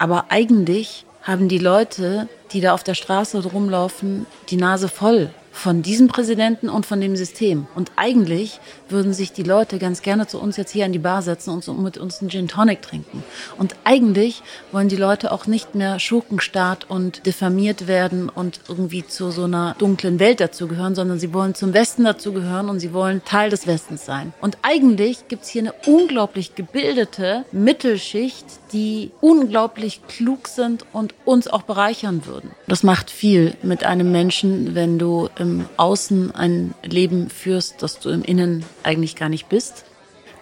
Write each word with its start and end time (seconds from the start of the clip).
Aber 0.00 0.24
eigentlich 0.30 1.04
haben 1.22 1.48
die 1.48 1.58
Leute, 1.58 2.26
die 2.52 2.62
da 2.62 2.72
auf 2.72 2.82
der 2.82 2.94
Straße 2.94 3.44
rumlaufen, 3.44 4.24
die 4.48 4.56
Nase 4.56 4.88
voll 4.88 5.28
von 5.52 5.82
diesem 5.82 6.08
Präsidenten 6.08 6.68
und 6.68 6.86
von 6.86 7.00
dem 7.00 7.16
System. 7.16 7.66
Und 7.74 7.92
eigentlich 7.96 8.60
würden 8.88 9.12
sich 9.12 9.32
die 9.32 9.42
Leute 9.42 9.78
ganz 9.78 10.02
gerne 10.02 10.26
zu 10.26 10.40
uns 10.40 10.56
jetzt 10.56 10.70
hier 10.70 10.84
an 10.84 10.92
die 10.92 10.98
Bar 10.98 11.22
setzen 11.22 11.50
und 11.50 11.82
mit 11.82 11.98
uns 11.98 12.20
einen 12.20 12.30
Gin 12.30 12.48
Tonic 12.48 12.82
trinken. 12.82 13.22
Und 13.58 13.74
eigentlich 13.84 14.42
wollen 14.72 14.88
die 14.88 14.96
Leute 14.96 15.32
auch 15.32 15.46
nicht 15.46 15.74
mehr 15.74 15.98
Schurkenstaat 15.98 16.88
und 16.88 17.26
diffamiert 17.26 17.86
werden 17.86 18.28
und 18.28 18.60
irgendwie 18.68 19.06
zu 19.06 19.30
so 19.30 19.44
einer 19.44 19.74
dunklen 19.78 20.18
Welt 20.18 20.40
dazugehören, 20.40 20.94
sondern 20.94 21.18
sie 21.18 21.34
wollen 21.34 21.54
zum 21.54 21.74
Westen 21.74 22.04
dazugehören 22.04 22.68
und 22.68 22.80
sie 22.80 22.92
wollen 22.92 23.24
Teil 23.24 23.50
des 23.50 23.66
Westens 23.66 24.04
sein. 24.04 24.32
Und 24.40 24.58
eigentlich 24.62 25.28
gibt's 25.28 25.48
hier 25.48 25.62
eine 25.62 25.74
unglaublich 25.86 26.54
gebildete 26.54 27.44
Mittelschicht, 27.52 28.46
die 28.72 29.10
unglaublich 29.20 30.06
klug 30.06 30.48
sind 30.48 30.84
und 30.92 31.14
uns 31.24 31.48
auch 31.48 31.62
bereichern 31.62 32.22
würden. 32.26 32.50
Das 32.66 32.82
macht 32.82 33.10
viel 33.10 33.54
mit 33.62 33.84
einem 33.84 34.12
Menschen, 34.12 34.74
wenn 34.74 34.98
du 34.98 35.28
im 35.40 35.66
Außen 35.76 36.34
ein 36.34 36.74
Leben 36.82 37.30
führst, 37.30 37.82
das 37.82 37.98
du 37.98 38.10
im 38.10 38.22
Innen 38.22 38.64
eigentlich 38.82 39.16
gar 39.16 39.28
nicht 39.28 39.48
bist. 39.48 39.84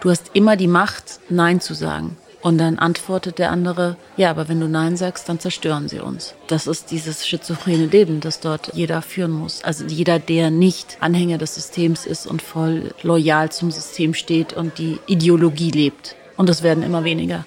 Du 0.01 0.11
hast 0.11 0.31
immer 0.35 0.57
die 0.57 0.67
Macht, 0.67 1.21
Nein 1.29 1.61
zu 1.61 1.75
sagen. 1.75 2.17
Und 2.41 2.59
dann 2.59 2.79
antwortet 2.79 3.39
der 3.39 3.51
andere, 3.51 3.97
ja, 4.17 4.31
aber 4.31 4.49
wenn 4.49 4.61
du 4.61 4.69
Nein 4.69 4.97
sagst, 4.97 5.29
dann 5.29 5.41
zerstören 5.41 5.89
sie 5.89 5.99
uns. 5.99 6.35
Das 6.47 6.69
ist 6.69 6.93
dieses 6.93 7.27
schizophrene 7.27 7.87
Leben, 7.87 8.21
das 8.21 8.39
dort 8.39 8.75
jeder 8.75 9.03
führen 9.03 9.33
muss. 9.33 9.65
Also 9.65 9.85
jeder, 9.87 10.21
der 10.21 10.51
nicht 10.51 10.99
Anhänger 11.01 11.39
des 11.39 11.57
Systems 11.57 12.07
ist 12.07 12.27
und 12.27 12.41
voll 12.41 12.95
loyal 13.03 13.51
zum 13.51 13.73
System 13.73 14.15
steht 14.15 14.53
und 14.53 14.79
die 14.79 15.01
Ideologie 15.07 15.73
lebt. 15.73 16.15
Und 16.37 16.49
das 16.49 16.63
werden 16.63 16.85
immer 16.85 17.03
weniger. 17.03 17.45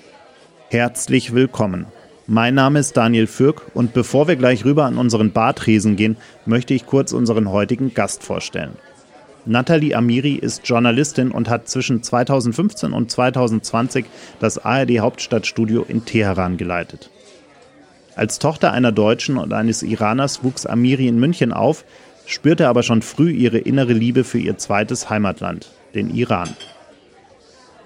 Herzlich 0.69 1.33
willkommen. 1.33 1.87
Mein 2.33 2.55
Name 2.55 2.79
ist 2.79 2.95
Daniel 2.95 3.27
Fürk 3.27 3.61
und 3.73 3.91
bevor 3.91 4.29
wir 4.29 4.37
gleich 4.37 4.63
rüber 4.63 4.85
an 4.85 4.97
unseren 4.97 5.33
Bartresen 5.33 5.97
gehen, 5.97 6.15
möchte 6.45 6.73
ich 6.73 6.85
kurz 6.85 7.11
unseren 7.11 7.51
heutigen 7.51 7.93
Gast 7.93 8.23
vorstellen. 8.23 8.77
Nathalie 9.45 9.93
Amiri 9.97 10.35
ist 10.35 10.65
Journalistin 10.65 11.31
und 11.31 11.49
hat 11.49 11.67
zwischen 11.67 12.03
2015 12.03 12.93
und 12.93 13.11
2020 13.11 14.05
das 14.39 14.59
ARD 14.59 14.99
Hauptstadtstudio 14.99 15.83
in 15.85 16.05
Teheran 16.05 16.55
geleitet. 16.55 17.09
Als 18.15 18.39
Tochter 18.39 18.71
einer 18.71 18.93
Deutschen 18.93 19.35
und 19.35 19.51
eines 19.51 19.83
Iraners 19.83 20.41
wuchs 20.41 20.65
Amiri 20.65 21.09
in 21.09 21.19
München 21.19 21.51
auf, 21.51 21.83
spürte 22.25 22.69
aber 22.69 22.83
schon 22.83 23.01
früh 23.01 23.31
ihre 23.31 23.57
innere 23.57 23.91
Liebe 23.91 24.23
für 24.23 24.39
ihr 24.39 24.57
zweites 24.57 25.09
Heimatland, 25.09 25.69
den 25.95 26.09
Iran. 26.09 26.55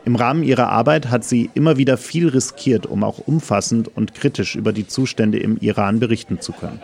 Im 0.06 0.16
Rahmen 0.16 0.44
ihrer 0.44 0.70
Arbeit 0.70 1.10
hat 1.10 1.24
sie 1.24 1.50
immer 1.56 1.78
wieder 1.78 1.98
viel 1.98 2.30
riskiert, 2.30 2.86
um 2.86 3.04
auch 3.04 3.18
umfassend 3.18 3.90
und 3.96 4.14
kritisch 4.14 4.56
über 4.56 4.72
die 4.72 4.86
Zustände 4.88 5.40
im 5.40 5.58
Iran 5.58 6.00
berichten 6.00 6.40
zu 6.40 6.54
können. 6.54 6.80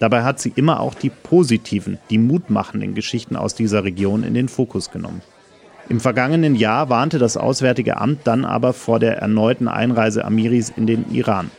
Dabei 0.00 0.24
hat 0.24 0.40
sie 0.40 0.52
immer 0.56 0.80
auch 0.80 0.94
die 0.94 1.10
positiven, 1.10 1.98
die 2.10 2.18
mutmachenden 2.18 2.96
Geschichten 2.96 3.36
aus 3.36 3.54
dieser 3.54 3.84
Region 3.84 4.24
in 4.24 4.34
den 4.34 4.48
Fokus 4.48 4.90
genommen. 4.90 5.22
Im 5.88 6.00
vergangenen 6.00 6.56
Jahr 6.56 6.88
warnte 6.88 7.18
das 7.20 7.36
Auswärtige 7.36 7.98
Amt 7.98 8.26
dann 8.26 8.44
aber 8.44 8.72
vor 8.72 8.98
der 8.98 9.18
erneuten 9.18 9.68
Einreise 9.68 10.24
Amiris 10.24 10.72
in 10.76 10.88
den 10.88 11.08
Iran. 11.12 11.52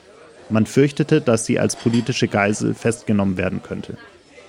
Man 0.50 0.66
fürchtete, 0.66 1.22
dass 1.22 1.46
sie 1.46 1.58
als 1.58 1.78
politische 1.78 2.28
Geisel 2.28 2.74
festgenommen 2.74 3.38
werden 3.38 3.64
könnte. 3.64 3.98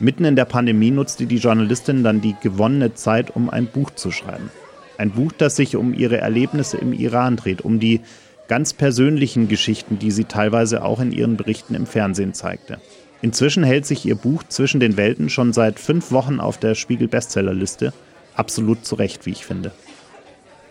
Mitten 0.01 0.25
in 0.25 0.35
der 0.35 0.45
Pandemie 0.45 0.91
nutzte 0.91 1.27
die 1.27 1.39
Journalistin 1.39 2.03
dann 2.03 2.21
die 2.21 2.35
gewonnene 2.43 2.95
Zeit, 2.95 3.35
um 3.35 3.49
ein 3.49 3.67
Buch 3.67 3.93
zu 3.93 4.11
schreiben. 4.11 4.51
Ein 4.99 5.13
Buch, 5.13 5.33
das 5.39 5.55
sich 5.55 5.77
um 5.77 5.95
ihre 5.95 6.19
Erlebnisse 6.19 6.77
im 6.77 6.93
Iran 6.93 7.37
dreht, 7.37 7.63
um 7.63 7.79
die 7.79 8.01
ganz 8.49 8.73
persönlichen 8.73 9.47
Geschichten, 9.47 9.99
die 10.01 10.11
sie 10.11 10.25
teilweise 10.25 10.83
auch 10.83 10.99
in 10.99 11.13
ihren 11.13 11.37
Berichten 11.37 11.75
im 11.75 11.87
Fernsehen 11.87 12.35
zeigte. 12.35 12.81
Inzwischen 13.23 13.63
hält 13.63 13.87
sich 13.87 14.05
ihr 14.05 14.17
Buch 14.17 14.43
Zwischen 14.49 14.81
den 14.81 14.97
Welten 14.97 15.31
schon 15.31 15.53
seit 15.53 15.79
fünf 15.79 16.11
Wochen 16.11 16.41
auf 16.41 16.59
der 16.59 16.75
Spiegel-Bestsellerliste. 16.75 17.93
Absolut 18.35 18.85
zu 18.85 18.97
Recht, 18.97 19.25
wie 19.25 19.31
ich 19.31 19.45
finde. 19.45 19.73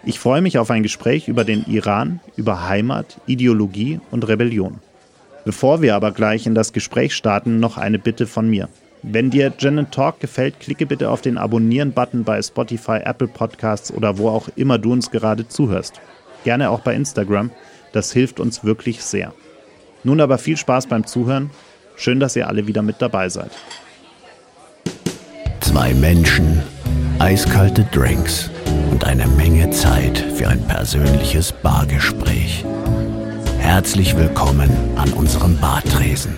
Ich 0.04 0.20
freue 0.20 0.42
mich 0.42 0.58
auf 0.58 0.72
ein 0.72 0.84
Gespräch 0.84 1.28
über 1.28 1.44
den 1.44 1.66
Iran, 1.66 2.20
über 2.36 2.68
Heimat, 2.68 3.20
Ideologie 3.28 4.00
und 4.12 4.28
Rebellion. 4.28 4.80
Bevor 5.46 5.82
wir 5.82 5.96
aber 5.96 6.12
gleich 6.12 6.46
in 6.46 6.56
das 6.56 6.74
Gespräch 6.74 7.16
starten, 7.16 7.60
noch 7.62 7.78
eine 7.78 8.00
Bitte 8.00 8.28
von 8.28 8.50
mir. 8.50 8.68
Wenn 9.10 9.30
dir 9.30 9.50
Gen 9.52 9.90
Talk 9.92 10.20
gefällt, 10.20 10.60
klicke 10.60 10.86
bitte 10.86 11.10
auf 11.10 11.22
den 11.22 11.38
Abonnieren-Button 11.38 12.24
bei 12.24 12.42
Spotify, 12.42 13.00
Apple 13.04 13.28
Podcasts 13.28 13.92
oder 13.92 14.18
wo 14.18 14.30
auch 14.30 14.50
immer 14.56 14.78
du 14.78 14.92
uns 14.92 15.12
gerade 15.12 15.48
zuhörst. 15.48 16.00
Gerne 16.44 16.70
auch 16.70 16.82
bei 16.82 16.94
Instagram. 16.94 17.52
Das 17.94 18.12
hilft 18.12 18.40
uns 18.40 18.64
wirklich 18.64 19.04
sehr. 19.04 19.34
Nun 20.04 20.22
aber 20.22 20.38
viel 20.38 20.58
Spaß 20.58 20.88
beim 20.88 21.06
Zuhören 21.06 21.50
Schön, 22.00 22.20
dass 22.20 22.36
ihr 22.36 22.48
alle 22.48 22.68
wieder 22.68 22.84
mit 22.84 23.02
dabei 23.02 23.28
seid. 23.28 23.50
Zwei 25.60 25.94
Menschen, 25.96 26.62
eiskalte 27.18 27.84
Drinks 27.92 28.52
und 28.92 29.04
eine 29.04 29.28
Menge 29.28 29.72
Zeit 29.72 30.20
für 30.36 30.48
ein 30.48 30.62
persönliches 30.68 31.52
Bargespräch. 31.52 32.64
Herzlich 33.60 34.16
willkommen 34.16 34.70
an 34.96 35.12
unserem 35.14 35.58
Bartresen. 35.58 36.38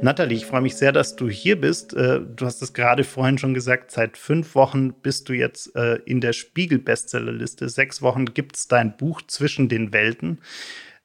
Nathalie, 0.00 0.36
ich 0.36 0.46
freue 0.46 0.60
mich 0.60 0.76
sehr, 0.76 0.92
dass 0.92 1.16
du 1.16 1.28
hier 1.28 1.60
bist. 1.60 1.92
Äh, 1.92 2.20
du 2.20 2.46
hast 2.46 2.62
es 2.62 2.72
gerade 2.72 3.02
vorhin 3.02 3.36
schon 3.36 3.52
gesagt, 3.52 3.90
seit 3.90 4.16
fünf 4.16 4.54
Wochen 4.54 4.92
bist 4.92 5.28
du 5.28 5.32
jetzt 5.32 5.74
äh, 5.74 5.96
in 6.04 6.20
der 6.20 6.32
Spiegel-Bestsellerliste. 6.32 7.68
Sechs 7.68 8.00
Wochen 8.00 8.26
gibt 8.26 8.56
es 8.56 8.68
dein 8.68 8.96
Buch 8.96 9.22
Zwischen 9.26 9.68
den 9.68 9.92
Welten. 9.92 10.38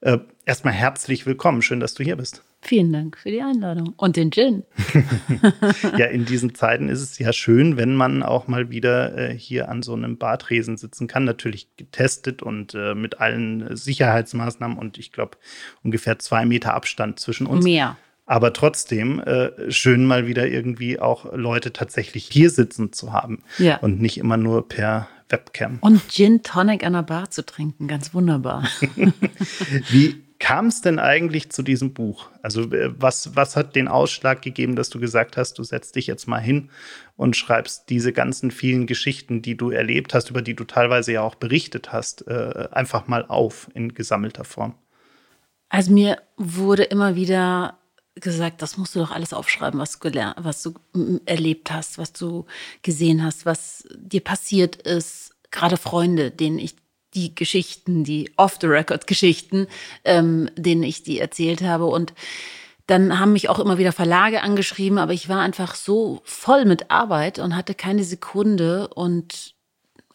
Äh, 0.01 0.19
erstmal 0.45 0.73
herzlich 0.73 1.25
willkommen. 1.25 1.63
Schön, 1.63 1.79
dass 1.79 1.95
du 1.95 2.03
hier 2.03 2.17
bist. 2.17 2.43
Vielen 2.61 2.93
Dank 2.93 3.17
für 3.17 3.31
die 3.31 3.41
Einladung 3.41 3.93
und 3.97 4.15
den 4.15 4.31
Gin. 4.31 4.63
ja, 5.97 6.05
in 6.05 6.25
diesen 6.25 6.53
Zeiten 6.53 6.87
ist 6.87 7.01
es 7.01 7.17
ja 7.19 7.33
schön, 7.33 7.75
wenn 7.77 7.95
man 7.95 8.21
auch 8.23 8.47
mal 8.47 8.69
wieder 8.69 9.31
hier 9.31 9.67
an 9.67 9.81
so 9.81 9.93
einem 9.93 10.17
Bartresen 10.17 10.77
sitzen 10.77 11.07
kann. 11.07 11.25
Natürlich 11.25 11.75
getestet 11.75 12.41
und 12.41 12.73
mit 12.95 13.19
allen 13.19 13.75
Sicherheitsmaßnahmen 13.75 14.77
und 14.77 14.97
ich 14.97 15.11
glaube 15.11 15.37
ungefähr 15.83 16.19
zwei 16.19 16.45
Meter 16.45 16.73
Abstand 16.73 17.19
zwischen 17.19 17.47
uns. 17.47 17.65
Mehr. 17.65 17.97
Aber 18.25 18.53
trotzdem 18.53 19.19
äh, 19.19 19.71
schön 19.71 20.05
mal 20.05 20.27
wieder 20.27 20.47
irgendwie 20.47 20.99
auch 20.99 21.33
Leute 21.33 21.73
tatsächlich 21.73 22.29
hier 22.31 22.49
sitzen 22.49 22.93
zu 22.93 23.11
haben 23.11 23.43
ja. 23.57 23.77
und 23.77 24.01
nicht 24.01 24.17
immer 24.17 24.37
nur 24.37 24.67
per 24.67 25.09
Webcam. 25.29 25.79
Und 25.81 26.09
Gin 26.09 26.41
Tonic 26.43 26.85
an 26.85 26.93
der 26.93 27.03
Bar 27.03 27.31
zu 27.31 27.45
trinken, 27.45 27.87
ganz 27.87 28.13
wunderbar. 28.13 28.67
Wie 29.89 30.23
kam 30.39 30.67
es 30.67 30.81
denn 30.81 30.99
eigentlich 30.99 31.51
zu 31.51 31.63
diesem 31.63 31.93
Buch? 31.93 32.29
Also 32.41 32.71
äh, 32.71 32.93
was, 32.97 33.35
was 33.35 33.55
hat 33.55 33.75
den 33.75 33.87
Ausschlag 33.87 34.41
gegeben, 34.41 34.75
dass 34.75 34.89
du 34.89 34.99
gesagt 34.99 35.35
hast, 35.35 35.57
du 35.57 35.63
setzt 35.63 35.95
dich 35.95 36.07
jetzt 36.07 36.27
mal 36.27 36.39
hin 36.39 36.69
und 37.15 37.35
schreibst 37.35 37.89
diese 37.89 38.13
ganzen 38.13 38.51
vielen 38.51 38.85
Geschichten, 38.85 39.41
die 39.41 39.57
du 39.57 39.69
erlebt 39.69 40.13
hast, 40.13 40.29
über 40.29 40.41
die 40.41 40.55
du 40.55 40.65
teilweise 40.65 41.13
ja 41.13 41.21
auch 41.21 41.35
berichtet 41.35 41.91
hast, 41.91 42.27
äh, 42.27 42.67
einfach 42.71 43.07
mal 43.07 43.25
auf 43.25 43.69
in 43.73 43.93
gesammelter 43.93 44.43
Form? 44.43 44.75
Also 45.69 45.91
mir 45.91 46.21
wurde 46.37 46.83
immer 46.83 47.15
wieder 47.15 47.79
gesagt, 48.15 48.61
das 48.61 48.77
musst 48.77 48.95
du 48.95 48.99
doch 48.99 49.11
alles 49.11 49.33
aufschreiben, 49.33 49.79
was 49.79 49.93
du 49.93 49.99
gelernt, 49.99 50.35
was 50.39 50.63
du 50.63 50.73
erlebt 51.25 51.71
hast, 51.71 51.97
was 51.97 52.13
du 52.13 52.45
gesehen 52.81 53.23
hast, 53.23 53.45
was 53.45 53.85
dir 53.95 54.21
passiert 54.21 54.75
ist. 54.75 55.31
Gerade 55.51 55.77
Freunde, 55.77 56.31
denen 56.31 56.59
ich 56.59 56.75
die 57.13 57.35
Geschichten, 57.35 58.03
die 58.03 58.31
Off-the-Record-Geschichten, 58.37 59.67
ähm, 60.03 60.49
denen 60.55 60.83
ich 60.83 61.03
die 61.03 61.19
erzählt 61.19 61.61
habe. 61.61 61.85
Und 61.85 62.13
dann 62.87 63.19
haben 63.19 63.33
mich 63.33 63.49
auch 63.49 63.59
immer 63.59 63.77
wieder 63.77 63.91
Verlage 63.91 64.41
angeschrieben, 64.41 64.97
aber 64.97 65.13
ich 65.13 65.29
war 65.29 65.39
einfach 65.39 65.75
so 65.75 66.21
voll 66.23 66.65
mit 66.65 66.91
Arbeit 66.91 67.39
und 67.39 67.55
hatte 67.55 67.75
keine 67.75 68.03
Sekunde 68.03 68.87
und 68.89 69.52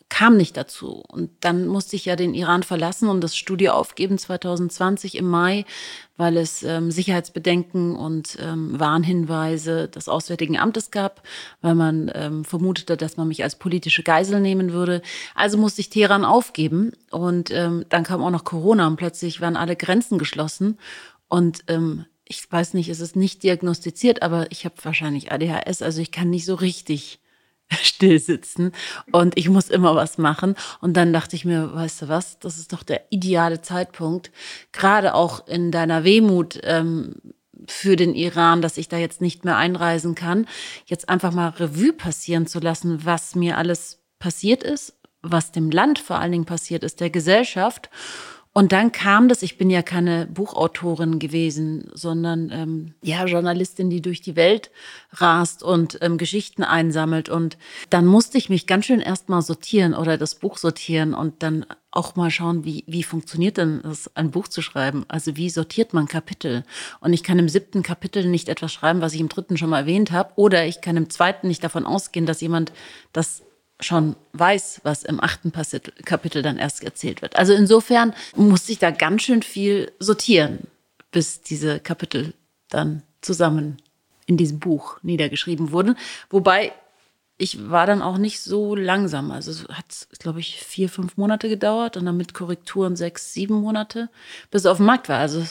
kam 0.08 0.36
nicht 0.36 0.56
dazu. 0.56 1.02
Und 1.06 1.30
dann 1.40 1.66
musste 1.66 1.96
ich 1.96 2.06
ja 2.06 2.16
den 2.16 2.34
Iran 2.34 2.62
verlassen 2.62 3.08
und 3.08 3.20
das 3.20 3.36
Studio 3.36 3.72
aufgeben 3.72 4.18
2020 4.18 5.16
im 5.16 5.26
Mai, 5.26 5.64
weil 6.16 6.36
es 6.36 6.62
ähm, 6.62 6.90
Sicherheitsbedenken 6.90 7.94
und 7.94 8.38
ähm, 8.40 8.78
Warnhinweise 8.78 9.88
des 9.88 10.08
Auswärtigen 10.08 10.58
Amtes 10.58 10.90
gab, 10.90 11.22
weil 11.60 11.74
man 11.74 12.10
ähm, 12.14 12.44
vermutete, 12.44 12.96
dass 12.96 13.16
man 13.16 13.28
mich 13.28 13.42
als 13.42 13.56
politische 13.56 14.02
Geisel 14.02 14.40
nehmen 14.40 14.72
würde. 14.72 15.02
Also 15.34 15.58
musste 15.58 15.82
ich 15.82 15.90
Teheran 15.90 16.24
aufgeben 16.24 16.92
und 17.10 17.50
ähm, 17.50 17.84
dann 17.88 18.04
kam 18.04 18.22
auch 18.22 18.30
noch 18.30 18.44
Corona 18.44 18.86
und 18.86 18.96
plötzlich 18.96 19.40
waren 19.40 19.56
alle 19.56 19.76
Grenzen 19.76 20.18
geschlossen 20.18 20.78
und 21.28 21.64
ähm, 21.68 22.06
ich 22.24 22.50
weiß 22.50 22.74
nicht, 22.74 22.88
es 22.88 23.00
ist 23.00 23.16
nicht 23.16 23.42
diagnostiziert, 23.42 24.22
aber 24.22 24.50
ich 24.50 24.64
habe 24.64 24.74
wahrscheinlich 24.82 25.32
ADHS, 25.32 25.80
also 25.82 26.00
ich 26.02 26.12
kann 26.12 26.28
nicht 26.28 26.44
so 26.44 26.54
richtig 26.54 27.20
still 27.82 28.18
sitzen 28.18 28.72
und 29.12 29.36
ich 29.36 29.48
muss 29.48 29.68
immer 29.68 29.94
was 29.94 30.18
machen. 30.18 30.54
Und 30.80 30.96
dann 30.96 31.12
dachte 31.12 31.36
ich 31.36 31.44
mir, 31.44 31.74
weißt 31.74 32.02
du 32.02 32.08
was, 32.08 32.38
das 32.38 32.58
ist 32.58 32.72
doch 32.72 32.82
der 32.82 33.02
ideale 33.10 33.60
Zeitpunkt, 33.60 34.30
gerade 34.72 35.14
auch 35.14 35.46
in 35.46 35.70
deiner 35.70 36.04
Wehmut 36.04 36.58
ähm, 36.62 37.16
für 37.66 37.96
den 37.96 38.14
Iran, 38.14 38.62
dass 38.62 38.78
ich 38.78 38.88
da 38.88 38.96
jetzt 38.96 39.20
nicht 39.20 39.44
mehr 39.44 39.56
einreisen 39.56 40.14
kann, 40.14 40.46
jetzt 40.86 41.08
einfach 41.08 41.32
mal 41.32 41.48
Revue 41.48 41.92
passieren 41.92 42.46
zu 42.46 42.60
lassen, 42.60 43.04
was 43.04 43.34
mir 43.34 43.58
alles 43.58 44.00
passiert 44.18 44.62
ist, 44.62 44.94
was 45.22 45.52
dem 45.52 45.70
Land 45.70 45.98
vor 45.98 46.18
allen 46.18 46.32
Dingen 46.32 46.44
passiert 46.44 46.84
ist, 46.84 47.00
der 47.00 47.10
Gesellschaft 47.10 47.90
und 48.52 48.72
dann 48.72 48.92
kam 48.92 49.28
das, 49.28 49.42
ich 49.42 49.56
bin 49.58 49.70
ja 49.70 49.82
keine 49.82 50.26
Buchautorin 50.26 51.18
gewesen, 51.18 51.90
sondern 51.94 52.50
ähm, 52.50 52.94
ja 53.02 53.24
Journalistin, 53.26 53.90
die 53.90 54.00
durch 54.00 54.20
die 54.20 54.36
Welt 54.36 54.70
rast 55.12 55.62
und 55.62 55.98
ähm, 56.00 56.18
Geschichten 56.18 56.64
einsammelt. 56.64 57.28
Und 57.28 57.56
dann 57.90 58.06
musste 58.06 58.38
ich 58.38 58.48
mich 58.48 58.66
ganz 58.66 58.86
schön 58.86 59.00
erstmal 59.00 59.42
sortieren 59.42 59.94
oder 59.94 60.18
das 60.18 60.34
Buch 60.34 60.58
sortieren 60.58 61.14
und 61.14 61.42
dann 61.42 61.66
auch 61.90 62.16
mal 62.16 62.30
schauen, 62.30 62.64
wie, 62.64 62.84
wie 62.86 63.02
funktioniert 63.02 63.58
denn 63.58 63.80
das, 63.82 64.14
ein 64.16 64.30
Buch 64.30 64.48
zu 64.48 64.60
schreiben? 64.60 65.04
Also 65.08 65.36
wie 65.36 65.50
sortiert 65.50 65.94
man 65.94 66.06
Kapitel? 66.06 66.64
Und 67.00 67.12
ich 67.12 67.22
kann 67.22 67.38
im 67.38 67.48
siebten 67.48 67.82
Kapitel 67.82 68.26
nicht 68.26 68.48
etwas 68.48 68.72
schreiben, 68.72 69.00
was 69.00 69.14
ich 69.14 69.20
im 69.20 69.28
dritten 69.28 69.56
schon 69.56 69.70
mal 69.70 69.80
erwähnt 69.80 70.10
habe, 70.10 70.32
oder 70.36 70.66
ich 70.66 70.80
kann 70.80 70.96
im 70.96 71.10
zweiten 71.10 71.48
nicht 71.48 71.62
davon 71.62 71.86
ausgehen, 71.86 72.26
dass 72.26 72.40
jemand 72.40 72.72
das 73.12 73.42
schon 73.80 74.16
weiß, 74.32 74.80
was 74.82 75.04
im 75.04 75.22
achten 75.22 75.52
Kapitel 76.04 76.42
dann 76.42 76.58
erst 76.58 76.82
erzählt 76.82 77.22
wird. 77.22 77.36
Also 77.36 77.52
insofern 77.52 78.12
musste 78.34 78.72
ich 78.72 78.78
da 78.78 78.90
ganz 78.90 79.22
schön 79.22 79.42
viel 79.42 79.92
sortieren, 79.98 80.66
bis 81.12 81.42
diese 81.42 81.78
Kapitel 81.78 82.34
dann 82.68 83.02
zusammen 83.20 83.78
in 84.26 84.36
diesem 84.36 84.58
Buch 84.58 84.98
niedergeschrieben 85.02 85.72
wurden. 85.72 85.96
Wobei 86.28 86.72
ich 87.38 87.70
war 87.70 87.86
dann 87.86 88.02
auch 88.02 88.18
nicht 88.18 88.40
so 88.40 88.74
langsam. 88.74 89.30
Also 89.30 89.52
es 89.52 89.68
hat, 89.68 90.08
glaube 90.18 90.40
ich, 90.40 90.60
vier, 90.60 90.88
fünf 90.88 91.16
Monate 91.16 91.48
gedauert 91.48 91.96
und 91.96 92.04
dann 92.04 92.16
mit 92.16 92.34
Korrekturen 92.34 92.96
sechs, 92.96 93.32
sieben 93.32 93.54
Monate, 93.60 94.10
bis 94.50 94.62
es 94.62 94.66
auf 94.66 94.78
dem 94.78 94.86
Markt 94.86 95.08
war. 95.08 95.18
Also 95.18 95.44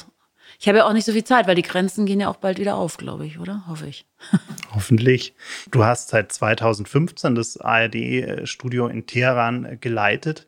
ich 0.59 0.68
habe 0.68 0.80
ja 0.80 0.86
auch 0.86 0.94
nicht 0.94 1.06
so 1.06 1.12
viel 1.12 1.24
Zeit, 1.24 1.48
weil 1.48 1.56
die 1.56 1.62
Grenzen 1.62 2.06
gehen 2.06 2.19
ja 2.19 2.30
auch 2.30 2.38
bald 2.38 2.59
wieder 2.59 2.75
auf, 2.75 2.98
glaube 2.98 3.25
ich, 3.25 3.39
oder? 3.39 3.63
Hoffe 3.68 3.88
ich. 3.88 4.06
Hoffentlich. 4.74 5.36
Du 5.69 5.83
hast 5.83 6.09
seit 6.09 6.31
2015 6.31 7.36
das 7.36 7.57
ARD-Studio 7.57 8.88
in 8.88 9.06
Teheran 9.06 9.77
geleitet. 9.80 10.48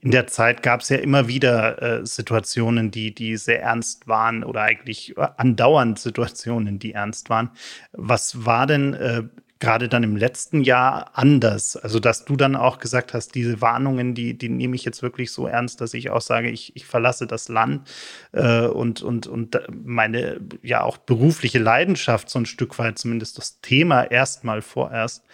In 0.00 0.10
der 0.10 0.26
Zeit 0.26 0.62
gab 0.62 0.80
es 0.80 0.88
ja 0.88 0.96
immer 0.96 1.28
wieder 1.28 1.82
äh, 2.00 2.06
Situationen, 2.06 2.90
die, 2.90 3.14
die 3.14 3.36
sehr 3.36 3.62
ernst 3.62 4.08
waren 4.08 4.42
oder 4.44 4.62
eigentlich 4.62 5.14
andauernd 5.18 5.98
Situationen, 5.98 6.78
die 6.78 6.92
ernst 6.94 7.28
waren. 7.28 7.50
Was 7.92 8.46
war 8.46 8.66
denn 8.66 8.94
äh, 8.94 9.24
gerade 9.58 9.88
dann 9.88 10.02
im 10.02 10.16
letzten 10.16 10.62
Jahr 10.62 11.10
anders? 11.14 11.76
Also, 11.76 12.00
dass 12.00 12.24
du 12.24 12.36
dann 12.36 12.56
auch 12.56 12.78
gesagt 12.78 13.14
hast, 13.14 13.34
diese 13.34 13.60
Warnungen, 13.60 14.14
die, 14.14 14.36
die 14.36 14.48
nehme 14.48 14.76
ich 14.76 14.84
jetzt 14.84 15.02
wirklich 15.02 15.32
so 15.32 15.46
ernst, 15.46 15.80
dass 15.80 15.94
ich 15.94 16.10
auch 16.10 16.20
sage, 16.20 16.50
ich, 16.50 16.74
ich 16.76 16.86
verlasse 16.86 17.26
das 17.26 17.48
Land 17.48 17.88
äh, 18.32 18.66
und, 18.66 19.02
und, 19.02 19.26
und 19.26 19.60
meine 19.70 20.40
ja 20.62 20.82
auch 20.82 20.98
berufliche 20.98 21.58
Leidenschaft, 21.58 22.30
so 22.30 22.38
ein 22.38 22.46
Stück 22.46 22.78
weit 22.78 22.98
zumindest 22.98 23.38
das 23.38 23.60
Thema 23.60 24.04
erstmal 24.04 24.62
vorerst 24.62 25.24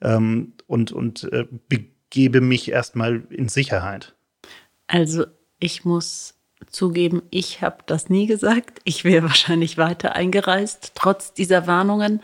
ähm, 0.00 0.54
und, 0.66 0.92
und 0.92 1.24
äh, 1.32 1.46
begebe 1.68 2.40
mich 2.40 2.70
erstmal 2.70 3.22
in 3.30 3.48
Sicherheit. 3.48 4.14
Also, 4.86 5.26
ich 5.58 5.84
muss 5.84 6.34
zugeben, 6.70 7.22
ich 7.30 7.62
habe 7.62 7.78
das 7.86 8.08
nie 8.08 8.26
gesagt. 8.26 8.80
Ich 8.84 9.04
wäre 9.04 9.22
wahrscheinlich 9.28 9.78
weiter 9.78 10.14
eingereist, 10.14 10.92
trotz 10.94 11.32
dieser 11.32 11.66
Warnungen. 11.66 12.20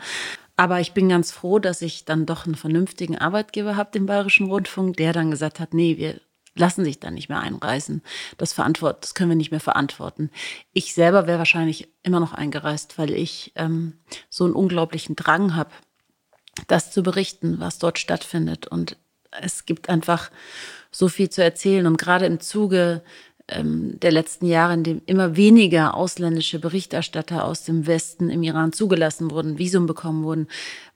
Aber 0.55 0.79
ich 0.79 0.93
bin 0.93 1.09
ganz 1.09 1.31
froh, 1.31 1.59
dass 1.59 1.81
ich 1.81 2.05
dann 2.05 2.25
doch 2.25 2.45
einen 2.45 2.55
vernünftigen 2.55 3.17
Arbeitgeber 3.17 3.75
habe, 3.75 3.91
den 3.91 4.05
Bayerischen 4.05 4.47
Rundfunk, 4.47 4.97
der 4.97 5.13
dann 5.13 5.31
gesagt 5.31 5.59
hat, 5.59 5.73
nee, 5.73 5.97
wir 5.97 6.19
lassen 6.55 6.83
sich 6.83 6.99
da 6.99 7.11
nicht 7.11 7.29
mehr 7.29 7.39
einreisen. 7.39 8.01
Das, 8.37 8.53
verantwort 8.53 9.03
das 9.03 9.13
können 9.13 9.29
wir 9.29 9.37
nicht 9.37 9.51
mehr 9.51 9.59
verantworten. 9.59 10.29
Ich 10.73 10.93
selber 10.93 11.27
wäre 11.27 11.39
wahrscheinlich 11.39 11.89
immer 12.03 12.19
noch 12.19 12.33
eingereist, 12.33 12.97
weil 12.97 13.13
ich 13.13 13.53
ähm, 13.55 13.93
so 14.29 14.43
einen 14.43 14.53
unglaublichen 14.53 15.15
Drang 15.15 15.55
habe, 15.55 15.71
das 16.67 16.91
zu 16.91 17.03
berichten, 17.03 17.59
was 17.59 17.79
dort 17.79 17.99
stattfindet. 17.99 18.67
Und 18.67 18.97
es 19.39 19.65
gibt 19.65 19.89
einfach 19.89 20.29
so 20.91 21.07
viel 21.07 21.29
zu 21.29 21.41
erzählen. 21.41 21.87
Und 21.87 21.97
gerade 21.97 22.25
im 22.25 22.41
Zuge 22.41 23.01
ähm, 23.51 23.99
der 23.99 24.11
letzten 24.11 24.45
Jahre, 24.45 24.73
in 24.73 24.83
dem 24.83 25.01
immer 25.05 25.35
weniger 25.35 25.95
ausländische 25.95 26.59
Berichterstatter 26.59 27.45
aus 27.45 27.63
dem 27.63 27.87
Westen 27.87 28.29
im 28.29 28.43
Iran 28.43 28.73
zugelassen 28.73 29.31
wurden, 29.31 29.57
Visum 29.57 29.85
bekommen 29.85 30.23
wurden, 30.23 30.47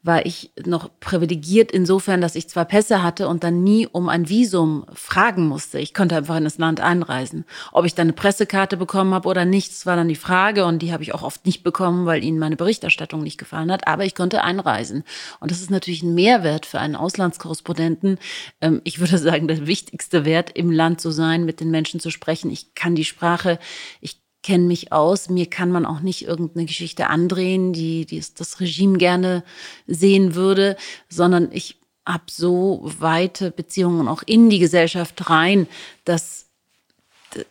war 0.06 0.26
ich 0.26 0.52
noch 0.64 0.92
privilegiert 1.00 1.72
insofern, 1.72 2.22
dass 2.22 2.36
ich 2.36 2.48
zwar 2.48 2.66
Pässe 2.66 3.02
hatte 3.02 3.28
und 3.28 3.44
dann 3.44 3.64
nie 3.64 3.88
um 3.88 4.08
ein 4.08 4.30
Visum 4.30 4.86
fragen 4.94 5.48
musste. 5.48 5.80
Ich 5.80 5.96
konnte 5.96 6.16
einfach 6.16 6.38
in 6.38 6.44
das 6.44 6.60
Land 6.60 6.80
einreisen. 6.80 7.44
Ob 7.72 7.86
ich 7.86 7.96
dann 7.96 8.06
eine 8.06 8.14
Pressekarte 8.14 8.78
bekommen 8.78 9.16
habe 9.16 9.28
oder 9.28 9.46
nicht, 9.46 9.72
das 9.72 9.88
war 9.88 9.96
dann 9.96 10.08
die 10.08 10.16
Frage 10.16 10.66
und 10.66 10.84
die 10.84 10.94
habe 10.94 11.02
ich 11.02 11.16
auch 11.16 11.24
oft 11.24 11.48
nicht 11.48 11.64
bekommen, 11.64 12.06
weil 12.06 12.24
ihnen 12.24 12.38
meine 12.38 12.56
Berichterstattung 12.56 13.24
nicht 13.24 13.40
gefallen 13.40 13.72
hat. 13.72 13.88
Aber 13.88 14.06
ich 14.06 14.14
konnte 14.14 14.44
einreisen. 14.44 15.04
Und 15.40 15.50
das 15.50 15.62
ist 15.62 15.72
natürlich 15.72 16.04
ein 16.04 16.14
Mehrwert 16.14 16.68
für 16.68 16.80
einen 16.80 16.96
Auslandskorrespondenten. 16.96 18.20
Ähm, 18.62 18.82
ich 18.84 19.00
würde 19.00 19.18
sagen, 19.18 19.48
der 19.48 19.66
wichtigste 19.66 20.24
Wert 20.24 20.52
im 20.52 20.72
Land 20.72 21.02
zu 21.02 21.10
sein, 21.10 21.46
mit 21.46 21.60
den 21.60 21.72
Menschen 21.72 22.00
zu 22.00 22.12
sprechen. 22.12 22.52
Ich 22.52 22.76
kann 22.76 22.94
die 22.94 23.06
Sprache, 23.06 23.58
ich 24.02 24.25
kenne 24.46 24.66
mich 24.66 24.92
aus. 24.92 25.28
Mir 25.28 25.48
kann 25.48 25.72
man 25.72 25.88
auch 25.88 26.02
nicht 26.02 26.28
irgendeine 26.28 26.68
Geschichte 26.68 27.08
andrehen, 27.08 27.74
die, 27.74 28.06
die 28.06 28.24
das 28.38 28.60
Regime 28.60 29.00
gerne 29.00 29.44
sehen 29.88 30.36
würde, 30.36 30.78
sondern 31.10 31.50
ich 31.52 31.80
habe 32.06 32.26
so 32.30 32.82
weite 33.00 33.50
Beziehungen 33.50 34.08
auch 34.08 34.22
in 34.24 34.52
die 34.52 34.60
Gesellschaft 34.60 35.32
rein, 35.32 35.68
dass 36.06 36.44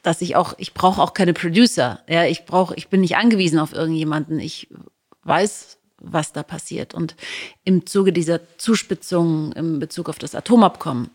dass 0.02 0.22
ich 0.22 0.36
auch 0.36 0.54
ich 0.56 0.72
brauche 0.72 1.02
auch 1.02 1.14
keine 1.14 1.34
Producer. 1.34 2.00
Ja, 2.08 2.26
ich 2.26 2.46
brauche 2.46 2.76
ich 2.76 2.86
bin 2.86 3.00
nicht 3.00 3.16
angewiesen 3.16 3.58
auf 3.58 3.72
irgendjemanden. 3.72 4.38
Ich 4.38 4.68
weiß 5.24 5.78
was 5.98 6.32
da 6.32 6.44
passiert. 6.44 6.94
Und 6.94 7.16
im 7.64 7.86
Zuge 7.86 8.12
dieser 8.12 8.40
Zuspitzung 8.56 9.52
im 9.54 9.80
Bezug 9.80 10.08
auf 10.08 10.18
das 10.20 10.36
Atomabkommen 10.36 11.10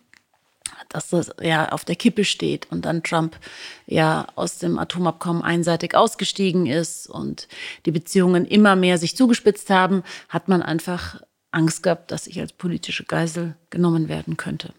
dass 0.89 1.09
das 1.09 1.31
ja 1.41 1.69
auf 1.69 1.86
der 1.86 1.95
Kippe 1.95 2.25
steht 2.25 2.71
und 2.71 2.86
dann 2.86 3.03
Trump 3.03 3.38
ja 3.86 4.27
aus 4.36 4.57
dem 4.57 4.77
Atomabkommen 4.77 5.44
einseitig 5.44 5.95
ausgestiegen 5.95 6.65
ist 6.65 7.07
und 7.07 7.47
die 7.86 7.91
Beziehungen 7.91 8.45
immer 8.45 8.75
mehr 8.75 8.97
sich 8.97 9.15
zugespitzt 9.15 9.69
haben, 9.69 10.03
hat 10.27 10.47
man 10.47 10.62
einfach 10.62 11.21
Angst 11.51 11.83
gehabt, 11.83 12.12
dass 12.12 12.27
ich 12.27 12.39
als 12.39 12.53
politische 12.53 13.06
Geisel 13.06 13.56
genommen 13.69 14.09
werden 14.09 14.38
könnte. 14.38 14.74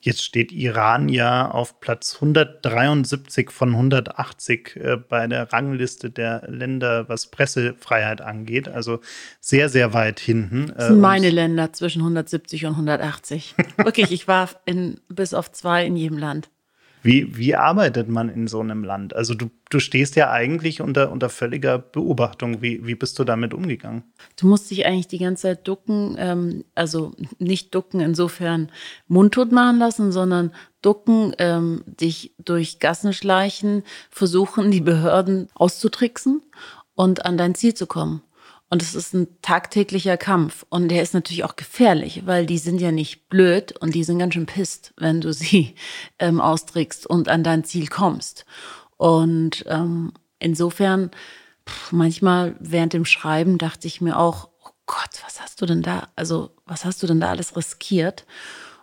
Jetzt 0.00 0.22
steht 0.22 0.52
Iran 0.52 1.08
ja 1.08 1.50
auf 1.50 1.80
Platz 1.80 2.14
173 2.16 3.50
von 3.50 3.70
180 3.70 4.76
äh, 4.76 4.96
bei 4.96 5.26
der 5.26 5.52
Rangliste 5.52 6.10
der 6.10 6.44
Länder, 6.48 7.08
was 7.08 7.30
Pressefreiheit 7.30 8.20
angeht. 8.20 8.68
Also 8.68 9.00
sehr, 9.40 9.68
sehr 9.68 9.94
weit 9.94 10.20
hinten. 10.20 10.72
Das 10.76 10.88
sind 10.88 10.98
äh, 10.98 11.00
meine 11.00 11.30
Länder 11.30 11.72
zwischen 11.72 12.00
170 12.00 12.66
und 12.66 12.72
180. 12.72 13.54
Wirklich, 13.76 14.12
ich 14.12 14.28
war 14.28 14.50
in, 14.66 15.00
bis 15.08 15.34
auf 15.34 15.50
zwei 15.50 15.84
in 15.84 15.96
jedem 15.96 16.18
Land. 16.18 16.48
Wie, 17.02 17.36
wie 17.36 17.54
arbeitet 17.54 18.08
man 18.08 18.28
in 18.28 18.46
so 18.46 18.60
einem 18.60 18.84
Land? 18.84 19.14
Also 19.14 19.34
du, 19.34 19.50
du 19.70 19.78
stehst 19.78 20.16
ja 20.16 20.30
eigentlich 20.30 20.80
unter, 20.80 21.10
unter 21.12 21.28
völliger 21.28 21.78
Beobachtung. 21.78 22.62
Wie, 22.62 22.86
wie 22.86 22.94
bist 22.94 23.18
du 23.18 23.24
damit 23.24 23.54
umgegangen? 23.54 24.02
Du 24.36 24.46
musst 24.46 24.70
dich 24.70 24.86
eigentlich 24.86 25.08
die 25.08 25.18
ganze 25.18 25.42
Zeit 25.42 25.68
ducken, 25.68 26.16
ähm, 26.18 26.64
also 26.74 27.12
nicht 27.38 27.74
ducken 27.74 28.00
insofern 28.00 28.70
mundtot 29.06 29.52
machen 29.52 29.78
lassen, 29.78 30.12
sondern 30.12 30.52
ducken, 30.82 31.34
ähm, 31.38 31.82
dich 31.86 32.34
durch 32.38 32.78
Gassen 32.78 33.12
schleichen, 33.12 33.82
versuchen, 34.10 34.70
die 34.70 34.80
Behörden 34.80 35.48
auszutricksen 35.54 36.42
und 36.94 37.24
an 37.24 37.36
dein 37.36 37.54
Ziel 37.54 37.74
zu 37.74 37.86
kommen. 37.86 38.22
Und 38.70 38.82
es 38.82 38.94
ist 38.94 39.14
ein 39.14 39.28
tagtäglicher 39.40 40.16
Kampf. 40.16 40.66
Und 40.68 40.88
der 40.88 41.02
ist 41.02 41.14
natürlich 41.14 41.44
auch 41.44 41.56
gefährlich, 41.56 42.26
weil 42.26 42.46
die 42.46 42.58
sind 42.58 42.80
ja 42.80 42.92
nicht 42.92 43.28
blöd 43.28 43.72
und 43.78 43.94
die 43.94 44.04
sind 44.04 44.18
ganz 44.18 44.34
schön 44.34 44.46
pisst, 44.46 44.92
wenn 44.96 45.20
du 45.20 45.32
sie 45.32 45.74
ähm, 46.18 46.40
austrickst 46.40 47.06
und 47.06 47.28
an 47.28 47.42
dein 47.42 47.64
Ziel 47.64 47.88
kommst. 47.88 48.44
Und 48.96 49.64
ähm, 49.68 50.12
insofern, 50.38 51.10
pff, 51.66 51.92
manchmal 51.92 52.56
während 52.60 52.92
dem 52.92 53.04
Schreiben 53.04 53.58
dachte 53.58 53.86
ich 53.86 54.00
mir 54.00 54.18
auch, 54.18 54.48
oh 54.64 54.70
Gott, 54.86 55.22
was 55.24 55.40
hast 55.40 55.62
du 55.62 55.66
denn 55.66 55.82
da, 55.82 56.08
also 56.16 56.50
was 56.66 56.84
hast 56.84 57.02
du 57.02 57.06
denn 57.06 57.20
da 57.20 57.30
alles 57.30 57.56
riskiert? 57.56 58.26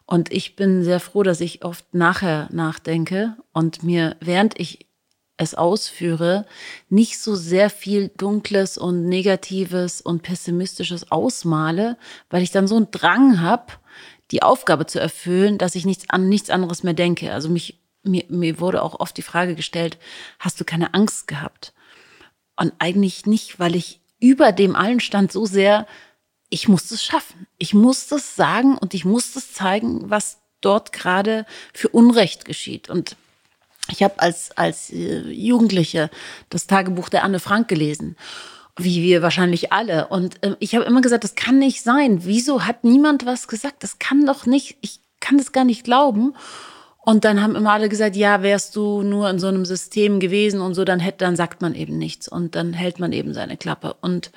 Und 0.08 0.32
ich 0.32 0.56
bin 0.56 0.84
sehr 0.84 1.00
froh, 1.00 1.24
dass 1.24 1.42
ich 1.42 1.66
oft 1.66 1.94
nachher 1.94 2.48
nachdenke 2.52 3.36
und 3.54 3.82
mir, 3.82 4.16
während 4.20 4.60
ich 4.60 4.85
es 5.38 5.56
ausführe, 5.56 6.46
nicht 6.90 7.20
so 7.20 7.36
sehr 7.36 7.70
viel 7.70 8.10
Dunkles 8.18 8.78
und 8.78 9.06
Negatives 9.06 10.02
und 10.02 10.24
Pessimistisches 10.24 11.12
ausmale, 11.12 11.98
weil 12.30 12.44
ich 12.44 12.52
dann 12.52 12.68
so 12.68 12.78
einen 12.78 12.92
Drang 12.92 13.42
habe, 13.42 13.74
die 14.32 14.44
Aufgabe 14.44 14.86
zu 14.86 15.00
erfüllen, 15.00 15.58
dass 15.58 15.76
ich 15.76 15.86
nichts 15.86 16.10
an 16.10 16.30
nichts 16.30 16.50
anderes 16.50 16.84
mehr 16.84 16.94
denke. 16.94 17.34
Also 17.34 17.50
mich, 17.50 17.80
mir, 18.04 18.24
mir 18.30 18.60
wurde 18.60 18.82
auch 18.82 19.00
oft 19.00 19.18
die 19.18 19.22
Frage 19.22 19.56
gestellt, 19.56 19.98
hast 20.40 20.60
du 20.60 20.66
keine 20.66 20.94
Angst 20.94 21.28
gehabt? 21.28 21.74
Und 22.56 22.74
eigentlich 22.80 23.26
nicht, 23.26 23.60
weil 23.60 23.76
ich 23.76 24.00
über 24.20 24.52
dem 24.52 24.76
allen 24.76 25.02
stand 25.02 25.32
so 25.32 25.46
sehr, 25.46 25.86
ich 26.50 26.68
musste 26.68 26.96
es 26.96 27.04
schaffen. 27.04 27.48
Ich 27.58 27.74
musste 27.74 28.16
es 28.16 28.36
sagen 28.36 28.78
und 28.78 28.94
ich 28.94 29.04
musste 29.04 29.40
es 29.40 29.54
zeigen, 29.54 30.10
was 30.10 30.40
dort 30.62 30.94
gerade 30.94 31.46
für 31.74 31.90
Unrecht 31.90 32.46
geschieht. 32.46 32.90
Und 32.90 33.18
ich 33.90 34.04
habe 34.04 34.20
als, 34.20 34.52
als 34.58 34.92
äh, 34.92 35.22
Jugendliche 35.30 36.10
das 36.50 36.68
Tagebuch 36.68 37.10
der 37.10 37.24
Anne 37.24 37.40
Frank 37.40 37.68
gelesen 37.68 38.16
wie 38.78 39.04
wir 39.04 39.22
wahrscheinlich 39.22 39.72
alle. 39.72 40.08
Und 40.08 40.44
äh, 40.44 40.56
ich 40.60 40.76
habe 40.76 40.86
immer 40.86 41.02
gesagt, 41.02 41.24
das 41.24 41.36
kann 41.36 41.60
nicht 41.60 41.82
sein. 41.82 42.26
Wieso 42.26 42.66
hat 42.66 42.84
niemand 42.84 43.26
was 43.26 43.48
gesagt? 43.48 43.84
Das 43.84 44.00
kann 44.00 44.26
doch 44.26 44.46
nicht, 44.46 44.78
ich 44.82 45.00
kann 45.20 45.38
das 45.38 45.52
gar 45.52 45.64
nicht 45.64 45.84
glauben. 45.84 46.34
Und 47.06 47.24
dann 47.24 47.42
haben 47.42 47.56
immer 47.56 47.72
alle 47.72 47.88
gesagt, 47.88 48.16
ja, 48.16 48.42
wärst 48.42 48.76
du 48.76 49.04
nur 49.04 49.30
in 49.30 49.40
so 49.40 49.48
einem 49.48 49.64
System 49.64 50.20
gewesen 50.20 50.60
und 50.60 50.74
so, 50.74 50.84
dann 50.84 51.00
hätte, 51.00 51.20
dann 51.20 51.36
sagt 51.36 51.62
man 51.62 51.76
eben 51.76 51.98
nichts 51.98 52.28
und 52.28 52.56
dann 52.56 52.74
hält 52.74 53.00
man 53.00 53.14
eben 53.14 53.34
seine 53.34 53.58
Klappe. 53.58 53.96
Und 54.02 54.32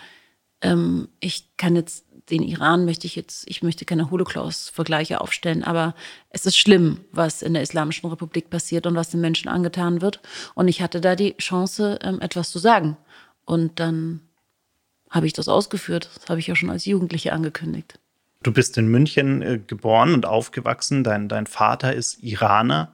ähm, 0.61 1.09
ich 1.19 1.57
kann 1.57 1.77
jetzt 1.77 2.05
den 2.31 2.43
Iran 2.43 2.85
möchte 2.85 3.07
ich 3.07 3.17
jetzt, 3.17 3.45
ich 3.49 3.63
möchte 3.63 3.85
keine 3.85 4.11
Holocaust-Vergleiche 4.11 5.21
aufstellen, 5.21 5.65
aber 5.65 5.95
es 6.31 6.47
ist 6.47 6.59
schlimm, 6.59 7.01
was 7.13 7.43
in 7.43 7.55
der 7.55 7.63
Islamischen 7.63 8.09
Republik 8.09 8.51
passiert 8.51 8.87
und 8.87 8.95
was 8.95 9.11
den 9.11 9.21
Menschen 9.21 9.49
angetan 9.49 10.01
wird. 10.01 10.21
Und 10.55 10.69
ich 10.69 10.83
hatte 10.83 11.01
da 11.01 11.17
die 11.17 11.37
Chance, 11.37 11.99
ähm, 12.03 12.21
etwas 12.21 12.51
zu 12.51 12.59
sagen. 12.59 12.97
Und 13.45 13.81
dann 13.81 14.21
habe 15.11 15.27
ich 15.27 15.33
das 15.33 15.49
ausgeführt. 15.49 16.11
Das 16.15 16.29
habe 16.29 16.41
ich 16.41 16.47
ja 16.47 16.57
schon 16.57 16.71
als 16.71 16.85
Jugendliche 16.85 17.33
angekündigt. 17.33 17.99
Du 18.43 18.53
bist 18.53 18.79
in 18.79 18.89
München 18.89 19.43
äh, 19.43 19.59
geboren 19.67 20.15
und 20.15 20.25
aufgewachsen. 20.25 21.03
Dein, 21.03 21.29
dein 21.29 21.47
Vater 21.47 21.93
ist 21.93 22.23
Iraner 22.23 22.93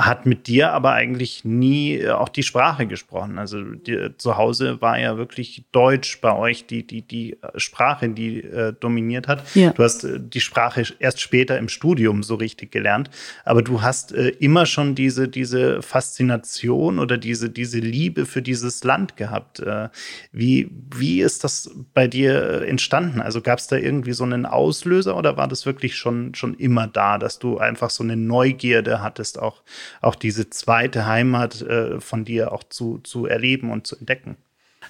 hat 0.00 0.26
mit 0.26 0.46
dir 0.46 0.72
aber 0.72 0.92
eigentlich 0.92 1.44
nie 1.44 1.96
äh, 1.96 2.10
auch 2.10 2.28
die 2.28 2.44
Sprache 2.44 2.86
gesprochen. 2.86 3.38
Also 3.38 3.60
die, 3.62 4.10
zu 4.16 4.36
Hause 4.36 4.80
war 4.80 4.98
ja 4.98 5.16
wirklich 5.16 5.64
Deutsch 5.72 6.20
bei 6.20 6.36
euch 6.36 6.66
die, 6.66 6.86
die, 6.86 7.02
die 7.02 7.32
äh, 7.42 7.58
Sprache, 7.58 8.08
die 8.08 8.44
äh, 8.44 8.72
dominiert 8.78 9.26
hat. 9.26 9.42
Ja. 9.56 9.70
Du 9.70 9.82
hast 9.82 10.04
äh, 10.04 10.20
die 10.20 10.40
Sprache 10.40 10.84
erst 11.00 11.20
später 11.20 11.58
im 11.58 11.68
Studium 11.68 12.22
so 12.22 12.36
richtig 12.36 12.70
gelernt, 12.70 13.10
aber 13.44 13.62
du 13.62 13.82
hast 13.82 14.12
äh, 14.12 14.28
immer 14.28 14.66
schon 14.66 14.94
diese, 14.94 15.26
diese 15.26 15.82
Faszination 15.82 17.00
oder 17.00 17.18
diese, 17.18 17.50
diese 17.50 17.80
Liebe 17.80 18.24
für 18.24 18.40
dieses 18.40 18.84
Land 18.84 19.16
gehabt. 19.16 19.58
Äh, 19.58 19.88
wie, 20.30 20.70
wie 20.94 21.22
ist 21.22 21.42
das 21.42 21.70
bei 21.92 22.06
dir 22.06 22.62
entstanden? 22.62 23.20
Also 23.20 23.40
gab 23.40 23.58
es 23.58 23.66
da 23.66 23.76
irgendwie 23.76 24.12
so 24.12 24.22
einen 24.22 24.46
Auslöser 24.46 25.16
oder 25.16 25.36
war 25.36 25.48
das 25.48 25.66
wirklich 25.66 25.96
schon, 25.96 26.36
schon 26.36 26.54
immer 26.54 26.86
da, 26.86 27.18
dass 27.18 27.40
du 27.40 27.58
einfach 27.58 27.90
so 27.90 28.04
eine 28.04 28.16
Neugierde 28.16 29.02
hattest, 29.02 29.40
auch 29.40 29.64
auch 30.00 30.14
diese 30.14 30.50
zweite 30.50 31.06
Heimat 31.06 31.62
äh, 31.62 32.00
von 32.00 32.24
dir 32.24 32.52
auch 32.52 32.64
zu, 32.64 32.98
zu 33.04 33.26
erleben 33.26 33.70
und 33.70 33.86
zu 33.86 33.96
entdecken. 33.96 34.36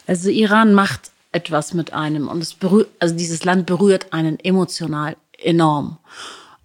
Also 0.07 0.31
Iran 0.31 0.75
macht 0.75 1.11
etwas 1.33 1.75
mit 1.75 1.93
einem 1.93 2.29
und 2.29 2.43
es 2.43 2.55
berührt, 2.55 2.89
also 2.99 3.15
dieses 3.15 3.45
Land 3.45 3.67
berührt 3.67 4.13
einen 4.13 4.41
emotional 4.41 5.17
enorm. 5.39 5.99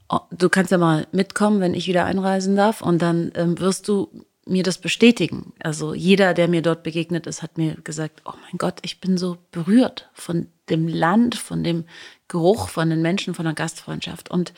Oh, 0.10 0.20
du 0.32 0.50
kannst 0.50 0.72
ja 0.72 0.78
mal 0.78 1.08
mitkommen, 1.12 1.60
wenn 1.60 1.74
ich 1.74 1.88
wieder 1.88 2.06
einreisen 2.06 2.56
darf 2.56 2.82
und 2.82 3.02
dann 3.02 3.32
ähm, 3.36 3.60
wirst 3.60 3.88
du 3.88 4.10
mir 4.46 4.64
das 4.64 4.78
bestätigen. 4.78 5.54
Also 5.60 5.94
jeder, 5.94 6.34
der 6.34 6.48
mir 6.48 6.62
dort 6.62 6.84
begegnet 6.84 7.28
ist, 7.28 7.42
hat 7.42 7.58
mir 7.58 7.76
gesagt, 7.84 8.22
oh 8.26 8.34
mein 8.42 8.58
Gott, 8.58 8.80
ich 8.82 9.00
bin 9.00 9.18
so 9.18 9.38
berührt 9.52 10.10
von 10.14 10.48
dem 10.70 10.88
Land, 10.88 11.36
von 11.36 11.64
dem 11.64 11.86
Geruch, 12.28 12.70
von 12.70 12.90
den 12.90 13.02
Menschen, 13.02 13.34
von 13.34 13.46
der 13.46 13.54
Gastfreundschaft. 13.54 14.30
Und 14.30 14.54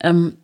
ähm, 0.00 0.36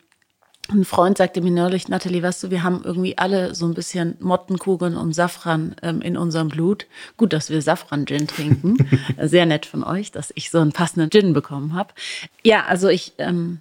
ein 0.72 0.84
Freund 0.84 1.18
sagte 1.18 1.40
mir 1.40 1.50
neulich, 1.50 1.88
Nathalie, 1.88 2.22
weißt 2.22 2.44
du, 2.44 2.50
wir 2.50 2.62
haben 2.62 2.82
irgendwie 2.84 3.18
alle 3.18 3.54
so 3.54 3.66
ein 3.66 3.74
bisschen 3.74 4.16
Mottenkugeln 4.20 4.96
und 4.96 5.12
Safran 5.12 5.76
ähm, 5.82 6.00
in 6.00 6.16
unserem 6.16 6.48
Blut. 6.48 6.86
Gut, 7.16 7.32
dass 7.32 7.50
wir 7.50 7.62
Safran-Gin 7.62 8.26
trinken. 8.26 8.76
Sehr 9.22 9.46
nett 9.46 9.66
von 9.66 9.84
euch, 9.84 10.12
dass 10.12 10.32
ich 10.34 10.50
so 10.50 10.58
einen 10.58 10.72
passenden 10.72 11.10
Gin 11.10 11.32
bekommen 11.32 11.74
habe. 11.74 11.94
Ja, 12.42 12.64
also 12.66 12.88
ich 12.88 13.12
ähm, 13.18 13.60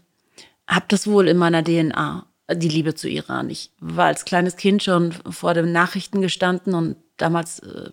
habe 0.67 0.85
das 0.87 1.07
wohl 1.07 1.27
in 1.27 1.37
meiner 1.37 1.63
DNA, 1.63 2.25
die 2.53 2.69
Liebe 2.69 2.95
zu 2.95 3.09
Iran. 3.09 3.49
Ich 3.49 3.71
war 3.79 4.07
als 4.07 4.25
kleines 4.25 4.55
Kind 4.55 4.83
schon 4.83 5.11
vor 5.11 5.53
den 5.53 5.71
Nachrichten 5.71 6.21
gestanden 6.21 6.73
und 6.73 6.95
damals 7.17 7.59
äh, 7.59 7.89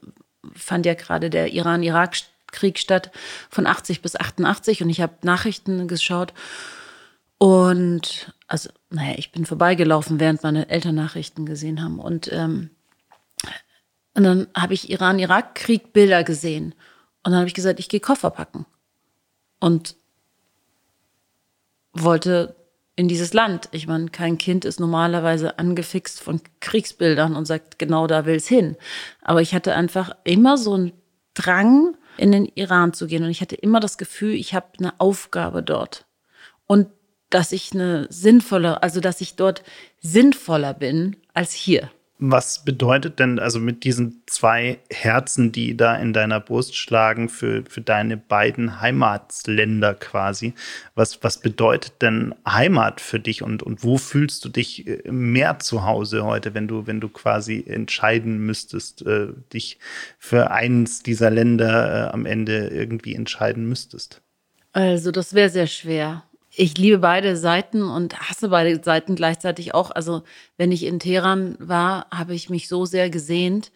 fand 0.55 0.87
ja 0.87 0.95
gerade 0.95 1.31
der 1.31 1.53
Iran-Irak-Krieg 1.53 2.79
statt 2.79 3.11
von 3.51 3.67
80 3.67 4.03
bis 4.03 4.17
88 4.17 4.83
und 4.83 4.91
ich 4.91 5.01
habe 5.01 5.15
Nachrichten 5.23 5.89
geschaut 5.89 6.33
und 7.39 8.33
also, 8.47 8.71
naja, 8.91 9.15
ich 9.19 9.33
bin 9.33 9.45
vorbeigelaufen, 9.45 10.21
während 10.21 10.43
meine 10.43 10.69
Eltern 10.69 10.95
Nachrichten 10.95 11.47
gesehen 11.47 11.83
haben. 11.83 11.99
Und, 11.99 12.31
ähm, 12.33 12.71
und 14.15 14.23
dann 14.23 14.47
habe 14.57 14.75
ich 14.75 14.91
Iran-Irak-Krieg 14.91 15.93
Bilder 15.93 16.25
gesehen. 16.25 16.75
Und 17.23 17.33
dann 17.33 17.37
habe 17.37 17.49
ich 17.49 17.55
gesagt, 17.55 17.81
ich 17.81 17.89
gehe 17.89 18.01
Koffer 18.01 18.31
packen. 18.31 18.65
Und 19.61 19.97
wollte 21.93 22.55
in 22.95 23.09
dieses 23.09 23.35
Land. 23.35 23.69
Ich 23.73 23.87
meine, 23.87 24.09
kein 24.09 24.39
Kind 24.39 24.65
ist 24.65 24.81
normalerweise 24.81 25.59
angefixt 25.59 26.21
von 26.21 26.41
Kriegsbildern 26.61 27.37
und 27.37 27.45
sagt, 27.45 27.79
genau 27.79 28.07
da 28.07 28.25
will 28.25 28.37
es 28.37 28.49
hin. 28.49 28.77
Aber 29.23 29.43
ich 29.43 29.55
hatte 29.55 29.75
einfach 29.75 30.17
immer 30.25 30.57
so 30.57 30.75
einen 30.75 30.93
Drang, 31.35 31.97
in 32.17 32.33
den 32.33 32.47
Iran 32.47 32.95
zu 32.95 33.07
gehen. 33.07 33.23
Und 33.25 33.31
ich 33.31 33.43
hatte 33.43 33.57
immer 33.57 33.81
das 33.81 33.99
Gefühl, 33.99 34.35
ich 34.35 34.55
habe 34.55 34.67
eine 34.79 34.99
Aufgabe 34.99 35.63
dort. 35.63 36.07
Und 36.67 36.89
dass 37.31 37.53
ich 37.53 37.73
eine 37.73 38.07
sinnvolle, 38.11 38.83
also 38.83 39.01
dass 39.01 39.21
ich 39.21 39.37
dort 39.37 39.63
sinnvoller 40.01 40.75
bin 40.75 41.17
als 41.35 41.53
hier. 41.53 41.91
Was 42.19 42.65
bedeutet 42.65 43.19
denn 43.19 43.39
also 43.39 43.61
mit 43.61 43.85
diesen 43.85 44.23
zwei 44.27 44.79
Herzen, 44.91 45.53
die 45.53 45.77
da 45.77 45.97
in 45.97 46.15
deiner 46.15 46.41
Brust 46.41 46.75
schlagen 46.75 47.29
für, 47.29 47.63
für 47.69 47.83
deine 47.83 48.17
beiden 48.17 48.81
Heimatländer 48.81 49.93
quasi? 49.93 50.55
Was, 50.95 51.23
was 51.23 51.43
bedeutet 51.43 52.01
denn 52.01 52.35
Heimat 52.49 53.03
für 53.03 53.21
dich 53.21 53.43
und, 53.43 53.63
und 53.63 53.85
wo 53.85 53.99
fühlst 53.99 54.43
du 54.47 54.49
dich 54.49 54.87
äh, 54.87 55.03
mehr 55.11 55.59
zu 55.59 55.85
Hause 55.85 56.25
heute, 56.25 56.55
wenn 56.55 56.69
du, 56.69 56.87
wenn 56.87 57.03
du 57.03 57.11
quasi 57.11 57.63
entscheiden 57.69 58.39
müsstest, 58.39 59.03
äh, 59.03 59.29
dich 59.53 59.79
für 60.19 60.51
eins 60.51 61.03
dieser 61.03 61.31
Länder 61.31 62.07
äh, 62.07 62.13
am 62.15 62.25
Ende 62.25 62.69
irgendwie 62.69 63.15
entscheiden 63.15 63.69
müsstest? 63.69 64.23
Also, 64.73 65.11
das 65.11 65.35
wäre 65.35 65.51
sehr 65.51 65.67
schwer 65.67 66.23
ich 66.59 66.79
liebe 66.79 66.99
beide 66.99 67.37
Seiten 67.37 67.83
und 67.83 68.19
hasse 68.19 68.49
beide 68.49 68.83
Seiten 68.83 69.15
gleichzeitig 69.15 69.75
auch. 69.75 69.91
Also 69.91 70.23
wenn 70.57 70.73
ich 70.73 70.85
in 70.85 70.99
Teheran 70.99 71.57
war, 71.59 72.07
habe 72.11 72.35
ich 72.35 72.49
mich 72.49 72.69
so 72.69 72.87
sehr 72.87 73.11
gesehnt 73.11 73.73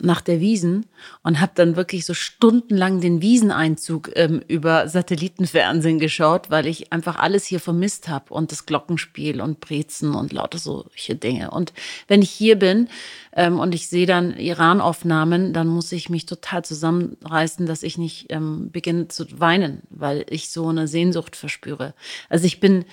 nach 0.00 0.20
der 0.20 0.40
Wiesen 0.40 0.86
und 1.22 1.40
habe 1.40 1.52
dann 1.54 1.76
wirklich 1.76 2.04
so 2.04 2.14
stundenlang 2.14 3.00
den 3.00 3.22
Wieseneinzug 3.22 4.10
ähm, 4.16 4.42
über 4.48 4.88
Satellitenfernsehen 4.88 5.98
geschaut, 5.98 6.50
weil 6.50 6.66
ich 6.66 6.92
einfach 6.92 7.16
alles 7.16 7.44
hier 7.46 7.60
vermisst 7.60 8.08
habe 8.08 8.34
und 8.34 8.50
das 8.50 8.66
Glockenspiel 8.66 9.40
und 9.40 9.60
Brezen 9.60 10.14
und 10.14 10.32
lauter 10.32 10.58
solche 10.58 11.14
Dinge. 11.14 11.50
Und 11.52 11.72
wenn 12.08 12.22
ich 12.22 12.30
hier 12.30 12.58
bin 12.58 12.88
ähm, 13.34 13.60
und 13.60 13.74
ich 13.74 13.88
sehe 13.88 14.06
dann 14.06 14.36
Iran-Aufnahmen, 14.36 15.52
dann 15.52 15.68
muss 15.68 15.92
ich 15.92 16.10
mich 16.10 16.26
total 16.26 16.64
zusammenreißen, 16.64 17.66
dass 17.66 17.82
ich 17.82 17.96
nicht 17.96 18.26
ähm, 18.30 18.70
beginne 18.72 19.08
zu 19.08 19.40
weinen, 19.40 19.82
weil 19.90 20.26
ich 20.28 20.50
so 20.50 20.68
eine 20.68 20.88
Sehnsucht 20.88 21.36
verspüre. 21.36 21.94
Also 22.28 22.46
ich 22.46 22.58
bin 22.58 22.84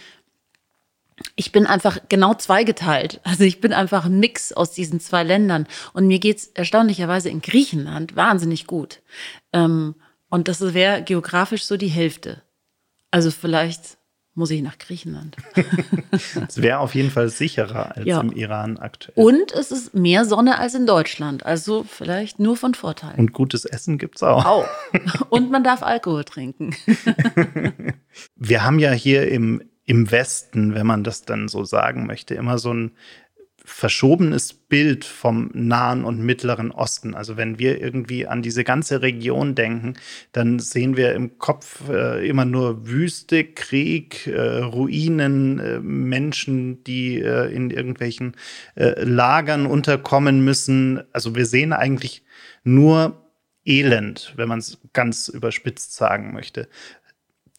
ich 1.35 1.51
bin 1.51 1.65
einfach 1.65 1.97
genau 2.09 2.33
zweigeteilt. 2.33 3.19
Also 3.23 3.43
ich 3.43 3.61
bin 3.61 3.73
einfach 3.73 4.05
ein 4.05 4.19
Mix 4.19 4.53
aus 4.53 4.71
diesen 4.71 4.99
zwei 4.99 5.23
Ländern. 5.23 5.67
Und 5.93 6.07
mir 6.07 6.19
geht's 6.19 6.47
erstaunlicherweise 6.53 7.29
in 7.29 7.41
Griechenland 7.41 8.15
wahnsinnig 8.15 8.67
gut. 8.67 9.01
Ähm, 9.53 9.95
und 10.29 10.47
das 10.47 10.73
wäre 10.73 11.03
geografisch 11.03 11.65
so 11.65 11.77
die 11.77 11.87
Hälfte. 11.87 12.41
Also 13.11 13.31
vielleicht 13.31 13.97
muss 14.33 14.49
ich 14.51 14.61
nach 14.61 14.77
Griechenland. 14.77 15.35
Es 16.47 16.61
wäre 16.61 16.79
auf 16.79 16.95
jeden 16.95 17.11
Fall 17.11 17.29
sicherer 17.29 17.95
als 17.95 18.05
ja. 18.05 18.19
im 18.19 18.31
Iran 18.31 18.77
aktuell. 18.77 19.13
Und 19.15 19.51
es 19.51 19.71
ist 19.71 19.93
mehr 19.93 20.25
Sonne 20.25 20.57
als 20.59 20.73
in 20.73 20.85
Deutschland. 20.85 21.45
Also 21.45 21.83
vielleicht 21.83 22.39
nur 22.39 22.57
von 22.57 22.73
Vorteil. 22.73 23.15
Und 23.17 23.33
gutes 23.33 23.65
Essen 23.65 23.97
gibt's 23.97 24.23
auch. 24.23 24.45
Auch. 24.45 24.67
Und 25.29 25.51
man 25.51 25.63
darf 25.63 25.83
Alkohol 25.83 26.23
trinken. 26.23 26.75
Wir 28.35 28.63
haben 28.63 28.79
ja 28.79 28.91
hier 28.91 29.29
im 29.29 29.61
im 29.85 30.11
Westen, 30.11 30.73
wenn 30.73 30.87
man 30.87 31.03
das 31.03 31.23
dann 31.23 31.47
so 31.47 31.63
sagen 31.63 32.05
möchte, 32.05 32.35
immer 32.35 32.57
so 32.57 32.73
ein 32.73 32.91
verschobenes 33.63 34.53
Bild 34.53 35.05
vom 35.05 35.51
Nahen 35.53 36.03
und 36.03 36.19
Mittleren 36.19 36.71
Osten. 36.71 37.13
Also 37.13 37.37
wenn 37.37 37.59
wir 37.59 37.81
irgendwie 37.81 38.25
an 38.27 38.41
diese 38.41 38.63
ganze 38.63 39.01
Region 39.01 39.55
denken, 39.55 39.93
dann 40.31 40.59
sehen 40.59 40.97
wir 40.97 41.13
im 41.13 41.37
Kopf 41.37 41.87
äh, 41.89 42.27
immer 42.27 42.45
nur 42.45 42.87
Wüste, 42.87 43.43
Krieg, 43.43 44.27
äh, 44.27 44.59
Ruinen, 44.59 45.59
äh, 45.59 45.79
Menschen, 45.79 46.83
die 46.83 47.19
äh, 47.19 47.53
in 47.53 47.69
irgendwelchen 47.69 48.35
äh, 48.75 49.03
Lagern 49.03 49.65
unterkommen 49.65 50.43
müssen. 50.43 51.03
Also 51.13 51.35
wir 51.35 51.45
sehen 51.45 51.73
eigentlich 51.73 52.23
nur 52.63 53.17
Elend, 53.63 54.33
wenn 54.37 54.49
man 54.49 54.57
es 54.57 54.79
ganz 54.91 55.27
überspitzt 55.27 55.93
sagen 55.93 56.33
möchte. 56.33 56.67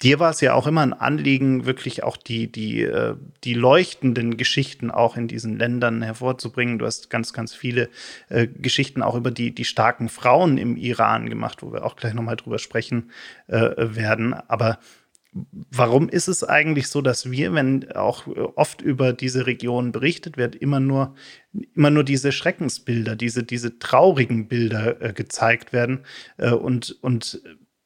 Dir 0.02 0.18
war 0.18 0.30
es 0.30 0.40
ja 0.40 0.54
auch 0.54 0.66
immer 0.66 0.80
ein 0.82 0.92
Anliegen, 0.92 1.64
wirklich 1.64 2.02
auch 2.02 2.16
die, 2.16 2.50
die, 2.50 2.82
äh, 2.82 3.14
die 3.44 3.54
leuchtenden 3.54 4.36
Geschichten 4.36 4.90
auch 4.90 5.16
in 5.16 5.28
diesen 5.28 5.58
Ländern 5.58 6.02
hervorzubringen. 6.02 6.78
Du 6.78 6.86
hast 6.86 7.08
ganz, 7.08 7.32
ganz 7.32 7.54
viele 7.54 7.88
äh, 8.28 8.48
Geschichten 8.48 9.02
auch 9.02 9.14
über 9.14 9.30
die, 9.30 9.54
die 9.54 9.64
starken 9.64 10.08
Frauen 10.08 10.58
im 10.58 10.76
Iran 10.76 11.30
gemacht, 11.30 11.62
wo 11.62 11.72
wir 11.72 11.84
auch 11.84 11.94
gleich 11.94 12.14
nochmal 12.14 12.36
drüber 12.36 12.58
sprechen 12.58 13.10
äh, 13.46 13.70
werden. 13.76 14.34
Aber 14.34 14.78
warum 15.70 16.08
ist 16.08 16.28
es 16.28 16.44
eigentlich 16.44 16.88
so, 16.88 17.00
dass 17.00 17.30
wir, 17.30 17.54
wenn 17.54 17.90
auch 17.92 18.26
oft 18.54 18.82
über 18.82 19.12
diese 19.12 19.46
Region 19.46 19.92
berichtet 19.92 20.36
wird, 20.36 20.56
immer 20.56 20.80
nur, 20.80 21.14
immer 21.74 21.90
nur 21.90 22.04
diese 22.04 22.32
Schreckensbilder, 22.32 23.16
diese, 23.16 23.42
diese 23.42 23.78
traurigen 23.78 24.48
Bilder 24.48 25.00
äh, 25.00 25.12
gezeigt 25.12 25.72
werden 25.72 26.00
äh, 26.36 26.50
und, 26.50 26.98
und 27.02 27.40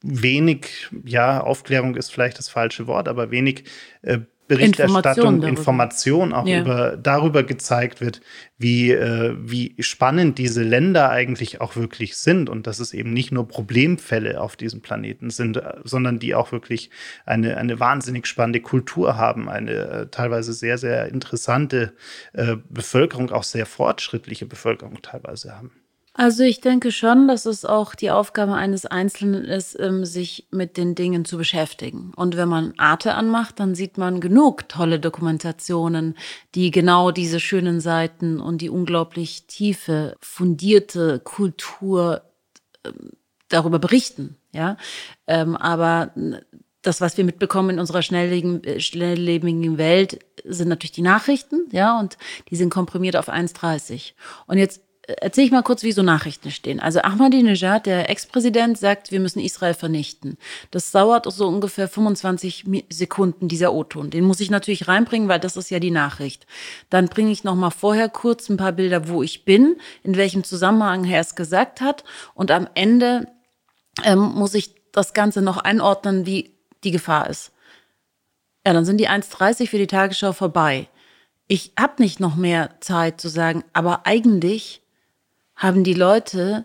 wenig, 0.06 0.88
ja, 1.04 1.40
Aufklärung 1.40 1.96
ist 1.96 2.12
vielleicht 2.12 2.38
das 2.38 2.48
falsche 2.48 2.86
Wort, 2.86 3.08
aber 3.08 3.30
wenig 3.30 3.64
äh, 4.02 4.20
Berichterstattung, 4.48 5.42
Information, 5.42 5.48
Information 5.48 6.32
auch 6.32 6.46
ja. 6.46 6.60
über, 6.60 6.96
darüber 6.96 7.42
gezeigt 7.42 8.00
wird, 8.00 8.20
wie, 8.58 8.92
äh, 8.92 9.34
wie 9.38 9.74
spannend 9.80 10.38
diese 10.38 10.62
Länder 10.62 11.10
eigentlich 11.10 11.60
auch 11.60 11.74
wirklich 11.74 12.16
sind 12.16 12.48
und 12.48 12.66
dass 12.66 12.78
es 12.78 12.94
eben 12.94 13.12
nicht 13.12 13.32
nur 13.32 13.48
Problemfälle 13.48 14.40
auf 14.40 14.56
diesem 14.56 14.82
Planeten 14.82 15.30
sind, 15.30 15.56
äh, 15.56 15.74
sondern 15.82 16.20
die 16.20 16.34
auch 16.34 16.52
wirklich 16.52 16.90
eine, 17.24 17.56
eine 17.56 17.80
wahnsinnig 17.80 18.26
spannende 18.26 18.60
Kultur 18.60 19.16
haben, 19.16 19.48
eine 19.48 19.72
äh, 19.72 20.06
teilweise 20.08 20.52
sehr, 20.52 20.78
sehr 20.78 21.08
interessante 21.08 21.94
äh, 22.32 22.56
Bevölkerung, 22.68 23.30
auch 23.32 23.44
sehr 23.44 23.66
fortschrittliche 23.66 24.46
Bevölkerung 24.46 25.02
teilweise 25.02 25.56
haben. 25.56 25.72
Also 26.18 26.44
ich 26.44 26.62
denke 26.62 26.92
schon, 26.92 27.28
dass 27.28 27.44
es 27.44 27.66
auch 27.66 27.94
die 27.94 28.10
Aufgabe 28.10 28.54
eines 28.54 28.86
Einzelnen 28.86 29.44
ist, 29.44 29.78
ähm, 29.78 30.06
sich 30.06 30.46
mit 30.50 30.78
den 30.78 30.94
Dingen 30.94 31.26
zu 31.26 31.36
beschäftigen. 31.36 32.12
Und 32.16 32.38
wenn 32.38 32.48
man 32.48 32.72
Arte 32.78 33.12
anmacht, 33.12 33.60
dann 33.60 33.74
sieht 33.74 33.98
man 33.98 34.20
genug 34.20 34.66
tolle 34.70 34.98
Dokumentationen, 34.98 36.16
die 36.54 36.70
genau 36.70 37.10
diese 37.10 37.38
schönen 37.38 37.80
Seiten 37.80 38.40
und 38.40 38.62
die 38.62 38.70
unglaublich 38.70 39.46
tiefe, 39.46 40.16
fundierte 40.22 41.20
Kultur 41.20 42.22
ähm, 42.82 43.10
darüber 43.48 43.78
berichten. 43.78 44.38
Ja, 44.52 44.78
ähm, 45.26 45.54
aber 45.54 46.12
das, 46.80 47.02
was 47.02 47.18
wir 47.18 47.24
mitbekommen 47.24 47.70
in 47.70 47.78
unserer 47.78 48.00
schnelllebigen, 48.00 48.80
schnelllebigen 48.80 49.76
Welt, 49.76 50.20
sind 50.44 50.68
natürlich 50.68 50.92
die 50.92 51.02
Nachrichten, 51.02 51.68
ja, 51.72 52.00
und 52.00 52.16
die 52.48 52.56
sind 52.56 52.70
komprimiert 52.70 53.16
auf 53.16 53.28
1,30. 53.28 54.14
Und 54.46 54.56
jetzt 54.56 54.80
erzähle 55.06 55.46
ich 55.46 55.52
mal 55.52 55.62
kurz, 55.62 55.82
wie 55.82 55.92
so 55.92 56.02
Nachrichten 56.02 56.50
stehen. 56.50 56.80
Also 56.80 57.00
Ahmadinejad, 57.00 57.86
der 57.86 58.10
Ex-Präsident, 58.10 58.76
sagt, 58.76 59.12
wir 59.12 59.20
müssen 59.20 59.40
Israel 59.40 59.74
vernichten. 59.74 60.36
Das 60.70 60.90
dauert 60.90 61.30
so 61.32 61.46
ungefähr 61.46 61.88
25 61.88 62.64
Sekunden, 62.90 63.48
dieser 63.48 63.72
O-Ton. 63.72 64.10
Den 64.10 64.24
muss 64.24 64.40
ich 64.40 64.50
natürlich 64.50 64.88
reinbringen, 64.88 65.28
weil 65.28 65.38
das 65.38 65.56
ist 65.56 65.70
ja 65.70 65.78
die 65.78 65.92
Nachricht. 65.92 66.46
Dann 66.90 67.06
bringe 67.08 67.30
ich 67.30 67.44
noch 67.44 67.54
mal 67.54 67.70
vorher 67.70 68.08
kurz 68.08 68.48
ein 68.48 68.56
paar 68.56 68.72
Bilder, 68.72 69.08
wo 69.08 69.22
ich 69.22 69.44
bin, 69.44 69.76
in 70.02 70.16
welchem 70.16 70.42
Zusammenhang 70.42 71.04
er 71.04 71.20
es 71.20 71.36
gesagt 71.36 71.80
hat. 71.80 72.02
Und 72.34 72.50
am 72.50 72.68
Ende 72.74 73.28
ähm, 74.04 74.18
muss 74.18 74.54
ich 74.54 74.74
das 74.92 75.14
Ganze 75.14 75.40
noch 75.40 75.58
einordnen, 75.58 76.26
wie 76.26 76.50
die 76.82 76.90
Gefahr 76.90 77.30
ist. 77.30 77.52
Ja, 78.66 78.72
dann 78.72 78.84
sind 78.84 78.98
die 78.98 79.08
1.30 79.08 79.68
für 79.68 79.78
die 79.78 79.86
Tagesschau 79.86 80.32
vorbei. 80.32 80.88
Ich 81.46 81.72
habe 81.78 82.02
nicht 82.02 82.18
noch 82.18 82.34
mehr 82.34 82.70
Zeit 82.80 83.20
zu 83.20 83.28
sagen, 83.28 83.62
aber 83.72 84.04
eigentlich 84.04 84.82
haben 85.56 85.84
die 85.84 85.94
Leute, 85.94 86.64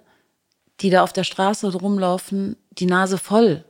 die 0.81 0.89
da 0.89 1.03
auf 1.03 1.13
der 1.13 1.23
Straße 1.23 1.71
rumlaufen, 1.73 2.57
die 2.71 2.85
Nase 2.85 3.17
voll 3.17 3.63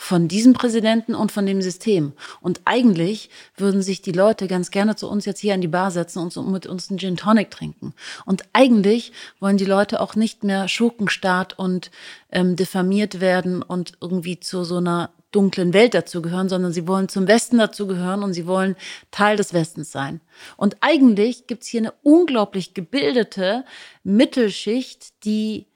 von 0.00 0.28
diesem 0.28 0.52
Präsidenten 0.52 1.16
und 1.16 1.32
von 1.32 1.44
dem 1.44 1.60
System. 1.60 2.12
Und 2.40 2.60
eigentlich 2.64 3.30
würden 3.56 3.82
sich 3.82 4.00
die 4.00 4.12
Leute 4.12 4.46
ganz 4.46 4.70
gerne 4.70 4.94
zu 4.94 5.10
uns 5.10 5.24
jetzt 5.24 5.40
hier 5.40 5.54
an 5.54 5.60
die 5.60 5.66
Bar 5.66 5.90
setzen 5.90 6.20
und 6.20 6.52
mit 6.52 6.66
uns 6.68 6.88
einen 6.88 7.00
Gin 7.00 7.16
Tonic 7.16 7.50
trinken. 7.50 7.94
Und 8.24 8.44
eigentlich 8.52 9.10
wollen 9.40 9.56
die 9.56 9.64
Leute 9.64 10.00
auch 10.00 10.14
nicht 10.14 10.44
mehr 10.44 10.68
Schurkenstaat 10.68 11.58
und 11.58 11.90
ähm, 12.30 12.54
diffamiert 12.54 13.20
werden 13.20 13.60
und 13.60 13.94
irgendwie 14.00 14.38
zu 14.38 14.62
so 14.62 14.76
einer 14.76 15.10
dunklen 15.30 15.74
Welt 15.74 15.94
dazugehören, 15.94 16.48
sondern 16.48 16.72
sie 16.72 16.86
wollen 16.86 17.08
zum 17.08 17.28
Westen 17.28 17.58
dazugehören 17.58 18.22
und 18.22 18.32
sie 18.32 18.46
wollen 18.46 18.76
Teil 19.10 19.36
des 19.36 19.52
Westens 19.52 19.92
sein. 19.92 20.20
Und 20.56 20.76
eigentlich 20.80 21.46
gibt's 21.46 21.66
hier 21.66 21.80
eine 21.80 21.92
unglaublich 22.02 22.74
gebildete 22.74 23.64
Mittelschicht, 24.04 25.24
die 25.24 25.66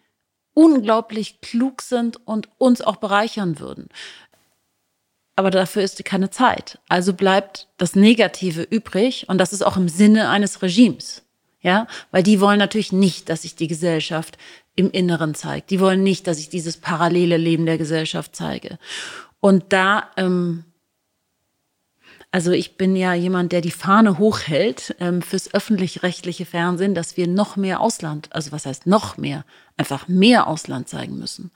unglaublich 0.55 1.40
klug 1.40 1.83
sind 1.83 2.27
und 2.27 2.48
uns 2.59 2.81
auch 2.81 2.96
bereichern 2.96 3.59
würden. 3.59 3.88
Aber 5.37 5.50
dafür 5.50 5.83
ist 5.83 6.05
keine 6.05 6.31
Zeit. 6.31 6.79
Also 6.88 7.14
bleibt 7.14 7.68
das 7.79 7.94
Negative 7.94 8.62
übrig 8.62 9.29
und 9.29 9.38
das 9.38 9.53
ist 9.53 9.62
auch 9.62 9.77
im 9.77 9.88
Sinne 9.88 10.29
eines 10.29 10.62
Regimes. 10.62 11.22
Ja, 11.61 11.87
weil 12.11 12.24
die 12.24 12.40
wollen 12.40 12.59
natürlich 12.59 12.90
nicht, 12.90 13.29
dass 13.29 13.42
sich 13.42 13.55
die 13.55 13.68
Gesellschaft 13.68 14.37
im 14.74 14.90
Inneren 14.90 15.37
zeigt. 15.37 15.70
Die 15.70 15.79
wollen 15.79 16.03
nicht, 16.03 16.27
dass 16.27 16.40
ich 16.40 16.48
dieses 16.48 16.77
parallele 16.77 17.37
Leben 17.37 17.66
der 17.66 17.79
Gesellschaft 17.79 18.35
zeige. 18.35 18.79
Und 19.42 19.72
da, 19.72 20.09
ähm, 20.16 20.62
also 22.31 22.52
ich 22.52 22.76
bin 22.76 22.94
ja 22.94 23.12
jemand, 23.12 23.50
der 23.50 23.61
die 23.61 23.72
Fahne 23.72 24.18
hochhält 24.18 24.94
ähm, 25.00 25.20
fürs 25.20 25.52
öffentlich-rechtliche 25.52 26.46
Fernsehen, 26.46 26.94
dass 26.94 27.16
wir 27.16 27.26
noch 27.26 27.57
mehr 27.57 27.81
Ausland, 27.81 28.28
also 28.31 28.52
was 28.52 28.66
heißt 28.66 28.87
noch 28.87 29.16
mehr, 29.16 29.44
einfach 29.76 30.07
mehr 30.07 30.46
Ausland 30.46 30.88
zeigen 30.88 31.18
müssen, 31.18 31.50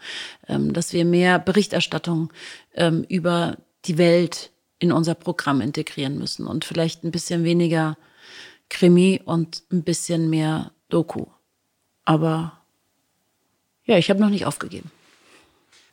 ähm, 0.49 0.73
dass 0.73 0.93
wir 0.93 1.05
mehr 1.05 1.39
Berichterstattung 1.39 2.33
ähm, 2.75 3.05
über 3.09 3.57
die 3.85 3.99
Welt 3.99 4.51
in 4.81 4.91
unser 4.91 5.15
Programm 5.15 5.61
integrieren 5.61 6.19
müssen 6.19 6.49
und 6.49 6.65
vielleicht 6.65 7.05
ein 7.05 7.13
bisschen 7.13 7.45
weniger 7.45 7.97
Krimi 8.69 9.23
und 9.25 9.63
ein 9.71 9.85
bisschen 9.85 10.29
mehr 10.29 10.73
Doku. 10.89 11.27
Aber 12.05 12.61
ja, 13.85 13.97
ich 13.97 14.11
habe 14.11 14.21
noch 14.21 14.31
nicht 14.31 14.45
aufgegeben. 14.45 14.91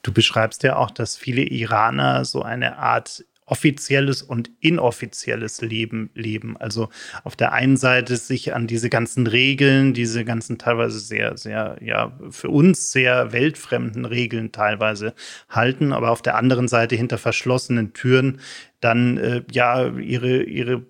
Du 0.03 0.11
beschreibst 0.11 0.63
ja 0.63 0.75
auch, 0.75 0.91
dass 0.91 1.17
viele 1.17 1.43
Iraner 1.43 2.25
so 2.25 2.43
eine 2.43 2.77
Art 2.77 3.23
offizielles 3.45 4.21
und 4.21 4.51
inoffizielles 4.61 5.61
Leben 5.61 6.09
leben. 6.13 6.55
Also 6.57 6.89
auf 7.23 7.35
der 7.35 7.53
einen 7.53 7.77
Seite 7.77 8.15
sich 8.17 8.53
an 8.53 8.67
diese 8.67 8.89
ganzen 8.89 9.27
Regeln, 9.27 9.93
diese 9.93 10.23
ganzen 10.23 10.57
teilweise 10.57 10.99
sehr, 10.99 11.37
sehr, 11.37 11.77
ja, 11.81 12.17
für 12.29 12.49
uns 12.49 12.91
sehr 12.91 13.33
weltfremden 13.33 14.05
Regeln 14.05 14.51
teilweise 14.51 15.13
halten, 15.49 15.93
aber 15.93 16.11
auf 16.11 16.21
der 16.21 16.35
anderen 16.35 16.67
Seite 16.67 16.95
hinter 16.95 17.17
verschlossenen 17.17 17.93
Türen 17.93 18.39
dann 18.79 19.17
äh, 19.17 19.43
ja 19.51 19.89
ihre, 19.89 20.43
ihre, 20.43 20.85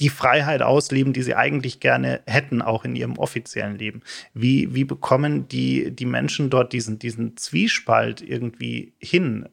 die, 0.00 0.08
Freiheit 0.08 0.62
ausleben, 0.62 1.12
die 1.12 1.22
sie 1.22 1.34
eigentlich 1.34 1.80
gerne 1.80 2.20
hätten, 2.26 2.62
auch 2.62 2.84
in 2.84 2.96
ihrem 2.96 3.18
offiziellen 3.18 3.76
Leben. 3.76 4.02
Wie, 4.34 4.74
wie 4.74 4.84
bekommen 4.84 5.48
die, 5.48 5.90
die 5.90 6.06
Menschen 6.06 6.50
dort 6.50 6.72
diesen, 6.72 6.98
diesen 6.98 7.36
Zwiespalt 7.36 8.20
irgendwie 8.20 8.92
hin? 8.98 9.48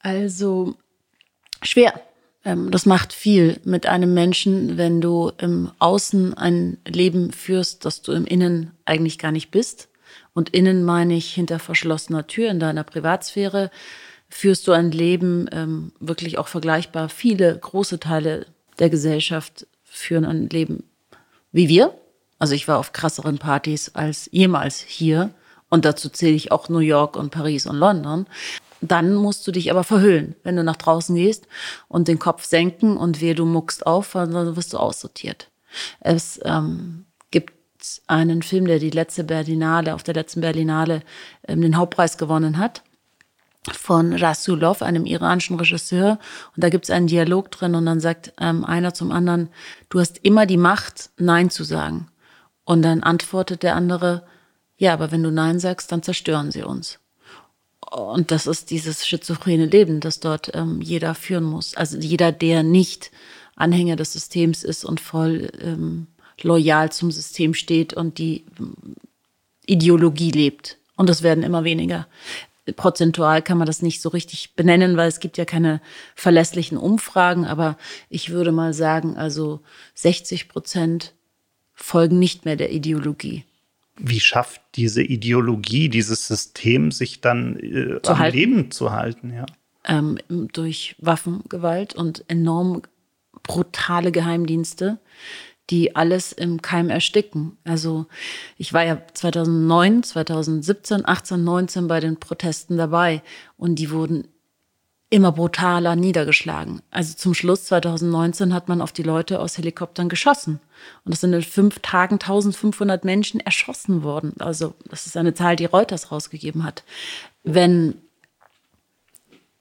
Also 0.00 0.76
schwer. 1.62 2.00
Ähm, 2.44 2.70
das 2.70 2.86
macht 2.86 3.12
viel 3.12 3.60
mit 3.64 3.86
einem 3.86 4.14
Menschen, 4.14 4.76
wenn 4.76 5.00
du 5.00 5.32
im 5.38 5.70
Außen 5.78 6.34
ein 6.34 6.78
Leben 6.86 7.32
führst, 7.32 7.84
das 7.84 8.02
du 8.02 8.12
im 8.12 8.26
Innen 8.26 8.72
eigentlich 8.84 9.18
gar 9.18 9.32
nicht 9.32 9.50
bist. 9.50 9.88
Und 10.34 10.50
innen 10.50 10.84
meine 10.84 11.14
ich 11.14 11.34
hinter 11.34 11.58
verschlossener 11.58 12.26
Tür 12.26 12.50
in 12.50 12.60
deiner 12.60 12.84
Privatsphäre 12.84 13.70
führst 14.28 14.68
du 14.68 14.72
ein 14.72 14.90
Leben 14.90 15.48
ähm, 15.52 15.92
wirklich 16.00 16.38
auch 16.38 16.48
vergleichbar. 16.48 17.08
Viele 17.08 17.58
große 17.58 17.98
Teile 17.98 18.46
der 18.78 18.90
Gesellschaft 18.90 19.66
führen 19.84 20.24
ein 20.24 20.48
Leben 20.48 20.84
wie 21.52 21.68
wir. 21.68 21.94
Also 22.38 22.54
ich 22.54 22.68
war 22.68 22.78
auf 22.78 22.92
krasseren 22.92 23.38
Partys 23.38 23.90
als 23.94 24.28
jemals 24.32 24.80
hier. 24.80 25.30
Und 25.70 25.84
dazu 25.84 26.08
zähle 26.08 26.34
ich 26.34 26.52
auch 26.52 26.68
New 26.68 26.78
York 26.78 27.16
und 27.16 27.30
Paris 27.30 27.66
und 27.66 27.76
London. 27.76 28.26
Dann 28.80 29.14
musst 29.14 29.46
du 29.46 29.52
dich 29.52 29.70
aber 29.70 29.82
verhüllen, 29.82 30.36
wenn 30.44 30.56
du 30.56 30.62
nach 30.62 30.76
draußen 30.76 31.16
gehst 31.16 31.48
und 31.88 32.06
den 32.06 32.18
Kopf 32.18 32.44
senken 32.44 32.96
und 32.96 33.20
wehe, 33.20 33.34
du 33.34 33.44
muckst 33.44 33.84
auf, 33.86 34.12
dann 34.12 34.56
wirst 34.56 34.72
du 34.72 34.78
aussortiert. 34.78 35.50
Es 36.00 36.40
ähm, 36.44 37.06
gibt 37.32 37.54
einen 38.06 38.42
Film, 38.42 38.66
der 38.66 38.78
die 38.78 38.90
letzte 38.90 39.24
Berlinale, 39.24 39.94
auf 39.94 40.04
der 40.04 40.14
letzten 40.14 40.40
Berlinale 40.40 41.02
ähm, 41.46 41.60
den 41.60 41.76
Hauptpreis 41.76 42.18
gewonnen 42.18 42.58
hat 42.58 42.82
von 43.72 44.14
Rasulov, 44.14 44.82
einem 44.82 45.04
iranischen 45.04 45.58
Regisseur. 45.58 46.18
Und 46.54 46.64
da 46.64 46.68
gibt 46.68 46.84
es 46.84 46.90
einen 46.90 47.06
Dialog 47.06 47.50
drin 47.50 47.74
und 47.74 47.86
dann 47.86 48.00
sagt 48.00 48.32
ähm, 48.40 48.64
einer 48.64 48.94
zum 48.94 49.12
anderen, 49.12 49.48
du 49.88 50.00
hast 50.00 50.18
immer 50.22 50.46
die 50.46 50.56
Macht, 50.56 51.10
Nein 51.18 51.50
zu 51.50 51.64
sagen. 51.64 52.08
Und 52.64 52.82
dann 52.82 53.02
antwortet 53.02 53.62
der 53.62 53.76
andere, 53.76 54.24
ja, 54.76 54.92
aber 54.92 55.10
wenn 55.10 55.22
du 55.22 55.30
Nein 55.30 55.58
sagst, 55.58 55.90
dann 55.90 56.02
zerstören 56.02 56.50
sie 56.50 56.62
uns. 56.62 56.98
Und 57.90 58.30
das 58.30 58.46
ist 58.46 58.70
dieses 58.70 59.06
schizophrene 59.06 59.66
Leben, 59.66 60.00
das 60.00 60.20
dort 60.20 60.54
ähm, 60.54 60.80
jeder 60.80 61.14
führen 61.14 61.44
muss. 61.44 61.74
Also 61.74 61.98
jeder, 61.98 62.32
der 62.32 62.62
nicht 62.62 63.10
Anhänger 63.56 63.96
des 63.96 64.12
Systems 64.12 64.62
ist 64.62 64.84
und 64.84 65.00
voll 65.00 65.50
ähm, 65.60 66.06
loyal 66.42 66.92
zum 66.92 67.10
System 67.10 67.54
steht 67.54 67.94
und 67.94 68.18
die 68.18 68.44
ähm, 68.58 68.74
Ideologie 69.66 70.30
lebt. 70.30 70.76
Und 70.96 71.08
das 71.08 71.22
werden 71.22 71.44
immer 71.44 71.64
weniger 71.64 72.06
prozentual 72.76 73.42
kann 73.42 73.58
man 73.58 73.66
das 73.66 73.82
nicht 73.82 74.00
so 74.00 74.08
richtig 74.08 74.54
benennen, 74.54 74.96
weil 74.96 75.08
es 75.08 75.20
gibt 75.20 75.38
ja 75.38 75.44
keine 75.44 75.80
verlässlichen 76.14 76.78
Umfragen, 76.78 77.44
aber 77.44 77.76
ich 78.08 78.30
würde 78.30 78.52
mal 78.52 78.72
sagen, 78.72 79.16
also 79.16 79.60
60 79.94 80.48
Prozent 80.48 81.14
folgen 81.74 82.18
nicht 82.18 82.44
mehr 82.44 82.56
der 82.56 82.72
Ideologie. 82.72 83.44
Wie 83.96 84.20
schafft 84.20 84.60
diese 84.76 85.02
Ideologie, 85.02 85.88
dieses 85.88 86.26
System, 86.26 86.92
sich 86.92 87.20
dann 87.20 87.56
äh, 87.56 88.00
am 88.06 88.18
halten. 88.18 88.36
Leben 88.36 88.70
zu 88.70 88.92
halten? 88.92 89.32
Ja. 89.34 89.46
ähm, 89.88 90.18
durch 90.28 90.94
Waffengewalt 90.98 91.94
und 91.94 92.24
enorm 92.28 92.82
brutale 93.42 94.12
Geheimdienste, 94.12 94.98
die 95.70 95.96
alles 95.96 96.32
im 96.32 96.62
Keim 96.62 96.88
ersticken. 96.88 97.58
Also 97.64 98.06
ich 98.56 98.72
war 98.72 98.84
ja 98.84 99.02
2009, 99.12 100.02
2017, 100.02 101.06
18, 101.06 101.44
19 101.44 101.88
bei 101.88 102.00
den 102.00 102.18
Protesten 102.18 102.76
dabei 102.76 103.22
und 103.56 103.76
die 103.76 103.90
wurden 103.90 104.28
immer 105.10 105.32
brutaler 105.32 105.96
niedergeschlagen. 105.96 106.82
Also 106.90 107.14
zum 107.14 107.32
Schluss 107.32 107.64
2019 107.66 108.52
hat 108.52 108.68
man 108.68 108.82
auf 108.82 108.92
die 108.92 109.02
Leute 109.02 109.40
aus 109.40 109.56
Helikoptern 109.56 110.08
geschossen. 110.08 110.60
Und 111.04 111.12
es 111.12 111.20
sind 111.22 111.32
in 111.32 111.42
fünf 111.42 111.78
Tagen 111.80 112.16
1500 112.16 113.04
Menschen 113.04 113.40
erschossen 113.40 114.02
worden. 114.02 114.34
Also 114.38 114.74
das 114.90 115.06
ist 115.06 115.16
eine 115.16 115.32
Zahl, 115.32 115.56
die 115.56 115.64
Reuters 115.64 116.12
rausgegeben 116.12 116.62
hat. 116.62 116.84
Wenn, 117.42 117.94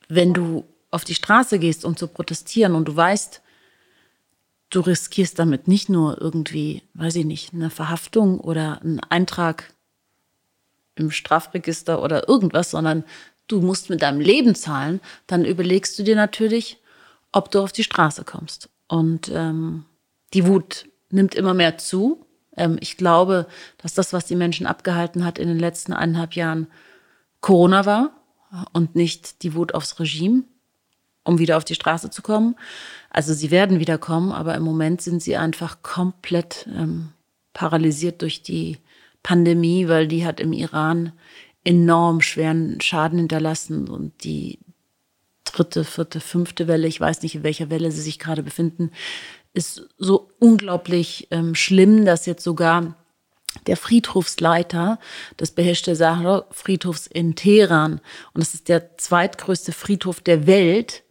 wenn 0.10 0.34
du 0.34 0.66
auf 0.92 1.06
die 1.06 1.16
Straße 1.16 1.60
gehst, 1.60 1.86
um 1.86 1.96
zu 1.96 2.08
protestieren 2.08 2.76
und 2.76 2.86
du 2.86 2.96
weißt, 2.96 3.42
du 4.70 4.82
riskierst 4.82 5.40
damit 5.40 5.68
nicht 5.68 5.90
nur 5.90 6.22
irgendwie, 6.22 6.84
weiß 6.94 7.16
ich 7.16 7.26
nicht, 7.26 7.54
eine 7.54 7.70
Verhaftung 7.70 8.40
oder 8.40 8.82
einen 8.82 9.00
Eintrag 9.00 9.74
im 10.96 11.12
Strafregister 11.12 12.02
oder 12.02 12.28
irgendwas, 12.28 12.72
sondern 12.72 13.04
du 13.48 13.62
musst 13.62 13.90
mit 13.90 14.02
deinem 14.02 14.20
Leben 14.20 14.56
zahlen, 14.56 15.00
dann 15.26 15.46
überlegst 15.46 15.98
du 15.98 16.04
dir 16.04 16.16
natürlich, 16.16 16.78
ob 17.32 17.52
du 17.52 17.62
auf 17.62 17.72
die 17.72 17.84
Straße 17.84 18.24
kommst. 18.24 18.70
Und 18.88 19.30
ähm, 19.34 19.86
die 20.34 20.48
Wut 20.48 20.88
nimmt 21.10 21.36
immer 21.36 21.54
mehr 21.54 21.78
zu. 21.78 22.26
Ähm, 22.56 22.78
ich 22.82 22.98
glaube, 22.98 23.48
dass 23.78 23.94
das, 23.94 24.12
was 24.12 24.26
die 24.26 24.36
Menschen 24.36 24.68
abgehalten 24.68 25.24
hat 25.24 25.40
in 25.40 25.48
den 25.48 25.60
letzten 25.60 25.94
eineinhalb 25.94 26.34
Jahren, 26.34 26.68
Corona 27.40 27.86
war 27.86 28.12
und 28.74 28.96
nicht 28.96 29.44
die 29.44 29.54
Wut 29.54 29.74
aufs 29.74 30.00
Regime, 30.00 30.44
um 31.28 31.40
wieder 31.40 31.58
auf 31.58 31.66
die 31.66 31.76
Straße 31.76 32.10
zu 32.10 32.22
kommen. 32.22 32.56
Also 33.10 33.34
sie 33.34 33.52
werden 33.52 33.80
wieder 33.80 33.98
kommen, 33.98 34.32
aber 34.32 34.56
im 34.56 34.64
Moment 34.64 35.02
sind 35.02 35.22
sie 35.22 35.38
einfach 35.38 35.82
komplett 35.82 36.68
ähm, 36.74 37.10
paralysiert 37.54 38.22
durch 38.22 38.42
die 38.42 38.78
Pandemie, 39.24 39.88
weil 39.88 40.08
die 40.08 40.26
hat 40.26 40.40
im 40.40 40.54
Iran 40.54 41.12
enorm 41.64 42.22
schweren 42.22 42.80
Schaden 42.80 43.20
hinterlassen 43.20 43.90
und 43.90 44.24
die 44.24 44.60
dritte, 45.44 45.84
vierte, 45.84 46.20
fünfte 46.20 46.68
Welle, 46.68 46.88
ich 46.88 47.00
weiß 47.00 47.24
nicht, 47.24 47.36
in 47.36 47.44
welcher 47.44 47.70
Welle 47.70 47.92
sie 47.92 48.02
sich 48.02 48.20
gerade 48.20 48.44
befinden, 48.44 48.92
ist 49.54 49.88
so 49.98 50.30
unglaublich 50.40 51.28
ähm, 51.32 51.56
schlimm, 51.56 52.06
dass 52.06 52.26
jetzt 52.26 52.44
sogar 52.44 52.96
der 53.66 53.76
Friedhofsleiter 53.76 55.00
des 55.40 55.52
Beherrschte 55.52 55.96
Sahara-Friedhofs 55.96 57.08
in 57.08 57.36
Teheran, 57.36 57.94
und 58.34 58.42
das 58.42 58.54
ist 58.54 58.70
der 58.70 58.98
zweitgrößte 58.98 59.72
Friedhof 59.72 60.22
der 60.22 60.46
Welt, 60.48 61.04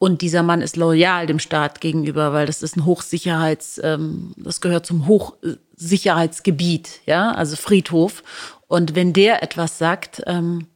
und 0.00 0.22
dieser 0.22 0.42
Mann 0.42 0.62
ist 0.62 0.78
loyal 0.78 1.26
dem 1.26 1.38
Staat 1.38 1.82
gegenüber, 1.82 2.32
weil 2.32 2.46
das 2.46 2.62
ist 2.62 2.74
ein 2.74 2.86
Hochsicherheits, 2.86 3.78
ähm, 3.84 4.32
das 4.38 4.62
gehört 4.62 4.86
zum 4.86 5.06
Hochsicherheitsgebiet, 5.06 7.00
ja, 7.04 7.32
also 7.32 7.54
Friedhof. 7.54 8.22
Und 8.66 8.94
wenn 8.94 9.12
der 9.12 9.42
etwas 9.42 9.76
sagt, 9.76 10.22
ähm, 10.26 10.68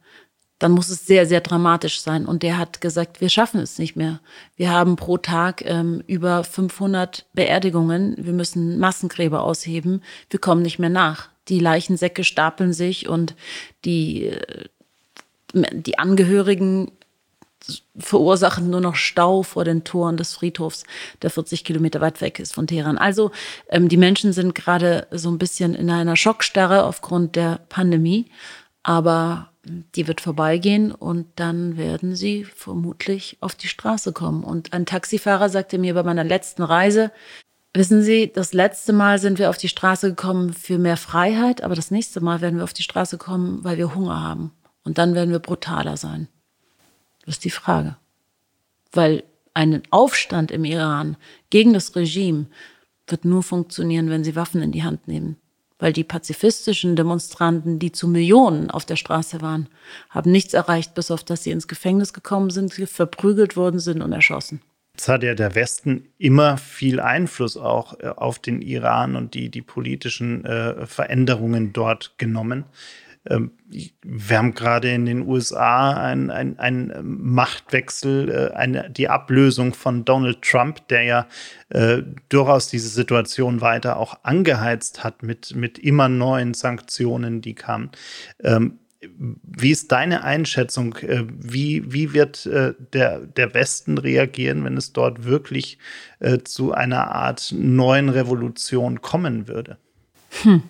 dann 0.59 0.73
muss 0.73 0.89
es 0.89 1.07
sehr, 1.07 1.25
sehr 1.25 1.41
dramatisch 1.41 2.01
sein. 2.01 2.27
Und 2.27 2.43
der 2.43 2.59
hat 2.59 2.81
gesagt, 2.81 3.19
wir 3.19 3.29
schaffen 3.29 3.59
es 3.61 3.79
nicht 3.79 3.95
mehr. 3.95 4.19
Wir 4.57 4.69
haben 4.69 4.95
pro 4.95 5.17
Tag 5.17 5.65
ähm, 5.65 6.03
über 6.05 6.43
500 6.43 7.25
Beerdigungen. 7.33 8.15
Wir 8.19 8.33
müssen 8.33 8.77
Massengräber 8.77 9.41
ausheben. 9.41 10.03
Wir 10.29 10.39
kommen 10.39 10.61
nicht 10.61 10.77
mehr 10.77 10.91
nach. 10.91 11.29
Die 11.47 11.59
Leichensäcke 11.59 12.23
stapeln 12.23 12.73
sich 12.73 13.09
und 13.09 13.33
die, 13.85 14.27
äh, 14.27 14.65
die 15.53 15.97
Angehörigen 15.97 16.91
verursachen 17.97 18.69
nur 18.69 18.81
noch 18.81 18.95
Stau 18.95 19.43
vor 19.43 19.63
den 19.63 19.83
Toren 19.83 20.17
des 20.17 20.33
Friedhofs, 20.33 20.83
der 21.21 21.29
40 21.29 21.63
Kilometer 21.63 22.01
weit 22.01 22.21
weg 22.21 22.39
ist 22.39 22.53
von 22.53 22.67
Teheran. 22.67 22.97
Also 22.97 23.31
ähm, 23.69 23.89
die 23.89 23.97
Menschen 23.97 24.33
sind 24.33 24.55
gerade 24.55 25.07
so 25.11 25.29
ein 25.29 25.37
bisschen 25.37 25.73
in 25.73 25.89
einer 25.89 26.15
Schockstarre 26.15 26.83
aufgrund 26.83 27.35
der 27.35 27.61
Pandemie, 27.69 28.29
aber 28.83 29.49
die 29.95 30.07
wird 30.07 30.21
vorbeigehen 30.21 30.91
und 30.91 31.27
dann 31.35 31.77
werden 31.77 32.15
sie 32.15 32.43
vermutlich 32.43 33.37
auf 33.41 33.55
die 33.55 33.67
Straße 33.67 34.13
kommen. 34.13 34.43
Und 34.43 34.73
ein 34.73 34.85
Taxifahrer 34.85 35.49
sagte 35.49 35.77
mir 35.77 35.93
bei 35.95 36.03
meiner 36.03 36.23
letzten 36.23 36.61
Reise, 36.61 37.11
wissen 37.73 38.01
Sie, 38.03 38.31
das 38.31 38.53
letzte 38.53 38.93
Mal 38.93 39.19
sind 39.19 39.39
wir 39.39 39.49
auf 39.49 39.57
die 39.57 39.69
Straße 39.69 40.09
gekommen 40.09 40.53
für 40.53 40.77
mehr 40.77 40.97
Freiheit, 40.97 41.63
aber 41.63 41.75
das 41.75 41.91
nächste 41.91 42.21
Mal 42.21 42.41
werden 42.41 42.57
wir 42.57 42.63
auf 42.63 42.73
die 42.73 42.83
Straße 42.83 43.17
kommen, 43.17 43.63
weil 43.63 43.77
wir 43.77 43.95
Hunger 43.95 44.21
haben. 44.21 44.51
Und 44.83 44.97
dann 44.99 45.15
werden 45.15 45.31
wir 45.31 45.39
brutaler 45.39 45.97
sein. 45.97 46.27
Das 47.25 47.35
ist 47.35 47.45
die 47.45 47.49
Frage. 47.49 47.95
Weil 48.91 49.23
ein 49.53 49.83
Aufstand 49.89 50.51
im 50.51 50.65
Iran 50.65 51.17
gegen 51.49 51.73
das 51.73 51.95
Regime 51.95 52.47
wird 53.07 53.25
nur 53.25 53.43
funktionieren, 53.43 54.09
wenn 54.09 54.23
sie 54.23 54.35
Waffen 54.35 54.61
in 54.61 54.71
die 54.71 54.83
Hand 54.83 55.07
nehmen. 55.07 55.37
Weil 55.77 55.93
die 55.93 56.03
pazifistischen 56.03 56.95
Demonstranten, 56.95 57.79
die 57.79 57.91
zu 57.91 58.07
Millionen 58.07 58.71
auf 58.71 58.85
der 58.85 58.95
Straße 58.95 59.41
waren, 59.41 59.67
haben 60.09 60.31
nichts 60.31 60.53
erreicht, 60.53 60.93
bis 60.95 61.11
auf 61.11 61.23
dass 61.23 61.43
sie 61.43 61.51
ins 61.51 61.67
Gefängnis 61.67 62.13
gekommen 62.13 62.49
sind, 62.49 62.73
verprügelt 62.73 63.57
worden 63.57 63.79
sind 63.79 64.01
und 64.01 64.13
erschossen. 64.13 64.61
Jetzt 64.95 65.09
hat 65.09 65.23
ja 65.23 65.35
der 65.35 65.55
Westen 65.55 66.07
immer 66.17 66.57
viel 66.57 67.01
Einfluss 67.01 67.57
auch 67.57 67.99
äh, 67.99 68.07
auf 68.07 68.39
den 68.39 68.61
Iran 68.61 69.17
und 69.17 69.33
die, 69.33 69.49
die 69.49 69.61
politischen 69.61 70.45
äh, 70.45 70.85
Veränderungen 70.85 71.73
dort 71.73 72.17
genommen. 72.17 72.63
Ähm, 73.29 73.51
wir 74.03 74.37
haben 74.37 74.53
gerade 74.53 74.91
in 74.91 75.05
den 75.05 75.27
USA 75.27 75.93
einen 75.93 76.29
ein 76.59 76.93
Machtwechsel, 77.01 78.29
äh, 78.29 78.55
eine, 78.55 78.89
die 78.89 79.09
Ablösung 79.09 79.73
von 79.73 80.05
Donald 80.05 80.41
Trump, 80.41 80.87
der 80.89 81.03
ja 81.03 81.27
äh, 81.69 82.03
durchaus 82.29 82.69
diese 82.69 82.89
Situation 82.89 83.61
weiter 83.61 83.97
auch 83.97 84.19
angeheizt 84.23 85.03
hat 85.03 85.23
mit, 85.23 85.55
mit 85.55 85.79
immer 85.79 86.09
neuen 86.09 86.53
Sanktionen, 86.53 87.41
die 87.41 87.55
kamen. 87.55 87.91
Ähm, 88.43 88.79
wie 89.17 89.71
ist 89.71 89.91
deine 89.91 90.23
Einschätzung? 90.23 90.95
Äh, 90.97 91.25
wie, 91.27 91.91
wie 91.91 92.13
wird 92.13 92.45
äh, 92.45 92.73
der, 92.93 93.19
der 93.21 93.53
Westen 93.53 93.97
reagieren, 93.97 94.63
wenn 94.63 94.77
es 94.77 94.93
dort 94.93 95.25
wirklich 95.25 95.77
zu 96.45 96.73
einer 96.73 97.11
Art 97.11 97.53
neuen 97.55 98.09
Revolution 98.09 99.01
kommen 99.01 99.47
würde? 99.47 99.77
Hm. 100.41 100.63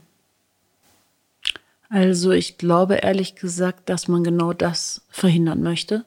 Also 1.89 2.31
ich 2.31 2.57
glaube 2.57 2.95
ehrlich 2.95 3.35
gesagt, 3.35 3.89
dass 3.89 4.07
man 4.07 4.23
genau 4.23 4.53
das 4.53 5.05
verhindern 5.09 5.61
möchte. 5.61 6.05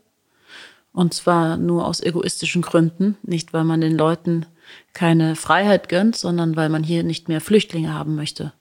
Und 0.92 1.14
zwar 1.14 1.56
nur 1.56 1.86
aus 1.86 2.00
egoistischen 2.00 2.62
Gründen, 2.62 3.16
nicht 3.22 3.52
weil 3.52 3.64
man 3.64 3.80
den 3.80 3.96
Leuten 3.96 4.46
keine 4.92 5.36
Freiheit 5.36 5.88
gönnt, 5.88 6.16
sondern 6.16 6.56
weil 6.56 6.68
man 6.68 6.82
hier 6.82 7.04
nicht 7.04 7.28
mehr 7.28 7.40
Flüchtlinge 7.40 7.94
haben 7.94 8.16
möchte. 8.16 8.52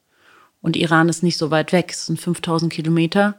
Und 0.62 0.76
Iran 0.76 1.10
ist 1.10 1.24
nicht 1.24 1.38
so 1.38 1.52
weit 1.52 1.72
weg, 1.72 1.92
es 1.92 2.06
sind 2.08 2.20
5000 2.20 2.72
Kilometer. 2.72 3.36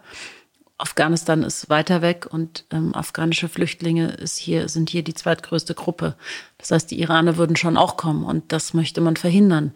Afghanistan 0.78 1.42
ist 1.42 1.68
weiter 1.68 2.02
weg 2.02 2.28
und 2.30 2.64
ähm, 2.70 2.94
afghanische 2.94 3.48
Flüchtlinge 3.48 4.08
ist 4.12 4.36
hier, 4.36 4.68
sind 4.68 4.90
hier 4.90 5.02
die 5.02 5.14
zweitgrößte 5.14 5.74
Gruppe. 5.74 6.14
Das 6.56 6.70
heißt, 6.70 6.90
die 6.90 7.00
Iraner 7.00 7.36
würden 7.36 7.56
schon 7.56 7.76
auch 7.76 7.96
kommen 7.96 8.24
und 8.24 8.52
das 8.52 8.74
möchte 8.74 9.00
man 9.00 9.16
verhindern. 9.16 9.72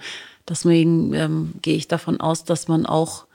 Deswegen 0.49 1.13
ähm, 1.15 1.55
gehe 1.61 1.77
ich 1.77 1.89
davon 1.89 2.21
aus, 2.21 2.45
dass 2.45 2.69
man 2.69 2.87
auch 2.87 3.27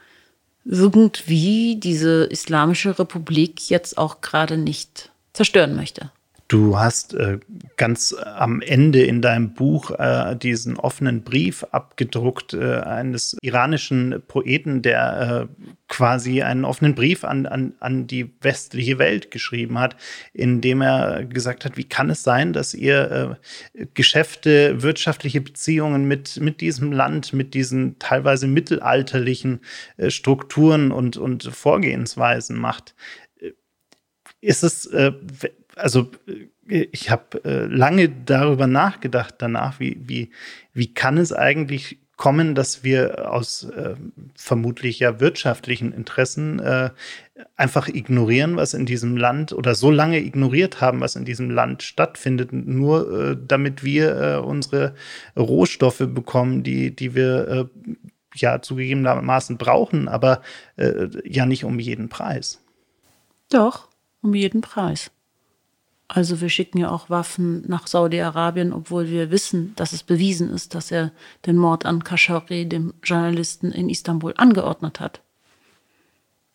irgendwie 0.70 1.78
diese 1.78 2.26
Islamische 2.26 3.00
Republik 3.00 3.70
jetzt 3.70 3.98
auch 3.98 4.22
gerade 4.22 4.58
nicht 4.58 5.12
zerstören 5.34 5.76
möchte. 5.76 6.12
Du 6.48 6.80
hast 6.80 7.14
äh, 7.14 7.40
ganz 7.76 8.14
am 8.14 8.62
Ende 8.62 9.04
in 9.04 9.22
deinem 9.22 9.54
Buch 9.54 9.92
äh, 9.92 10.34
diesen 10.38 10.78
offenen 10.78 11.24
Brief 11.24 11.66
abgedruckt 11.72 12.54
äh, 12.54 12.80
eines 12.80 13.36
iranischen 13.42 14.24
Poeten, 14.30 14.82
der 14.82 15.50
äh, 15.50 15.66
quasi 15.90 16.42
einen 16.44 16.64
offenen 16.64 16.96
Brief 16.96 17.26
an, 17.26 17.48
an, 17.48 17.74
an 17.82 18.08
die 18.08 18.34
westliche 18.40 18.98
Welt 18.98 19.30
geschrieben 19.30 19.78
hat, 19.78 19.98
in 20.32 20.62
dem 20.62 20.82
er 20.82 21.26
gesagt 21.26 21.66
hat, 21.66 21.76
wie 21.76 21.84
kann 21.84 22.10
es 22.10 22.24
sein, 22.24 22.54
dass 22.54 22.74
ihr 22.74 23.38
äh, 23.74 23.86
Geschäfte, 23.94 24.82
wirtschaftliche 24.82 25.42
Beziehungen 25.42 26.08
mit, 26.08 26.40
mit 26.40 26.62
diesem 26.62 26.94
Land, 26.94 27.34
mit 27.34 27.56
diesen 27.56 28.00
teilweise 28.00 28.48
mittelalterlichen 28.48 29.60
äh, 29.98 30.10
Strukturen 30.10 30.94
und, 30.94 31.18
und 31.18 31.44
Vorgehensweisen 31.44 32.58
macht? 32.58 32.96
Ist 34.40 34.64
es 34.64 34.88
also 35.78 36.12
äh, 36.68 36.88
ich 36.92 37.10
habe 37.10 37.44
äh, 37.46 37.66
lange 37.66 38.10
darüber 38.10 38.68
nachgedacht 38.68 39.36
danach, 39.40 39.80
wie, 39.80 39.98
wie, 40.06 40.32
wie 40.74 40.94
kann 40.94 41.18
es 41.18 41.34
eigentlich 41.34 42.00
kommen, 42.18 42.56
dass 42.56 42.84
wir 42.84 43.32
aus 43.32 43.64
äh, 43.64 43.96
vermutlich 44.36 45.00
ja 45.00 45.20
wirtschaftlichen 45.20 45.94
Interessen 45.94 46.60
äh, 46.60 46.90
einfach 47.56 47.88
ignorieren, 47.88 48.58
was 48.58 48.74
in 48.74 48.88
diesem 48.88 49.16
Land 49.16 49.54
oder 49.54 49.76
so 49.76 49.92
lange 49.92 50.20
ignoriert 50.20 50.82
haben, 50.82 51.00
was 51.00 51.16
in 51.16 51.26
diesem 51.26 51.52
Land 51.52 51.84
stattfindet, 51.84 52.52
nur 52.52 53.32
äh, 53.32 53.38
damit 53.40 53.84
wir 53.84 54.20
äh, 54.20 54.38
unsere 54.38 54.96
Rohstoffe 55.38 56.04
bekommen, 56.08 56.64
die, 56.64 56.96
die 56.96 57.14
wir 57.14 57.48
äh, 57.48 57.66
ja 58.34 58.62
zugegebenermaßen 58.62 59.58
brauchen, 59.58 60.08
aber 60.08 60.42
ja 61.26 61.48
nicht 61.48 61.64
um 61.64 61.80
jeden 61.80 62.08
Preis. 62.08 62.62
Doch, 63.50 63.88
um 64.22 64.36
jeden 64.36 64.62
Preis. 64.62 65.10
Also 66.08 66.40
wir 66.40 66.50
schicken 66.50 66.78
ja 66.78 66.90
auch 66.90 67.10
Waffen 67.10 67.64
nach 67.68 67.88
Saudi-Arabien, 67.88 68.72
obwohl 68.72 69.10
wir 69.10 69.30
wissen, 69.30 69.74
dass 69.76 69.92
es 69.92 70.04
bewiesen 70.04 70.50
ist, 70.50 70.74
dass 70.74 70.90
er 70.90 71.12
den 71.46 71.58
Mord 71.58 71.86
an 71.86 72.04
Khashoggi, 72.04 72.68
dem 72.68 72.94
Journalisten 73.04 73.72
in 73.72 73.90
Istanbul, 73.90 74.34
angeordnet 74.38 75.02
hat. 75.02 75.22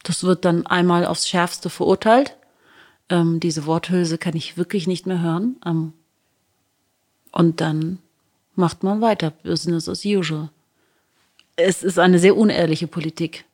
Das 0.05 0.25
wird 0.25 0.45
dann 0.47 0.67
einmal 0.67 1.05
aufs 1.05 1.29
Schärfste 1.29 1.69
verurteilt. 1.69 2.37
Ähm, 3.11 3.41
diese 3.41 3.67
Worthülse 3.67 4.17
kann 4.17 4.35
ich 4.35 4.57
wirklich 4.57 4.87
nicht 4.87 5.07
mehr 5.07 5.21
hören. 5.21 5.57
Ähm, 5.67 5.93
und 7.31 7.61
dann 7.61 7.99
macht 8.55 8.83
man 8.83 9.01
weiter. 9.03 9.31
Business 9.31 9.89
as 9.89 10.05
usual. 10.05 10.49
Es 11.57 11.83
ist 11.83 11.99
eine 11.99 12.19
sehr 12.19 12.37
unehrliche 12.37 12.87
Politik 12.87 13.45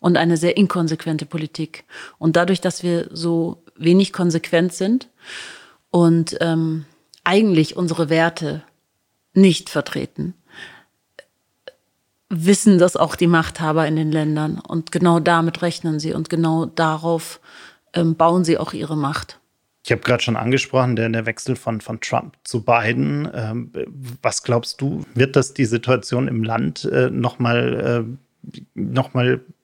und 0.00 0.16
eine 0.16 0.36
sehr 0.36 0.56
inkonsequente 0.56 1.26
Politik. 1.26 1.84
Und 2.18 2.34
dadurch, 2.34 2.60
dass 2.60 2.82
wir 2.82 3.08
so 3.12 3.62
wenig 3.76 4.12
konsequent 4.12 4.72
sind 4.72 5.08
und 5.90 6.36
ähm, 6.40 6.84
eigentlich 7.24 7.76
unsere 7.76 8.08
Werte 8.08 8.62
nicht 9.32 9.70
vertreten, 9.70 10.34
wissen 12.28 12.78
das 12.78 12.96
auch 12.96 13.16
die 13.16 13.26
Machthaber 13.26 13.86
in 13.86 13.96
den 13.96 14.12
Ländern. 14.12 14.58
Und 14.58 14.92
genau 14.92 15.20
damit 15.20 15.62
rechnen 15.62 16.00
sie 16.00 16.12
und 16.12 16.30
genau 16.30 16.66
darauf 16.66 17.40
ähm, 17.92 18.16
bauen 18.16 18.44
sie 18.44 18.58
auch 18.58 18.72
ihre 18.72 18.96
Macht. 18.96 19.38
Ich 19.84 19.92
habe 19.92 20.00
gerade 20.00 20.22
schon 20.22 20.36
angesprochen, 20.36 20.96
der, 20.96 21.10
der 21.10 21.26
Wechsel 21.26 21.56
von, 21.56 21.80
von 21.80 22.00
Trump 22.00 22.36
zu 22.44 22.64
Biden. 22.64 23.28
Ähm, 23.34 23.70
was 24.22 24.42
glaubst 24.42 24.80
du, 24.80 25.04
wird 25.14 25.36
das 25.36 25.52
die 25.52 25.66
Situation 25.66 26.26
im 26.26 26.42
Land 26.42 26.86
äh, 26.86 27.10
nochmal 27.10 28.06
äh, 28.54 28.60
noch 28.74 29.10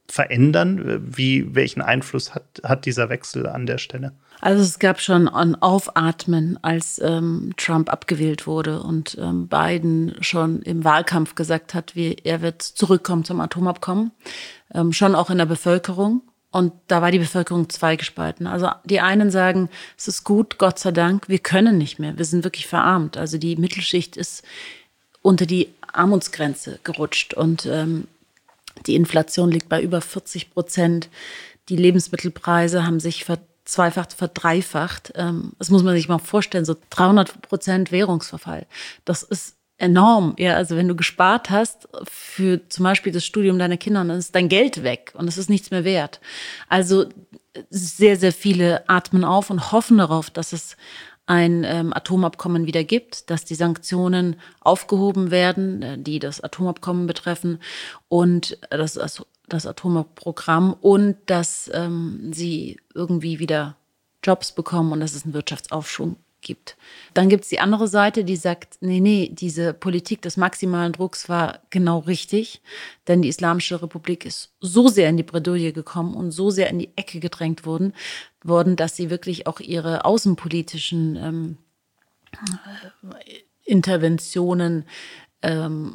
verändern? 0.08 1.02
Wie, 1.16 1.54
welchen 1.54 1.80
Einfluss 1.80 2.34
hat, 2.34 2.60
hat 2.62 2.84
dieser 2.84 3.08
Wechsel 3.08 3.46
an 3.46 3.64
der 3.64 3.78
Stelle? 3.78 4.12
Also 4.40 4.62
es 4.62 4.78
gab 4.78 5.00
schon 5.00 5.28
ein 5.28 5.60
Aufatmen, 5.60 6.58
als 6.62 6.98
ähm, 6.98 7.52
Trump 7.56 7.90
abgewählt 7.92 8.46
wurde 8.46 8.82
und 8.82 9.16
ähm, 9.20 9.48
Biden 9.48 10.16
schon 10.20 10.62
im 10.62 10.84
Wahlkampf 10.84 11.34
gesagt 11.34 11.74
hat, 11.74 11.94
wie 11.94 12.16
er 12.24 12.40
wird 12.40 12.62
zurückkommen 12.62 13.24
zum 13.24 13.40
Atomabkommen, 13.40 14.12
ähm, 14.74 14.92
schon 14.92 15.14
auch 15.14 15.30
in 15.30 15.38
der 15.38 15.46
Bevölkerung. 15.46 16.22
Und 16.52 16.72
da 16.88 17.00
war 17.00 17.12
die 17.12 17.20
Bevölkerung 17.20 17.68
zweigespalten. 17.68 18.46
Also 18.46 18.70
die 18.84 19.00
einen 19.00 19.30
sagen, 19.30 19.68
es 19.96 20.08
ist 20.08 20.24
gut, 20.24 20.58
Gott 20.58 20.80
sei 20.80 20.90
Dank, 20.90 21.28
wir 21.28 21.38
können 21.38 21.78
nicht 21.78 21.98
mehr, 21.98 22.18
wir 22.18 22.24
sind 22.24 22.42
wirklich 22.42 22.66
verarmt. 22.66 23.16
Also 23.16 23.38
die 23.38 23.56
Mittelschicht 23.56 24.16
ist 24.16 24.42
unter 25.22 25.46
die 25.46 25.68
Armutsgrenze 25.92 26.80
gerutscht 26.82 27.34
und 27.34 27.66
ähm, 27.66 28.08
die 28.86 28.94
Inflation 28.94 29.50
liegt 29.50 29.68
bei 29.68 29.82
über 29.82 30.00
40 30.00 30.50
Prozent. 30.50 31.08
Die 31.68 31.76
Lebensmittelpreise 31.76 32.84
haben 32.84 33.00
sich 33.00 33.24
verzweifacht, 33.24 33.49
verdreifacht. 33.74 35.12
Ähm, 35.14 35.52
das 35.58 35.70
muss 35.70 35.82
man 35.82 35.94
sich 35.94 36.08
mal 36.08 36.18
vorstellen, 36.18 36.64
so 36.64 36.76
300 36.90 37.42
Prozent 37.42 37.92
Währungsverfall. 37.92 38.66
Das 39.04 39.22
ist 39.22 39.56
enorm. 39.78 40.34
Ja, 40.38 40.56
also 40.56 40.76
wenn 40.76 40.88
du 40.88 40.94
gespart 40.94 41.50
hast 41.50 41.88
für 42.04 42.68
zum 42.68 42.84
Beispiel 42.84 43.12
das 43.12 43.24
Studium 43.24 43.58
deiner 43.58 43.78
Kinder, 43.78 44.04
dann 44.04 44.18
ist 44.18 44.34
dein 44.34 44.48
Geld 44.48 44.82
weg 44.82 45.12
und 45.16 45.26
es 45.26 45.38
ist 45.38 45.50
nichts 45.50 45.70
mehr 45.70 45.84
wert. 45.84 46.20
Also 46.68 47.06
sehr, 47.70 48.16
sehr 48.16 48.32
viele 48.32 48.88
atmen 48.88 49.24
auf 49.24 49.50
und 49.50 49.72
hoffen 49.72 49.98
darauf, 49.98 50.30
dass 50.30 50.52
es 50.52 50.76
ein 51.26 51.64
ähm, 51.64 51.92
Atomabkommen 51.92 52.66
wieder 52.66 52.82
gibt, 52.82 53.30
dass 53.30 53.44
die 53.44 53.54
Sanktionen 53.54 54.36
aufgehoben 54.60 55.30
werden, 55.30 55.82
äh, 55.82 55.98
die 55.98 56.18
das 56.18 56.40
Atomabkommen 56.40 57.06
betreffen 57.06 57.60
und 58.08 58.58
das, 58.70 58.98
das 59.52 59.66
Atomprogramm 59.66 60.72
und 60.72 61.16
dass 61.26 61.70
ähm, 61.72 62.32
sie 62.32 62.78
irgendwie 62.94 63.38
wieder 63.38 63.76
Jobs 64.22 64.52
bekommen 64.52 64.92
und 64.92 65.00
dass 65.00 65.14
es 65.14 65.24
einen 65.24 65.34
Wirtschaftsaufschwung 65.34 66.16
gibt. 66.40 66.76
Dann 67.14 67.28
gibt 67.28 67.44
es 67.44 67.50
die 67.50 67.60
andere 67.60 67.88
Seite, 67.88 68.24
die 68.24 68.36
sagt, 68.36 68.78
nee, 68.80 69.00
nee, 69.00 69.30
diese 69.32 69.74
Politik 69.74 70.22
des 70.22 70.36
maximalen 70.36 70.92
Drucks 70.92 71.28
war 71.28 71.60
genau 71.70 71.98
richtig, 71.98 72.62
denn 73.08 73.22
die 73.22 73.28
Islamische 73.28 73.82
Republik 73.82 74.24
ist 74.24 74.52
so 74.60 74.88
sehr 74.88 75.08
in 75.08 75.16
die 75.16 75.22
Bredouille 75.22 75.72
gekommen 75.72 76.14
und 76.14 76.30
so 76.30 76.50
sehr 76.50 76.70
in 76.70 76.78
die 76.78 76.90
Ecke 76.96 77.20
gedrängt 77.20 77.66
worden, 77.66 77.92
worden, 78.42 78.76
dass 78.76 78.96
sie 78.96 79.10
wirklich 79.10 79.46
auch 79.46 79.60
ihre 79.60 80.04
außenpolitischen 80.04 81.16
ähm, 81.16 81.58
Interventionen 83.64 84.84
ähm, 85.42 85.94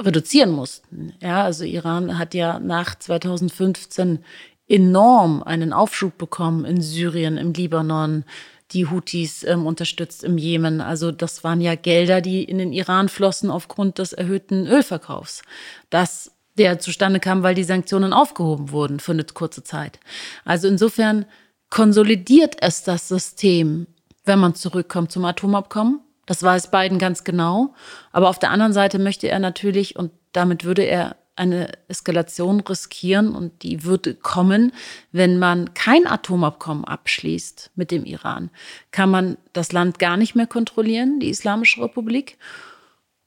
reduzieren 0.00 0.50
mussten. 0.50 1.12
Ja, 1.20 1.44
also 1.44 1.64
Iran 1.64 2.18
hat 2.18 2.34
ja 2.34 2.58
nach 2.58 2.98
2015 2.98 4.24
enorm 4.66 5.42
einen 5.42 5.72
Aufschub 5.72 6.18
bekommen 6.18 6.64
in 6.64 6.80
Syrien, 6.80 7.36
im 7.36 7.52
Libanon, 7.52 8.24
die 8.72 8.86
Houthis 8.86 9.44
ähm, 9.44 9.66
unterstützt 9.66 10.24
im 10.24 10.38
Jemen. 10.38 10.80
Also 10.80 11.12
das 11.12 11.44
waren 11.44 11.60
ja 11.60 11.74
Gelder, 11.74 12.20
die 12.20 12.42
in 12.42 12.58
den 12.58 12.72
Iran 12.72 13.08
flossen 13.08 13.50
aufgrund 13.50 13.98
des 13.98 14.12
erhöhten 14.12 14.66
Ölverkaufs. 14.66 15.42
Das 15.90 16.32
der 16.56 16.78
zustande 16.78 17.20
kam, 17.20 17.42
weil 17.42 17.54
die 17.54 17.64
Sanktionen 17.64 18.12
aufgehoben 18.12 18.70
wurden 18.70 19.00
für 19.00 19.12
eine 19.12 19.24
kurze 19.24 19.64
Zeit. 19.64 19.98
Also 20.44 20.68
insofern 20.68 21.26
konsolidiert 21.68 22.56
es 22.60 22.84
das 22.84 23.08
System, 23.08 23.88
wenn 24.24 24.38
man 24.38 24.54
zurückkommt 24.54 25.10
zum 25.10 25.24
Atomabkommen. 25.24 26.00
Das 26.26 26.42
weiß 26.42 26.70
Biden 26.70 26.98
ganz 26.98 27.24
genau. 27.24 27.74
Aber 28.12 28.28
auf 28.28 28.38
der 28.38 28.50
anderen 28.50 28.72
Seite 28.72 28.98
möchte 28.98 29.28
er 29.28 29.38
natürlich, 29.38 29.96
und 29.96 30.10
damit 30.32 30.64
würde 30.64 30.82
er 30.82 31.16
eine 31.36 31.72
Eskalation 31.88 32.60
riskieren 32.60 33.34
und 33.34 33.62
die 33.62 33.82
würde 33.84 34.14
kommen, 34.14 34.72
wenn 35.10 35.38
man 35.38 35.74
kein 35.74 36.06
Atomabkommen 36.06 36.84
abschließt 36.84 37.72
mit 37.74 37.90
dem 37.90 38.04
Iran, 38.04 38.50
kann 38.92 39.10
man 39.10 39.36
das 39.52 39.72
Land 39.72 39.98
gar 39.98 40.16
nicht 40.16 40.34
mehr 40.36 40.46
kontrollieren, 40.46 41.18
die 41.18 41.30
Islamische 41.30 41.82
Republik. 41.82 42.38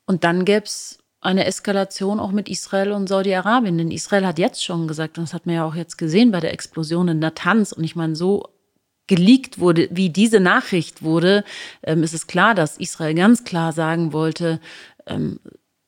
Und 0.06 0.24
dann 0.24 0.46
gäbe 0.46 0.66
es 0.66 1.00
eine 1.20 1.46
Eskalation 1.46 2.20
auch 2.22 2.32
mit 2.32 2.48
Israel 2.48 2.94
und 2.94 3.08
Saudi-Arabien. 3.08 3.78
Denn 3.78 3.92
Israel 3.92 4.26
hat 4.26 4.40
jetzt 4.40 4.64
schon 4.64 4.88
gesagt, 4.88 5.18
und 5.18 5.26
das 5.26 5.34
hat 5.34 5.46
man 5.46 5.56
ja 5.56 5.66
auch 5.66 5.76
jetzt 5.76 5.98
gesehen 5.98 6.32
bei 6.32 6.40
der 6.40 6.54
Explosion 6.54 7.10
in 7.10 7.20
Natanz, 7.20 7.74
und 7.74 7.84
ich 7.84 7.96
meine, 7.96 8.16
so 8.16 8.48
geleakt 9.08 9.60
wurde, 9.60 9.88
wie 9.92 10.10
diese 10.10 10.40
Nachricht 10.40 11.02
wurde, 11.02 11.44
ähm, 11.84 12.04
ist 12.04 12.14
es 12.14 12.28
klar, 12.28 12.56
dass 12.56 12.78
Israel 12.78 13.16
ganz 13.16 13.44
klar 13.44 13.72
sagen 13.72 14.14
wollte, 14.14 14.60
ähm, 15.08 15.40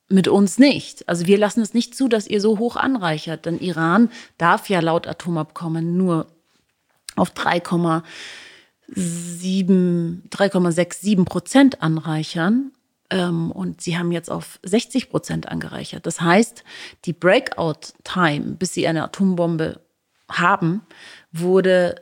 mit 0.09 0.27
uns 0.27 0.57
nicht. 0.57 1.07
Also 1.07 1.27
wir 1.27 1.37
lassen 1.37 1.61
es 1.61 1.73
nicht 1.73 1.95
zu, 1.95 2.07
dass 2.07 2.27
ihr 2.27 2.41
so 2.41 2.57
hoch 2.57 2.75
anreichert, 2.75 3.45
denn 3.45 3.59
Iran 3.59 4.09
darf 4.37 4.69
ja 4.69 4.79
laut 4.79 5.07
Atomabkommen 5.07 5.97
nur 5.97 6.27
auf 7.15 7.33
3,7, 7.33 10.29
3,67 10.29 11.25
Prozent 11.25 11.83
anreichern. 11.83 12.71
Ähm, 13.11 13.51
und 13.51 13.81
sie 13.81 13.97
haben 13.97 14.11
jetzt 14.11 14.31
auf 14.31 14.59
60 14.63 15.09
Prozent 15.09 15.47
angereichert. 15.47 16.05
Das 16.05 16.21
heißt, 16.21 16.63
die 17.05 17.13
Breakout-Time, 17.13 18.55
bis 18.57 18.73
sie 18.73 18.87
eine 18.87 19.03
Atombombe 19.03 19.81
haben, 20.29 20.81
wurde 21.31 21.95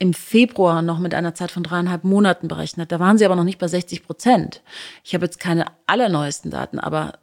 im 0.00 0.14
Februar 0.14 0.80
noch 0.80 0.98
mit 0.98 1.14
einer 1.14 1.34
Zeit 1.34 1.50
von 1.50 1.62
dreieinhalb 1.62 2.04
Monaten 2.04 2.48
berechnet. 2.48 2.90
Da 2.90 2.98
waren 2.98 3.18
sie 3.18 3.26
aber 3.26 3.36
noch 3.36 3.44
nicht 3.44 3.58
bei 3.58 3.68
60 3.68 4.02
Prozent. 4.02 4.62
Ich 5.04 5.14
habe 5.14 5.26
jetzt 5.26 5.38
keine 5.38 5.66
allerneuesten 5.86 6.50
Daten, 6.50 6.80
aber 6.80 7.18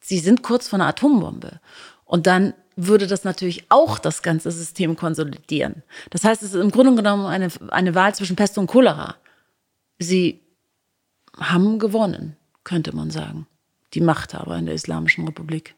sie 0.00 0.18
sind 0.18 0.42
kurz 0.42 0.68
vor 0.68 0.78
einer 0.78 0.88
Atombombe. 0.88 1.58
Und 2.04 2.26
dann 2.26 2.52
würde 2.76 3.06
das 3.06 3.24
natürlich 3.24 3.64
auch 3.70 3.98
das 3.98 4.22
ganze 4.22 4.50
System 4.50 4.96
konsolidieren. 4.96 5.82
Das 6.10 6.22
heißt, 6.22 6.42
es 6.42 6.52
ist 6.52 6.60
im 6.60 6.70
Grunde 6.70 6.94
genommen 6.94 7.24
eine, 7.24 7.48
eine 7.70 7.94
Wahl 7.94 8.14
zwischen 8.14 8.36
Pest 8.36 8.58
und 8.58 8.66
Cholera. 8.66 9.16
Sie 9.98 10.42
haben 11.38 11.78
gewonnen, 11.78 12.36
könnte 12.62 12.94
man 12.94 13.10
sagen. 13.10 13.46
Die 13.94 14.02
Machthaber 14.02 14.58
in 14.58 14.66
der 14.66 14.74
Islamischen 14.74 15.24
Republik. 15.24 15.74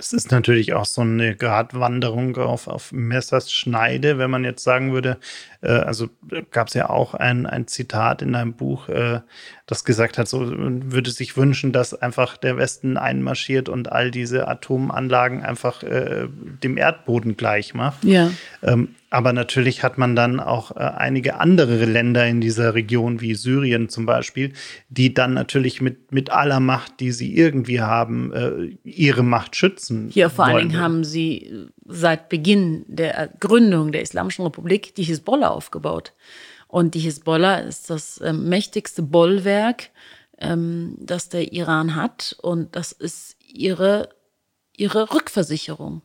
Es 0.00 0.12
ist 0.12 0.30
natürlich 0.30 0.74
auch 0.74 0.84
so 0.84 1.00
eine 1.00 1.34
Gratwanderung 1.34 2.36
auf, 2.36 2.68
auf 2.68 2.92
Messerschneide, 2.92 4.16
wenn 4.16 4.30
man 4.30 4.44
jetzt 4.44 4.62
sagen 4.62 4.92
würde, 4.92 5.18
äh, 5.60 5.72
also 5.72 6.08
gab 6.52 6.68
es 6.68 6.74
ja 6.74 6.88
auch 6.88 7.14
ein, 7.14 7.46
ein 7.46 7.66
Zitat 7.66 8.22
in 8.22 8.36
einem 8.36 8.54
Buch, 8.54 8.88
äh, 8.88 9.20
das 9.66 9.84
gesagt 9.84 10.16
hat, 10.16 10.28
so 10.28 10.52
würde 10.52 11.10
sich 11.10 11.36
wünschen, 11.36 11.72
dass 11.72 11.94
einfach 11.94 12.36
der 12.36 12.56
Westen 12.56 12.96
einmarschiert 12.96 13.68
und 13.68 13.90
all 13.90 14.12
diese 14.12 14.46
Atomanlagen 14.46 15.42
einfach 15.42 15.82
äh, 15.82 16.28
dem 16.62 16.76
Erdboden 16.76 17.36
gleich 17.36 17.74
macht. 17.74 18.04
Ja. 18.04 18.30
Ähm, 18.62 18.94
aber 19.10 19.32
natürlich 19.32 19.82
hat 19.82 19.96
man 19.96 20.14
dann 20.14 20.38
auch 20.38 20.72
äh, 20.72 20.80
einige 20.80 21.40
andere 21.40 21.84
Länder 21.84 22.26
in 22.26 22.40
dieser 22.40 22.74
Region, 22.74 23.20
wie 23.20 23.34
Syrien 23.34 23.88
zum 23.88 24.06
Beispiel, 24.06 24.52
die 24.88 25.14
dann 25.14 25.34
natürlich 25.34 25.80
mit, 25.80 26.12
mit 26.12 26.30
aller 26.30 26.60
Macht, 26.60 27.00
die 27.00 27.12
sie 27.12 27.34
irgendwie 27.34 27.80
haben, 27.80 28.32
äh, 28.32 28.76
ihre 28.84 29.22
Macht 29.22 29.56
schützen. 29.56 30.10
Hier 30.12 30.28
vor 30.28 30.46
wollen. 30.46 30.56
allen 30.56 30.68
Dingen 30.68 30.80
haben 30.80 31.04
sie 31.04 31.46
äh, 31.46 31.66
seit 31.86 32.28
Beginn 32.28 32.84
der 32.86 33.32
Gründung 33.40 33.92
der 33.92 34.02
Islamischen 34.02 34.44
Republik 34.44 34.94
die 34.94 35.04
Hisbollah 35.04 35.48
aufgebaut. 35.48 36.12
Und 36.66 36.94
die 36.94 37.00
Hisbollah 37.00 37.60
ist 37.60 37.88
das 37.88 38.18
äh, 38.18 38.34
mächtigste 38.34 39.02
Bollwerk, 39.02 39.90
ähm, 40.38 40.96
das 41.00 41.30
der 41.30 41.52
Iran 41.52 41.96
hat. 41.96 42.36
Und 42.42 42.76
das 42.76 42.92
ist 42.92 43.36
ihre 43.40 44.10
ihre 44.78 45.12
Rückversicherung. 45.12 46.02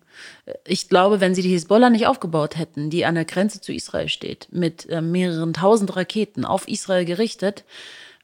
Ich 0.65 0.89
glaube, 0.89 1.21
wenn 1.21 1.35
sie 1.35 1.41
die 1.41 1.51
Hisbollah 1.51 1.89
nicht 1.89 2.07
aufgebaut 2.07 2.57
hätten, 2.57 2.89
die 2.89 3.05
an 3.05 3.15
der 3.15 3.25
Grenze 3.25 3.61
zu 3.61 3.73
Israel 3.73 4.09
steht, 4.09 4.47
mit 4.51 4.89
äh, 4.89 5.01
mehreren 5.01 5.53
tausend 5.53 5.95
Raketen 5.95 6.45
auf 6.45 6.67
Israel 6.67 7.05
gerichtet, 7.05 7.63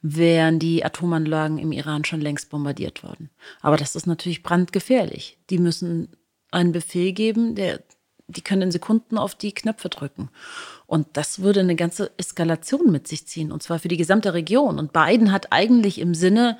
wären 0.01 0.59
die 0.59 0.85
Atomanlagen 0.85 1.57
im 1.57 1.71
Iran 1.71 2.05
schon 2.05 2.21
längst 2.21 2.49
bombardiert 2.49 3.03
worden. 3.03 3.29
Aber 3.61 3.77
das 3.77 3.95
ist 3.95 4.07
natürlich 4.07 4.43
brandgefährlich. 4.43 5.37
Die 5.49 5.57
müssen 5.57 6.09
einen 6.51 6.71
Befehl 6.71 7.11
geben, 7.11 7.55
der, 7.55 7.81
die 8.27 8.41
können 8.41 8.63
in 8.63 8.71
Sekunden 8.71 9.17
auf 9.17 9.35
die 9.35 9.53
Knöpfe 9.53 9.89
drücken. 9.89 10.29
Und 10.85 11.07
das 11.13 11.39
würde 11.39 11.59
eine 11.59 11.75
ganze 11.75 12.11
Eskalation 12.17 12.91
mit 12.91 13.07
sich 13.07 13.27
ziehen, 13.27 13.51
und 13.51 13.61
zwar 13.61 13.79
für 13.79 13.89
die 13.89 13.97
gesamte 13.97 14.33
Region. 14.33 14.79
Und 14.79 14.93
Biden 14.93 15.31
hat 15.31 15.51
eigentlich 15.51 15.99
im 15.99 16.15
Sinne, 16.15 16.57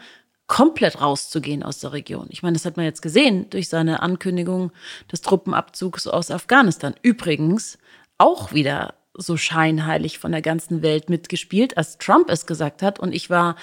komplett 0.50 1.00
rauszugehen 1.00 1.64
aus 1.64 1.80
der 1.80 1.94
Region. 1.94 2.28
Ich 2.30 2.44
meine, 2.44 2.56
das 2.56 2.66
hat 2.66 2.76
man 2.76 2.86
jetzt 2.86 3.04
gesehen 3.04 3.50
durch 3.52 3.70
seine 3.70 4.02
Ankündigung 4.02 4.72
des 5.10 5.22
Truppenabzugs 5.22 6.08
aus 6.08 6.32
Afghanistan. 6.32 6.96
Übrigens 7.04 7.78
auch 8.18 8.52
wieder 8.52 8.96
so 9.14 9.38
scheinheilig 9.38 10.18
von 10.18 10.32
der 10.32 10.42
ganzen 10.42 10.82
Welt 10.82 11.10
mitgespielt, 11.10 11.78
als 11.78 12.00
Trump 12.00 12.30
es 12.30 12.48
gesagt 12.48 12.82
hat. 12.82 13.00
Und 13.00 13.14
ich 13.14 13.30
war 13.30 13.56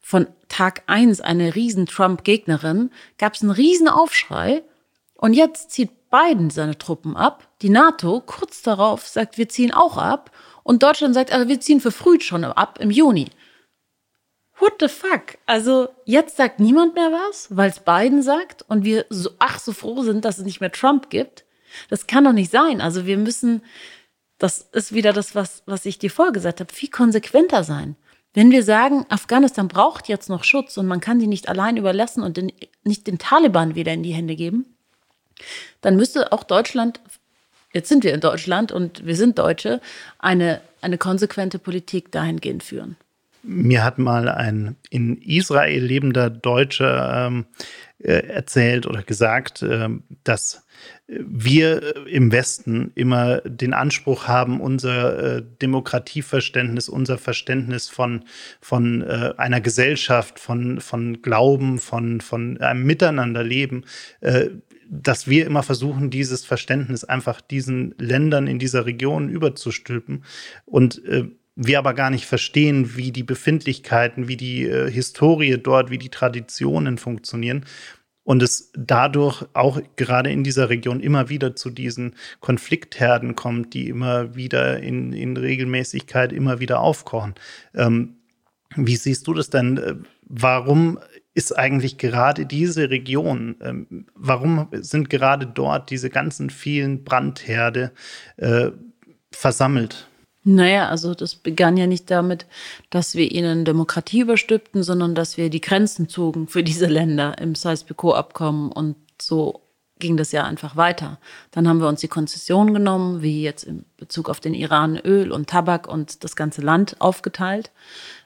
von 0.00 0.26
Tag 0.48 0.82
eins 0.86 1.20
eine 1.20 1.54
riesen 1.54 1.86
Trump-Gegnerin, 1.86 2.90
gab 3.16 3.34
es 3.34 3.42
einen 3.42 3.52
riesen 3.52 3.88
Aufschrei. 3.88 4.62
Und 5.16 5.34
jetzt 5.34 5.70
zieht 5.70 6.10
Biden 6.10 6.50
seine 6.50 6.76
Truppen 6.76 7.16
ab. 7.16 7.48
Die 7.62 7.70
NATO 7.70 8.20
kurz 8.20 8.60
darauf 8.62 9.06
sagt, 9.06 9.38
wir 9.38 9.48
ziehen 9.48 9.72
auch 9.72 9.96
ab. 9.96 10.32
Und 10.64 10.82
Deutschland 10.82 11.14
sagt, 11.14 11.32
also 11.32 11.48
wir 11.48 11.60
ziehen 11.60 11.80
verfrüht 11.80 12.24
schon 12.24 12.42
ab 12.42 12.78
im 12.80 12.90
Juni. 12.90 13.30
What 14.58 14.74
the 14.80 14.88
fuck? 14.88 15.38
Also 15.46 15.88
jetzt 16.04 16.36
sagt 16.36 16.60
niemand 16.60 16.94
mehr 16.94 17.10
was, 17.10 17.48
weil 17.50 17.70
es 17.70 17.80
Biden 17.80 18.22
sagt 18.22 18.64
und 18.68 18.84
wir 18.84 19.04
so, 19.10 19.30
ach 19.38 19.58
so 19.58 19.72
froh 19.72 20.02
sind, 20.02 20.24
dass 20.24 20.38
es 20.38 20.44
nicht 20.44 20.60
mehr 20.60 20.72
Trump 20.72 21.10
gibt. 21.10 21.44
Das 21.90 22.06
kann 22.06 22.24
doch 22.24 22.32
nicht 22.32 22.52
sein. 22.52 22.80
Also 22.80 23.04
wir 23.04 23.16
müssen 23.18 23.62
das 24.38 24.68
ist 24.72 24.92
wieder 24.92 25.12
das, 25.12 25.34
was, 25.34 25.62
was 25.66 25.86
ich 25.86 25.98
dir 25.98 26.10
vorgesagt 26.10 26.60
habe, 26.60 26.72
viel 26.72 26.90
konsequenter 26.90 27.64
sein. 27.64 27.96
Wenn 28.32 28.50
wir 28.50 28.64
sagen, 28.64 29.06
Afghanistan 29.08 29.68
braucht 29.68 30.08
jetzt 30.08 30.28
noch 30.28 30.42
Schutz 30.42 30.76
und 30.76 30.86
man 30.86 31.00
kann 31.00 31.20
die 31.20 31.28
nicht 31.28 31.48
allein 31.48 31.76
überlassen 31.76 32.22
und 32.22 32.36
den, 32.36 32.52
nicht 32.82 33.06
den 33.06 33.18
Taliban 33.18 33.74
wieder 33.74 33.92
in 33.92 34.02
die 34.02 34.12
Hände 34.12 34.34
geben, 34.34 34.66
dann 35.80 35.96
müsste 35.96 36.32
auch 36.32 36.42
Deutschland, 36.42 37.00
jetzt 37.72 37.88
sind 37.88 38.02
wir 38.02 38.12
in 38.12 38.20
Deutschland 38.20 38.72
und 38.72 39.06
wir 39.06 39.14
sind 39.14 39.38
Deutsche, 39.38 39.80
eine, 40.18 40.60
eine 40.80 40.98
konsequente 40.98 41.60
Politik 41.60 42.10
dahingehend 42.10 42.64
führen. 42.64 42.96
Mir 43.44 43.84
hat 43.84 43.98
mal 43.98 44.28
ein 44.28 44.76
in 44.90 45.20
Israel 45.20 45.84
lebender 45.84 46.30
Deutscher 46.30 47.26
ähm, 47.26 47.46
äh, 47.98 48.26
erzählt 48.26 48.86
oder 48.86 49.02
gesagt, 49.02 49.62
äh, 49.62 49.88
dass 50.24 50.64
wir 51.06 52.06
im 52.06 52.32
Westen 52.32 52.92
immer 52.94 53.42
den 53.42 53.74
Anspruch 53.74 54.26
haben, 54.26 54.60
unser 54.60 55.36
äh, 55.36 55.42
Demokratieverständnis, 55.60 56.88
unser 56.88 57.18
Verständnis 57.18 57.88
von, 57.88 58.24
von 58.60 59.02
äh, 59.02 59.34
einer 59.36 59.60
Gesellschaft, 59.60 60.38
von, 60.38 60.80
von 60.80 61.20
Glauben, 61.20 61.78
von, 61.78 62.20
von 62.22 62.58
einem 62.58 62.84
Miteinanderleben, 62.84 63.84
äh, 64.20 64.48
dass 64.88 65.28
wir 65.28 65.46
immer 65.46 65.62
versuchen, 65.62 66.10
dieses 66.10 66.44
Verständnis 66.44 67.04
einfach 67.04 67.40
diesen 67.40 67.94
Ländern 67.98 68.46
in 68.46 68.58
dieser 68.58 68.86
Region 68.86 69.28
überzustülpen. 69.28 70.24
Und 70.64 71.04
äh, 71.04 71.24
wir 71.56 71.78
aber 71.78 71.94
gar 71.94 72.10
nicht 72.10 72.26
verstehen, 72.26 72.96
wie 72.96 73.12
die 73.12 73.22
Befindlichkeiten, 73.22 74.28
wie 74.28 74.36
die 74.36 74.64
äh, 74.64 74.90
Historie 74.90 75.58
dort, 75.58 75.90
wie 75.90 75.98
die 75.98 76.08
Traditionen 76.08 76.98
funktionieren 76.98 77.64
und 78.24 78.42
es 78.42 78.72
dadurch 78.76 79.44
auch 79.52 79.80
gerade 79.96 80.32
in 80.32 80.42
dieser 80.42 80.70
Region 80.70 81.00
immer 81.00 81.28
wieder 81.28 81.54
zu 81.54 81.70
diesen 81.70 82.16
Konfliktherden 82.40 83.36
kommt, 83.36 83.74
die 83.74 83.88
immer 83.88 84.34
wieder 84.34 84.80
in, 84.80 85.12
in 85.12 85.36
Regelmäßigkeit 85.36 86.32
immer 86.32 86.58
wieder 86.58 86.80
aufkochen. 86.80 87.34
Ähm, 87.74 88.16
wie 88.76 88.96
siehst 88.96 89.26
du 89.26 89.34
das 89.34 89.50
denn? 89.50 89.76
Äh, 89.76 89.94
warum 90.22 90.98
ist 91.34 91.56
eigentlich 91.56 91.98
gerade 91.98 92.46
diese 92.46 92.90
Region, 92.90 93.56
ähm, 93.60 94.06
warum 94.14 94.68
sind 94.72 95.10
gerade 95.10 95.46
dort 95.46 95.90
diese 95.90 96.10
ganzen 96.10 96.48
vielen 96.48 97.04
Brandherde 97.04 97.92
äh, 98.36 98.70
versammelt? 99.30 100.08
Naja, 100.44 100.90
also 100.90 101.14
das 101.14 101.34
begann 101.34 101.78
ja 101.78 101.86
nicht 101.86 102.10
damit, 102.10 102.44
dass 102.90 103.14
wir 103.14 103.32
ihnen 103.32 103.64
Demokratie 103.64 104.20
überstülpten, 104.20 104.82
sondern 104.82 105.14
dass 105.14 105.38
wir 105.38 105.48
die 105.48 105.62
Grenzen 105.62 106.08
zogen 106.08 106.48
für 106.48 106.62
diese 106.62 106.86
Länder 106.86 107.38
im 107.38 107.54
Sykes-Picot-Abkommen 107.54 108.70
und 108.70 108.96
so 109.20 109.62
ging 109.98 110.18
das 110.18 110.32
ja 110.32 110.44
einfach 110.44 110.76
weiter. 110.76 111.18
Dann 111.50 111.66
haben 111.66 111.80
wir 111.80 111.88
uns 111.88 112.00
die 112.00 112.08
Konzession 112.08 112.74
genommen, 112.74 113.22
wie 113.22 113.42
jetzt 113.42 113.64
in 113.64 113.86
Bezug 113.96 114.28
auf 114.28 114.38
den 114.38 114.52
Iran 114.52 114.98
Öl 114.98 115.32
und 115.32 115.48
Tabak 115.48 115.88
und 115.88 116.24
das 116.24 116.36
ganze 116.36 116.60
Land 116.60 117.00
aufgeteilt. 117.00 117.70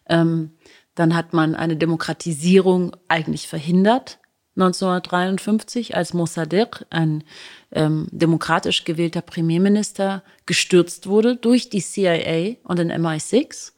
Ähm, 0.08 0.50
dann 0.96 1.14
hat 1.14 1.32
man 1.32 1.54
eine 1.54 1.76
Demokratisierung 1.76 2.96
eigentlich 3.06 3.46
verhindert 3.46 4.18
1953, 4.58 5.96
als 5.96 6.14
Mossadegh, 6.14 6.84
ein 6.90 7.24
ähm, 7.70 8.08
demokratisch 8.10 8.84
gewählter 8.84 9.22
Premierminister, 9.22 10.22
gestürzt 10.46 11.06
wurde 11.06 11.36
durch 11.36 11.70
die 11.70 11.80
CIA 11.80 12.56
und 12.64 12.78
den 12.78 12.92
MI6. 12.92 13.72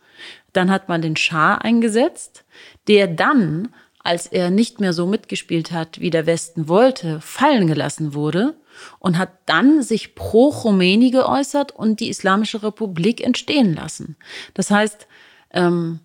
Dann 0.53 0.71
hat 0.71 0.89
man 0.89 1.03
den 1.03 1.17
Schah 1.17 1.57
eingesetzt, 1.57 2.45
der 2.89 3.07
dann, 3.07 3.69
als 3.99 4.27
er 4.27 4.51
nicht 4.51 4.81
mehr 4.81 4.93
so 4.93 5.07
mitgespielt 5.07 5.71
hat, 5.71 6.01
wie 6.01 6.11
der 6.11 6.27
Westen 6.27 6.67
wollte, 6.67 7.21
fallen 7.21 7.67
gelassen 7.67 8.15
wurde 8.15 8.57
und 8.99 9.19
hat 9.19 9.31
dann 9.47 9.83
sich 9.83 10.15
pro 10.15 10.51
Khomeini 10.51 11.11
geäußert 11.11 11.73
und 11.73 12.01
die 12.01 12.09
Islamische 12.09 12.63
Republik 12.63 13.23
entstehen 13.23 13.75
lassen. 13.75 14.17
Das 14.55 14.71
heißt, 14.71 15.07
ähm, 15.53 16.01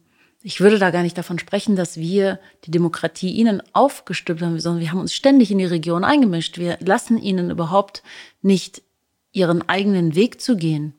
ich 0.48 0.62
würde 0.62 0.78
da 0.78 0.92
gar 0.92 1.02
nicht 1.02 1.18
davon 1.18 1.40
sprechen, 1.40 1.76
dass 1.76 1.98
wir 1.98 2.40
die 2.66 2.72
Demokratie 2.72 3.32
ihnen 3.32 3.64
aufgestülpt 3.74 4.44
haben, 4.44 4.60
sondern 4.60 4.80
wir 4.80 4.92
haben 4.92 5.00
uns 5.00 5.16
ständig 5.16 5.50
in 5.50 5.58
die 5.58 5.66
Region 5.66 6.04
eingemischt. 6.04 6.60
Wir 6.60 6.78
lassen 6.82 7.18
ihnen 7.18 7.50
überhaupt 7.50 8.04
nicht 8.44 8.84
ihren 9.32 9.68
eigenen 9.68 10.14
Weg 10.14 10.40
zu 10.40 10.56
gehen. 10.56 10.94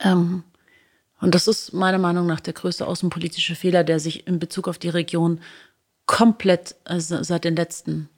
Ähm, 0.00 0.42
und 1.20 1.36
das 1.36 1.46
ist 1.46 1.72
meiner 1.72 1.98
Meinung 1.98 2.26
nach 2.26 2.40
der 2.40 2.52
größte 2.52 2.84
außenpolitische 2.84 3.54
Fehler, 3.54 3.84
der 3.84 4.00
sich 4.00 4.26
in 4.26 4.40
Bezug 4.40 4.66
auf 4.66 4.78
die 4.78 4.88
Region 4.88 5.40
komplett 6.06 6.74
also 6.82 7.22
seit 7.22 7.44
den 7.44 7.54
letzten 7.54 8.08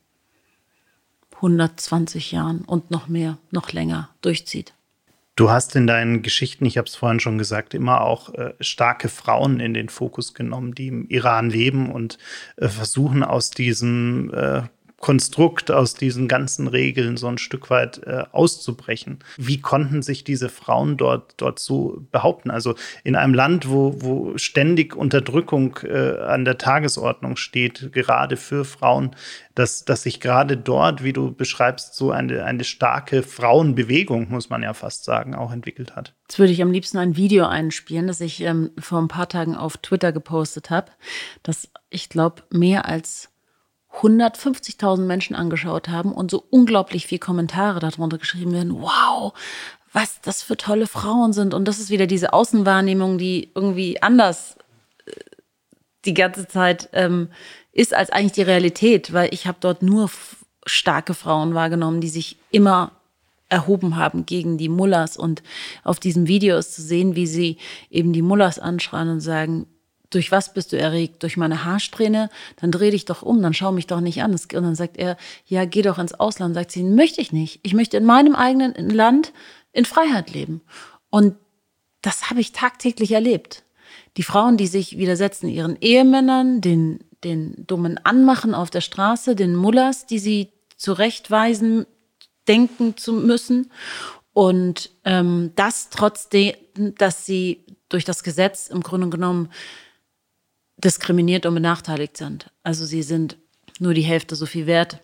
120 1.35 2.33
Jahren 2.33 2.63
und 2.63 2.91
noch 2.91 3.09
mehr, 3.09 3.37
noch 3.51 3.73
länger 3.73 4.09
durchzieht. 4.23 4.73
Du 5.37 5.51
hast 5.51 5.75
in 5.75 5.89
deinen 5.89 6.23
Geschichten, 6.23 6.65
ich 6.65 6.79
habe 6.79 6.87
es 6.87 6.95
vorhin 6.95 7.19
schon 7.19 7.39
gesagt, 7.39 7.75
immer 7.75 8.03
auch 8.03 8.33
äh, 8.35 8.55
starke 8.61 9.09
Frauen 9.09 9.59
in 9.59 9.75
den 9.75 9.89
Fokus 9.89 10.33
genommen, 10.33 10.75
die 10.75 10.87
im 10.87 11.09
Iran 11.09 11.51
leben 11.51 11.91
und 11.91 12.19
äh, 12.57 12.69
versuchen 12.69 13.25
aus 13.25 13.51
diesem 13.51 14.33
äh, 14.33 14.63
Konstrukt, 15.05 15.71
aus 15.71 15.93
diesen 15.93 16.29
ganzen 16.29 16.67
Regeln 16.67 17.19
so 17.19 17.27
ein 17.27 17.37
Stück 17.37 17.69
weit 17.69 18.03
äh, 18.07 18.25
auszubrechen. 18.33 19.19
Wie 19.37 19.61
konnten 19.61 20.01
sich 20.01 20.25
diese 20.25 20.49
Frauen 20.49 20.97
dort, 20.97 21.35
dort 21.37 21.59
so 21.59 22.03
behaupten? 22.11 22.51
Also 22.51 22.75
in 23.03 23.15
einem 23.15 23.35
Land, 23.35 23.69
wo, 23.69 23.97
wo 23.99 24.39
ständig 24.39 24.97
Unterdrückung 24.97 25.79
äh, 25.83 26.17
an 26.21 26.47
der 26.47 26.57
Tagesordnung 26.57 27.37
steht, 27.37 27.93
gerade 27.93 28.39
für 28.39 28.65
Frauen, 28.65 29.15
dass, 29.55 29.85
dass 29.85 30.05
sich 30.05 30.21
gerade 30.21 30.57
dort, 30.57 31.05
wie 31.05 31.13
du 31.13 31.35
beschreibst, 31.35 31.95
so 31.97 32.11
eine, 32.11 32.43
eine 32.47 32.65
starke 32.65 33.23
Frauenbewegung, 33.23 34.31
muss 34.31 34.49
man 34.49 34.63
ja 34.63 34.73
fast 34.73 35.05
sagen, 35.05 35.35
auch 35.35 35.53
entwickelt 35.53 35.97
hat. 35.97 36.15
Jetzt 36.31 36.39
würde 36.39 36.55
ich 36.55 36.63
am 36.63 36.73
liebsten 36.73 36.97
ein 36.97 37.15
Video 37.15 37.45
einspielen, 37.45 38.07
das 38.07 38.23
ich 38.23 38.41
ähm, 38.41 38.71
vor 38.79 39.03
ein 39.03 39.09
paar 39.09 39.29
Tagen 39.29 39.55
auf 39.55 39.77
Twitter 39.77 40.13
gepostet 40.13 40.71
habe, 40.71 40.93
das 41.43 41.69
ich 41.91 42.09
glaube 42.09 42.45
mehr 42.49 42.87
als 42.87 43.34
150.000 44.01 45.03
Menschen 45.03 45.37
angeschaut 45.37 45.89
haben 45.89 46.13
und 46.13 46.31
so 46.31 46.45
unglaublich 46.51 47.07
viel 47.07 47.19
Kommentare 47.19 47.81
darunter 47.81 48.19
geschrieben 48.19 48.53
werden. 48.53 48.81
Wow, 48.81 49.33
was 49.93 50.21
das 50.21 50.43
für 50.43 50.57
tolle 50.57 50.87
Frauen 50.87 51.33
sind. 51.33 51.55
Und 51.55 51.67
das 51.67 51.79
ist 51.79 51.91
wieder 51.91 52.07
diese 52.07 52.33
Außenwahrnehmung, 52.33 53.19
die 53.19 53.51
irgendwie 53.55 54.03
anders 54.03 54.57
äh, 55.07 55.13
die 56.05 56.15
ganze 56.15 56.49
Zeit 56.49 56.89
ähm, 56.93 57.29
ist 57.73 57.95
als 57.95 58.11
eigentlich 58.11 58.33
die 58.33 58.43
Realität, 58.43 59.13
weil 59.13 59.33
ich 59.33 59.47
habe 59.47 59.59
dort 59.61 59.83
nur 59.83 60.11
starke 60.67 61.15
Frauen 61.15 61.55
wahrgenommen, 61.55 62.01
die 62.01 62.09
sich 62.09 62.37
immer 62.51 62.93
erhoben 63.49 63.97
haben 63.97 64.27
gegen 64.27 64.59
die 64.59 64.69
Mullers. 64.69 65.17
Und 65.17 65.43
auf 65.85 66.01
diesem 66.01 66.27
Video 66.27 66.59
ist 66.59 66.75
zu 66.75 66.83
sehen, 66.83 67.15
wie 67.15 67.27
sie 67.27 67.59
eben 67.91 68.13
die 68.13 68.23
Mullers 68.23 68.59
anschreien 68.59 69.09
und 69.09 69.21
sagen, 69.21 69.67
durch 70.15 70.31
was 70.31 70.55
bist 70.55 70.73
du 70.73 70.79
erregt? 70.79 71.23
Durch 71.23 71.37
meine 71.37 71.65
Haarsträhne? 71.65 72.31
Dann 72.57 72.71
dreh 72.71 72.91
dich 72.91 73.05
doch 73.05 73.23
um, 73.23 73.43
dann 73.43 73.55
schau 73.55 73.73
mich 73.73 73.87
doch 73.87 74.01
nicht 74.01 74.23
an. 74.23 74.33
Und 74.33 74.53
dann 74.53 74.75
sagt 74.75 74.97
er, 74.97 75.17
ja, 75.47 75.65
geh 75.65 75.83
doch 75.83 75.99
ins 75.99 76.15
Ausland. 76.15 76.55
Sagt 76.55 76.71
sie, 76.71 76.83
möchte 76.83 77.21
ich 77.21 77.33
nicht. 77.33 77.61
Ich 77.63 77.75
möchte 77.75 77.97
in 77.97 78.05
meinem 78.05 78.35
eigenen 78.35 78.75
Land 78.91 79.33
in 79.73 79.85
Freiheit 79.85 80.33
leben. 80.33 80.61
Und 81.11 81.37
das 82.03 82.31
habe 82.31 82.41
ich 82.41 82.53
tagtäglich 82.53 83.13
erlebt. 83.13 83.65
Die 84.17 84.23
Frauen, 84.23 84.57
die 84.57 84.67
sich 84.67 84.99
widersetzen 84.99 85.49
ihren 85.49 85.77
Ehemännern, 85.81 86.61
den, 86.61 87.01
den 87.25 87.67
dummen 87.67 87.99
Anmachen 88.05 88.55
auf 88.55 88.71
der 88.71 88.81
Straße, 88.81 89.35
den 89.35 89.57
Mullers, 89.57 90.07
die 90.07 90.19
sie 90.19 90.51
zurechtweisen 90.77 91.87
denken 92.47 92.97
zu 92.97 93.15
müssen. 93.15 93.71
Und 94.33 94.91
ähm, 95.05 95.53
das 95.57 95.91
trotzdem, 95.91 96.55
dass 96.75 97.25
sie 97.25 97.65
durch 97.89 98.05
das 98.05 98.23
Gesetz 98.23 98.69
im 98.69 98.83
Grunde 98.83 99.09
genommen 99.09 99.49
diskriminiert 100.77 101.47
und 101.47 101.55
benachteiligt 101.55 102.17
sind. 102.17 102.51
Also 102.63 102.85
sie 102.85 103.03
sind 103.03 103.37
nur 103.79 103.95
die 103.95 104.03
Hälfte 104.03 104.37
so 104.37 104.47
viel 104.47 104.67
wert 104.67 105.01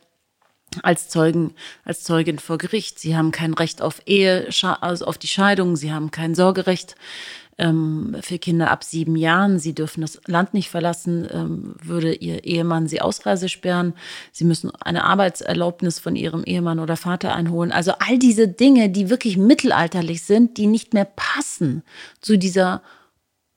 als 0.83 1.09
Zeugen, 1.09 1.55
als 1.85 2.05
Zeugin 2.05 2.39
vor 2.39 2.59
Gericht. 2.59 2.99
Sie 2.99 3.17
haben 3.17 3.33
kein 3.33 3.55
Recht 3.55 3.83
auf 3.83 4.03
Ehe, 4.07 4.49
also 4.81 5.05
auf 5.05 5.19
die 5.19 5.27
Scheidung. 5.27 5.77
Sie 5.77 5.93
haben 5.93 6.11
kein 6.11 6.35
Sorgerecht 6.35 6.95
ähm, 7.59 8.17
für 8.21 8.39
Kinder 8.39 8.71
ab 8.71 8.85
sieben 8.85 9.17
Jahren. 9.17 9.59
Sie 9.59 9.75
dürfen 9.75 10.01
das 10.01 10.21
Land 10.27 10.55
nicht 10.55 10.71
verlassen, 10.71 11.29
ähm, 11.31 11.75
würde 11.83 12.15
ihr 12.15 12.45
Ehemann 12.45 12.89
sie 12.89 13.01
Ausreise 13.01 13.49
sperren. 13.49 13.95
Sie 14.33 14.45
müssen 14.45 14.71
eine 14.81 15.05
Arbeitserlaubnis 15.05 15.99
von 15.99 16.17
ihrem 16.17 16.45
Ehemann 16.45 16.79
oder 16.79 16.97
Vater 16.97 17.35
einholen. 17.35 17.73
Also 17.73 17.93
all 17.99 18.19
diese 18.19 18.49
Dinge, 18.49 18.91
die 18.91 19.11
wirklich 19.11 19.37
mittelalterlich 19.37 20.23
sind, 20.23 20.57
die 20.57 20.67
nicht 20.67 20.95
mehr 20.95 21.05
passen 21.05 21.83
zu 22.21 22.39
dieser 22.39 22.83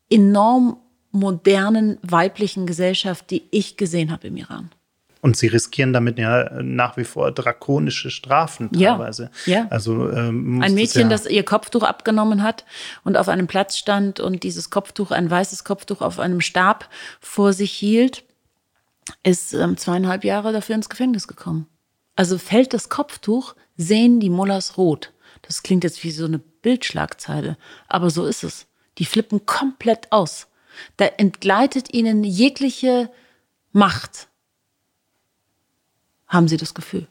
enorm 0.10 0.78
modernen 1.14 1.98
weiblichen 2.02 2.66
Gesellschaft, 2.66 3.30
die 3.30 3.44
ich 3.52 3.78
gesehen 3.78 4.12
habe 4.12 4.28
im 4.28 4.36
Iran. 4.36 4.70
Und 5.22 5.38
sie 5.38 5.48
riskieren 5.48 5.94
damit 5.94 6.20
ja 6.20 6.62
nach 6.62 6.98
wie 6.98 7.06
vor 7.06 7.32
drakonische 7.32 8.12
Strafen 8.12 8.70
teilweise. 8.74 9.32
Ja. 9.46 9.60
ja. 9.60 9.68
Also 9.70 10.12
ähm, 10.12 10.62
ein 10.62 10.74
Mädchen, 10.74 11.10
das, 11.10 11.22
ja 11.22 11.30
das 11.30 11.34
ihr 11.34 11.44
Kopftuch 11.44 11.84
abgenommen 11.84 12.44
hat 12.44 12.66
und 13.06 13.16
auf 13.16 13.30
einem 13.30 13.48
Platz 13.48 13.78
stand 13.78 14.20
und 14.20 14.44
dieses 14.44 14.70
Kopftuch, 14.70 15.12
ein 15.12 15.32
weißes 15.32 15.64
Kopftuch 15.64 16.02
auf 16.02 16.20
einem 16.20 16.42
Stab 16.42 16.90
vor 17.22 17.54
sich 17.54 17.72
hielt, 17.72 18.26
ist 19.24 19.54
ähm, 19.54 19.78
zweieinhalb 19.78 20.26
Jahre 20.26 20.52
dafür 20.52 20.76
ins 20.76 20.90
Gefängnis 20.90 21.30
gekommen. 21.30 21.68
Also 22.18 22.38
fällt 22.38 22.74
das 22.74 22.90
Kopftuch, 22.90 23.56
sehen 23.78 24.20
die 24.20 24.30
Mullers 24.30 24.78
rot. 24.78 25.14
Das 25.42 25.64
klingt 25.64 25.86
jetzt 25.86 26.04
wie 26.04 26.12
so 26.12 26.26
eine 26.26 26.40
Bildschlagzeile, 26.40 27.58
aber 27.88 28.10
so 28.10 28.26
ist 28.26 28.44
es. 28.44 28.68
Die 28.98 29.06
flippen 29.06 29.46
komplett 29.46 30.12
aus. 30.12 30.48
Da 30.98 31.06
entgleitet 31.06 31.94
ihnen 31.94 32.24
jegliche 32.24 33.10
Macht 33.72 34.28
haben 36.28 36.48
sie 36.48 36.58
das 36.58 36.74
Gefühl. 36.74 37.08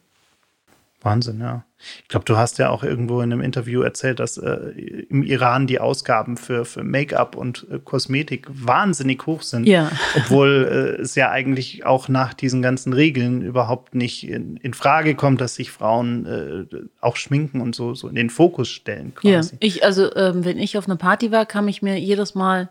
Wahnsinn, 1.00 1.40
ja. 1.40 1.64
Ich 2.02 2.08
glaube, 2.08 2.24
du 2.24 2.36
hast 2.36 2.58
ja 2.58 2.70
auch 2.70 2.84
irgendwo 2.84 3.20
in 3.22 3.32
einem 3.32 3.40
Interview 3.40 3.82
erzählt, 3.82 4.20
dass 4.20 4.38
äh, 4.38 4.72
im 5.08 5.24
Iran 5.24 5.66
die 5.66 5.80
Ausgaben 5.80 6.36
für, 6.36 6.64
für 6.64 6.84
Make-up 6.84 7.34
und 7.34 7.66
äh, 7.70 7.80
Kosmetik 7.80 8.46
wahnsinnig 8.48 9.26
hoch 9.26 9.42
sind. 9.42 9.66
Ja. 9.66 9.90
Obwohl 10.16 10.96
äh, 10.98 11.02
es 11.02 11.16
ja 11.16 11.30
eigentlich 11.30 11.84
auch 11.84 12.08
nach 12.08 12.34
diesen 12.34 12.62
ganzen 12.62 12.92
Regeln 12.92 13.42
überhaupt 13.42 13.96
nicht 13.96 14.28
in, 14.28 14.56
in 14.58 14.74
Frage 14.74 15.16
kommt, 15.16 15.40
dass 15.40 15.56
sich 15.56 15.72
Frauen 15.72 16.26
äh, 16.26 16.76
auch 17.00 17.16
schminken 17.16 17.60
und 17.60 17.74
so, 17.74 17.94
so 17.94 18.08
in 18.08 18.14
den 18.14 18.30
Fokus 18.30 18.68
stellen. 18.68 19.12
Quasi. 19.16 19.54
Ja, 19.54 19.58
ich, 19.58 19.84
also 19.84 20.14
ähm, 20.14 20.44
wenn 20.44 20.58
ich 20.58 20.78
auf 20.78 20.86
einer 20.86 20.96
Party 20.96 21.32
war, 21.32 21.46
kam 21.46 21.66
ich 21.66 21.82
mir 21.82 21.98
jedes 21.98 22.36
Mal 22.36 22.68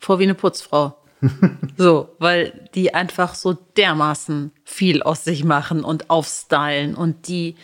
vor 0.00 0.18
wie 0.18 0.24
eine 0.24 0.34
Putzfrau 0.34 0.96
so, 1.76 2.08
weil 2.18 2.68
die 2.74 2.94
einfach 2.94 3.34
so 3.34 3.52
dermaßen 3.52 4.52
viel 4.64 5.02
aus 5.02 5.24
sich 5.24 5.44
machen 5.44 5.84
und 5.84 6.10
aufstylen 6.10 6.94
und 6.94 7.28
die 7.28 7.56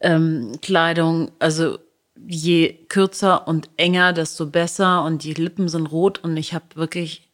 ähm, 0.00 0.52
Kleidung, 0.60 1.30
also 1.38 1.78
je 2.26 2.72
kürzer 2.88 3.48
und 3.48 3.70
enger, 3.76 4.12
desto 4.12 4.46
besser 4.46 5.04
und 5.04 5.24
die 5.24 5.34
Lippen 5.34 5.68
sind 5.68 5.86
rot 5.86 6.22
und 6.22 6.36
ich 6.36 6.54
habe 6.54 6.64
wirklich 6.74 7.28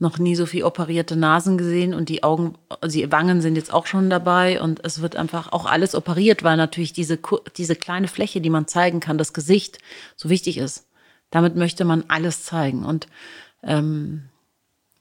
noch 0.00 0.18
nie 0.18 0.34
so 0.34 0.44
viel 0.44 0.64
operierte 0.64 1.16
Nasen 1.16 1.56
gesehen 1.56 1.94
und 1.94 2.08
die 2.08 2.24
Augen, 2.24 2.58
die 2.84 3.10
Wangen 3.12 3.40
sind 3.40 3.54
jetzt 3.54 3.72
auch 3.72 3.86
schon 3.86 4.10
dabei 4.10 4.60
und 4.60 4.84
es 4.84 5.00
wird 5.00 5.14
einfach 5.14 5.52
auch 5.52 5.66
alles 5.66 5.94
operiert, 5.94 6.42
weil 6.42 6.56
natürlich 6.56 6.92
diese, 6.92 7.18
diese 7.56 7.76
kleine 7.76 8.08
Fläche, 8.08 8.40
die 8.40 8.50
man 8.50 8.66
zeigen 8.66 8.98
kann, 8.98 9.18
das 9.18 9.32
Gesicht, 9.32 9.78
so 10.16 10.28
wichtig 10.30 10.58
ist. 10.58 10.88
Damit 11.30 11.54
möchte 11.54 11.84
man 11.84 12.04
alles 12.08 12.44
zeigen 12.44 12.84
und 12.84 13.06
ähm, 13.66 14.28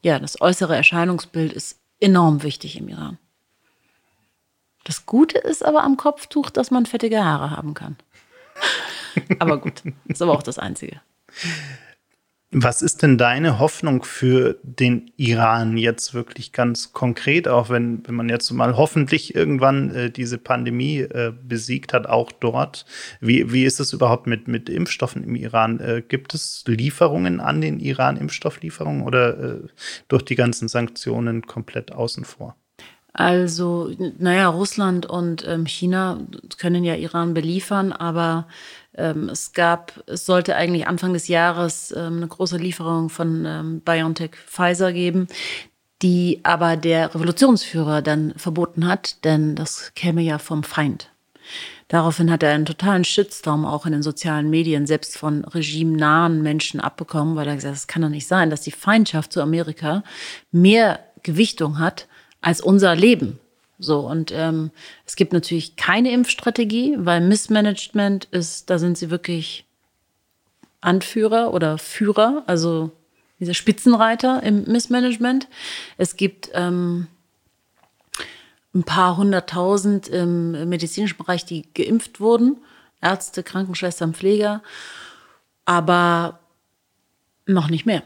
ja, 0.01 0.19
das 0.19 0.41
äußere 0.41 0.75
Erscheinungsbild 0.75 1.53
ist 1.53 1.79
enorm 1.99 2.43
wichtig 2.43 2.77
im 2.77 2.89
Iran. 2.89 3.17
Das 4.83 5.05
Gute 5.05 5.37
ist 5.37 5.63
aber 5.63 5.83
am 5.83 5.95
Kopftuch, 5.95 6.49
dass 6.49 6.71
man 6.71 6.85
fettige 6.85 7.23
Haare 7.23 7.51
haben 7.51 7.73
kann. 7.73 7.95
aber 9.39 9.57
gut, 9.59 9.83
ist 10.05 10.21
aber 10.21 10.33
auch 10.33 10.43
das 10.43 10.59
Einzige. 10.59 10.99
Was 12.55 12.83
ist 12.83 13.01
denn 13.01 13.17
deine 13.17 13.57
Hoffnung 13.57 14.03
für 14.03 14.59
den 14.61 15.11
Iran 15.17 15.75
jetzt 15.75 16.13
wirklich 16.13 16.51
ganz 16.51 16.93
konkret, 16.93 17.47
auch 17.47 17.69
wenn, 17.71 18.07
wenn 18.07 18.13
man 18.13 18.29
jetzt 18.29 18.51
mal 18.51 18.77
hoffentlich 18.77 19.33
irgendwann 19.33 19.89
äh, 19.89 20.11
diese 20.11 20.37
Pandemie 20.37 20.99
äh, 20.99 21.33
besiegt 21.47 21.93
hat, 21.93 22.05
auch 22.05 22.31
dort? 22.31 22.85
Wie, 23.19 23.51
wie 23.51 23.65
ist 23.65 23.79
es 23.79 23.91
überhaupt 23.91 24.27
mit, 24.27 24.47
mit 24.47 24.69
Impfstoffen 24.69 25.23
im 25.23 25.35
Iran? 25.35 25.79
Äh, 25.79 26.03
gibt 26.07 26.35
es 26.35 26.63
Lieferungen 26.67 27.39
an 27.39 27.59
den 27.59 27.79
Iran, 27.79 28.17
Impfstofflieferungen 28.17 29.01
oder 29.01 29.39
äh, 29.39 29.59
durch 30.07 30.23
die 30.23 30.35
ganzen 30.35 30.67
Sanktionen 30.67 31.47
komplett 31.47 31.91
außen 31.91 32.23
vor? 32.23 32.55
Also, 33.13 33.91
naja, 34.17 34.47
Russland 34.47 35.05
und 35.05 35.47
ähm, 35.47 35.67
China 35.67 36.19
können 36.57 36.83
ja 36.83 36.95
Iran 36.95 37.35
beliefern, 37.35 37.93
aber 37.93 38.47
ähm, 38.95 39.29
es 39.29 39.53
gab, 39.53 40.03
es 40.07 40.25
sollte 40.25 40.55
eigentlich 40.55 40.87
Anfang 40.87 41.13
des 41.13 41.27
Jahres 41.27 41.93
ähm, 41.95 42.17
eine 42.17 42.27
große 42.27 42.57
Lieferung 42.57 43.09
von 43.09 43.45
ähm, 43.45 43.81
BioNTech 43.81 44.31
Pfizer 44.47 44.93
geben, 44.93 45.27
die 46.01 46.39
aber 46.41 46.75
der 46.75 47.13
Revolutionsführer 47.13 48.01
dann 48.01 48.33
verboten 48.35 48.87
hat, 48.87 49.23
denn 49.23 49.55
das 49.55 49.93
käme 49.93 50.21
ja 50.21 50.39
vom 50.39 50.63
Feind. 50.63 51.09
Daraufhin 51.89 52.31
hat 52.31 52.41
er 52.41 52.55
einen 52.55 52.65
totalen 52.65 53.03
Shitstorm 53.03 53.65
auch 53.65 53.85
in 53.85 53.91
den 53.91 54.01
sozialen 54.01 54.49
Medien, 54.49 54.87
selbst 54.87 55.17
von 55.17 55.45
regimenahen 55.45 56.41
Menschen 56.41 56.79
abbekommen, 56.79 57.35
weil 57.35 57.47
er 57.47 57.55
gesagt 57.55 57.75
hat, 57.75 57.79
es 57.79 57.87
kann 57.87 58.01
doch 58.01 58.09
nicht 58.09 58.27
sein, 58.27 58.49
dass 58.49 58.61
die 58.61 58.71
Feindschaft 58.71 59.31
zu 59.31 59.41
Amerika 59.41 60.03
mehr 60.51 60.99
Gewichtung 61.21 61.77
hat 61.77 62.07
als 62.43 62.61
unser 62.61 62.95
Leben. 62.95 63.39
So, 63.79 64.01
und 64.01 64.31
ähm, 64.31 64.69
es 65.05 65.15
gibt 65.15 65.33
natürlich 65.33 65.75
keine 65.75 66.11
Impfstrategie, 66.11 66.95
weil 66.99 67.21
Missmanagement 67.21 68.25
ist, 68.25 68.69
da 68.69 68.77
sind 68.77 68.97
sie 68.97 69.09
wirklich 69.09 69.65
Anführer 70.81 71.53
oder 71.53 71.77
Führer, 71.77 72.43
also 72.45 72.91
dieser 73.39 73.53
Spitzenreiter 73.53 74.43
im 74.43 74.65
Missmanagement. 74.65 75.47
Es 75.97 76.15
gibt 76.17 76.49
ähm, 76.53 77.07
ein 78.75 78.83
paar 78.83 79.17
hunderttausend 79.17 80.07
im 80.07 80.69
medizinischen 80.69 81.17
Bereich, 81.17 81.45
die 81.45 81.65
geimpft 81.73 82.19
wurden. 82.19 82.57
Ärzte, 83.01 83.43
Krankenschwestern, 83.43 84.13
Pfleger. 84.13 84.61
Aber 85.65 86.39
noch 87.45 87.69
nicht 87.69 87.85
mehr. 87.85 88.03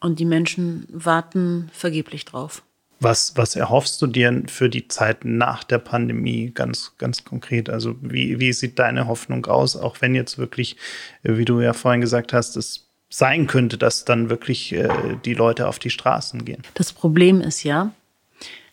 Und 0.00 0.18
die 0.18 0.24
Menschen 0.24 0.86
warten 0.90 1.70
vergeblich 1.72 2.24
drauf. 2.24 2.62
Was, 3.00 3.32
was 3.36 3.56
erhoffst 3.56 4.00
du 4.02 4.06
dir 4.06 4.42
für 4.46 4.68
die 4.68 4.86
Zeit 4.86 5.24
nach 5.24 5.64
der 5.64 5.78
Pandemie 5.78 6.50
ganz, 6.54 6.92
ganz 6.98 7.24
konkret? 7.24 7.70
Also 7.70 7.96
wie, 8.02 8.38
wie 8.38 8.52
sieht 8.52 8.78
deine 8.78 9.06
Hoffnung 9.06 9.46
aus, 9.46 9.74
auch 9.74 10.00
wenn 10.00 10.14
jetzt 10.14 10.36
wirklich, 10.36 10.76
äh, 11.22 11.36
wie 11.36 11.46
du 11.46 11.60
ja 11.60 11.72
vorhin 11.72 12.02
gesagt 12.02 12.32
hast, 12.34 12.56
es 12.56 12.88
sein 13.08 13.46
könnte, 13.46 13.78
dass 13.78 14.04
dann 14.04 14.30
wirklich 14.30 14.72
äh, 14.72 14.88
die 15.24 15.34
Leute 15.34 15.66
auf 15.66 15.78
die 15.78 15.90
Straßen 15.90 16.44
gehen? 16.44 16.62
Das 16.74 16.92
Problem 16.92 17.40
ist 17.40 17.64
ja, 17.64 17.92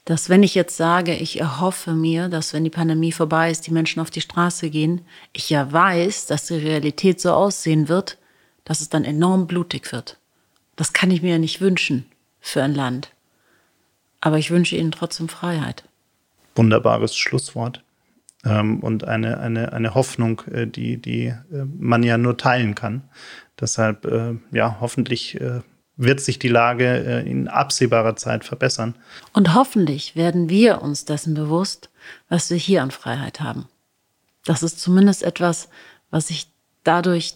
dass 0.08 0.30
wenn 0.30 0.44
ich 0.44 0.56
jetzt 0.56 0.78
sage, 0.78 1.14
ich 1.16 1.40
erhoffe 1.40 1.94
mir, 1.94 2.30
dass 2.30 2.54
wenn 2.54 2.64
die 2.64 2.70
Pandemie 2.70 3.12
vorbei 3.12 3.52
ist, 3.52 3.68
die 3.68 3.72
Menschen 3.72 4.00
auf 4.00 4.10
die 4.10 4.22
Straße 4.22 4.70
gehen, 4.70 5.02
ich 5.34 5.50
ja 5.50 5.72
weiß, 5.72 6.28
dass 6.28 6.48
die 6.48 6.56
Realität 6.56 7.20
so 7.20 7.32
aussehen 7.34 7.90
wird, 7.90 8.18
dass 8.64 8.80
es 8.80 8.90
dann 8.90 9.04
enorm 9.04 9.48
blutig 9.48 9.92
wird. 9.92 10.18
Das 10.78 10.94
kann 10.94 11.12
ich 11.12 11.22
mir 11.22 11.32
ja 11.32 11.38
nicht 11.40 11.60
wünschen 11.60 12.06
für 12.40 12.64
ein 12.64 12.74
Land. 12.76 13.10
Aber 14.22 14.38
ich 14.38 14.52
wünsche 14.52 14.76
Ihnen 14.76 14.92
trotzdem 14.92 15.30
Freiheit. 15.30 15.84
Wunderbares 16.56 17.16
Schlusswort. 17.16 17.84
Ähm, 18.46 18.80
und 18.82 19.04
eine, 19.04 19.40
eine, 19.40 19.74
eine 19.74 19.94
Hoffnung, 19.94 20.42
äh, 20.52 20.68
die, 20.68 20.98
die 20.98 21.28
äh, 21.28 21.66
man 21.78 22.04
ja 22.04 22.18
nur 22.18 22.38
teilen 22.38 22.76
kann. 22.76 23.04
Deshalb, 23.60 24.06
äh, 24.06 24.36
ja, 24.52 24.78
hoffentlich 24.80 25.40
wird 26.00 26.20
sich 26.20 26.38
die 26.38 26.48
Lage 26.48 27.24
in 27.26 27.48
absehbarer 27.48 28.16
Zeit 28.16 28.46
verbessern. 28.46 28.94
Und 29.34 29.56
hoffentlich 29.56 30.16
werden 30.16 30.48
wir 30.48 30.84
uns 30.84 31.06
dessen 31.06 31.34
bewusst, 31.34 31.90
was 32.30 32.52
wir 32.52 32.58
hier 32.58 32.84
an 32.84 32.92
Freiheit 32.92 33.40
haben. 33.40 33.68
Das 34.46 34.62
ist 34.62 34.80
zumindest 34.80 35.24
etwas, 35.24 35.70
was 36.12 36.30
ich 36.30 36.52
dadurch 36.84 37.34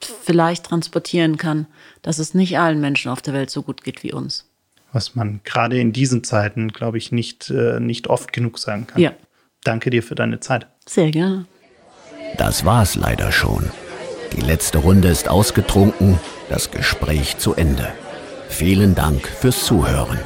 vielleicht 0.00 0.66
transportieren 0.66 1.36
kann, 1.36 1.68
dass 2.02 2.18
es 2.18 2.34
nicht 2.34 2.58
allen 2.58 2.80
Menschen 2.80 3.12
auf 3.12 3.22
der 3.22 3.34
Welt 3.34 3.50
so 3.50 3.62
gut 3.62 3.84
geht 3.84 4.02
wie 4.02 4.12
uns 4.12 4.51
was 4.92 5.14
man 5.14 5.40
gerade 5.44 5.78
in 5.80 5.92
diesen 5.92 6.24
Zeiten, 6.24 6.68
glaube 6.68 6.98
ich, 6.98 7.12
nicht, 7.12 7.50
äh, 7.50 7.80
nicht 7.80 8.08
oft 8.08 8.32
genug 8.32 8.58
sagen 8.58 8.86
kann. 8.86 9.00
Ja. 9.00 9.12
Danke 9.64 9.90
dir 9.90 10.02
für 10.02 10.14
deine 10.14 10.40
Zeit. 10.40 10.66
Sehr 10.86 11.10
gerne. 11.10 11.46
Das 12.36 12.64
war's 12.64 12.94
leider 12.94 13.30
schon. 13.32 13.70
Die 14.36 14.40
letzte 14.40 14.78
Runde 14.78 15.08
ist 15.08 15.28
ausgetrunken, 15.28 16.18
das 16.48 16.70
Gespräch 16.70 17.38
zu 17.38 17.54
Ende. 17.54 17.88
Vielen 18.48 18.94
Dank 18.94 19.26
fürs 19.26 19.64
Zuhören. 19.64 20.18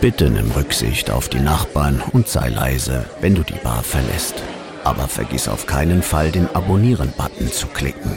Bitte 0.00 0.30
nimm 0.30 0.50
Rücksicht 0.50 1.10
auf 1.10 1.28
die 1.28 1.40
Nachbarn 1.40 2.02
und 2.12 2.26
sei 2.26 2.48
leise, 2.48 3.04
wenn 3.20 3.36
du 3.36 3.42
die 3.42 3.58
Bar 3.62 3.82
verlässt. 3.84 4.42
Aber 4.84 5.06
vergiss 5.06 5.46
auf 5.46 5.66
keinen 5.66 6.02
Fall 6.02 6.32
den 6.32 6.48
Abonnieren-Button 6.52 7.52
zu 7.52 7.68
klicken. 7.68 8.16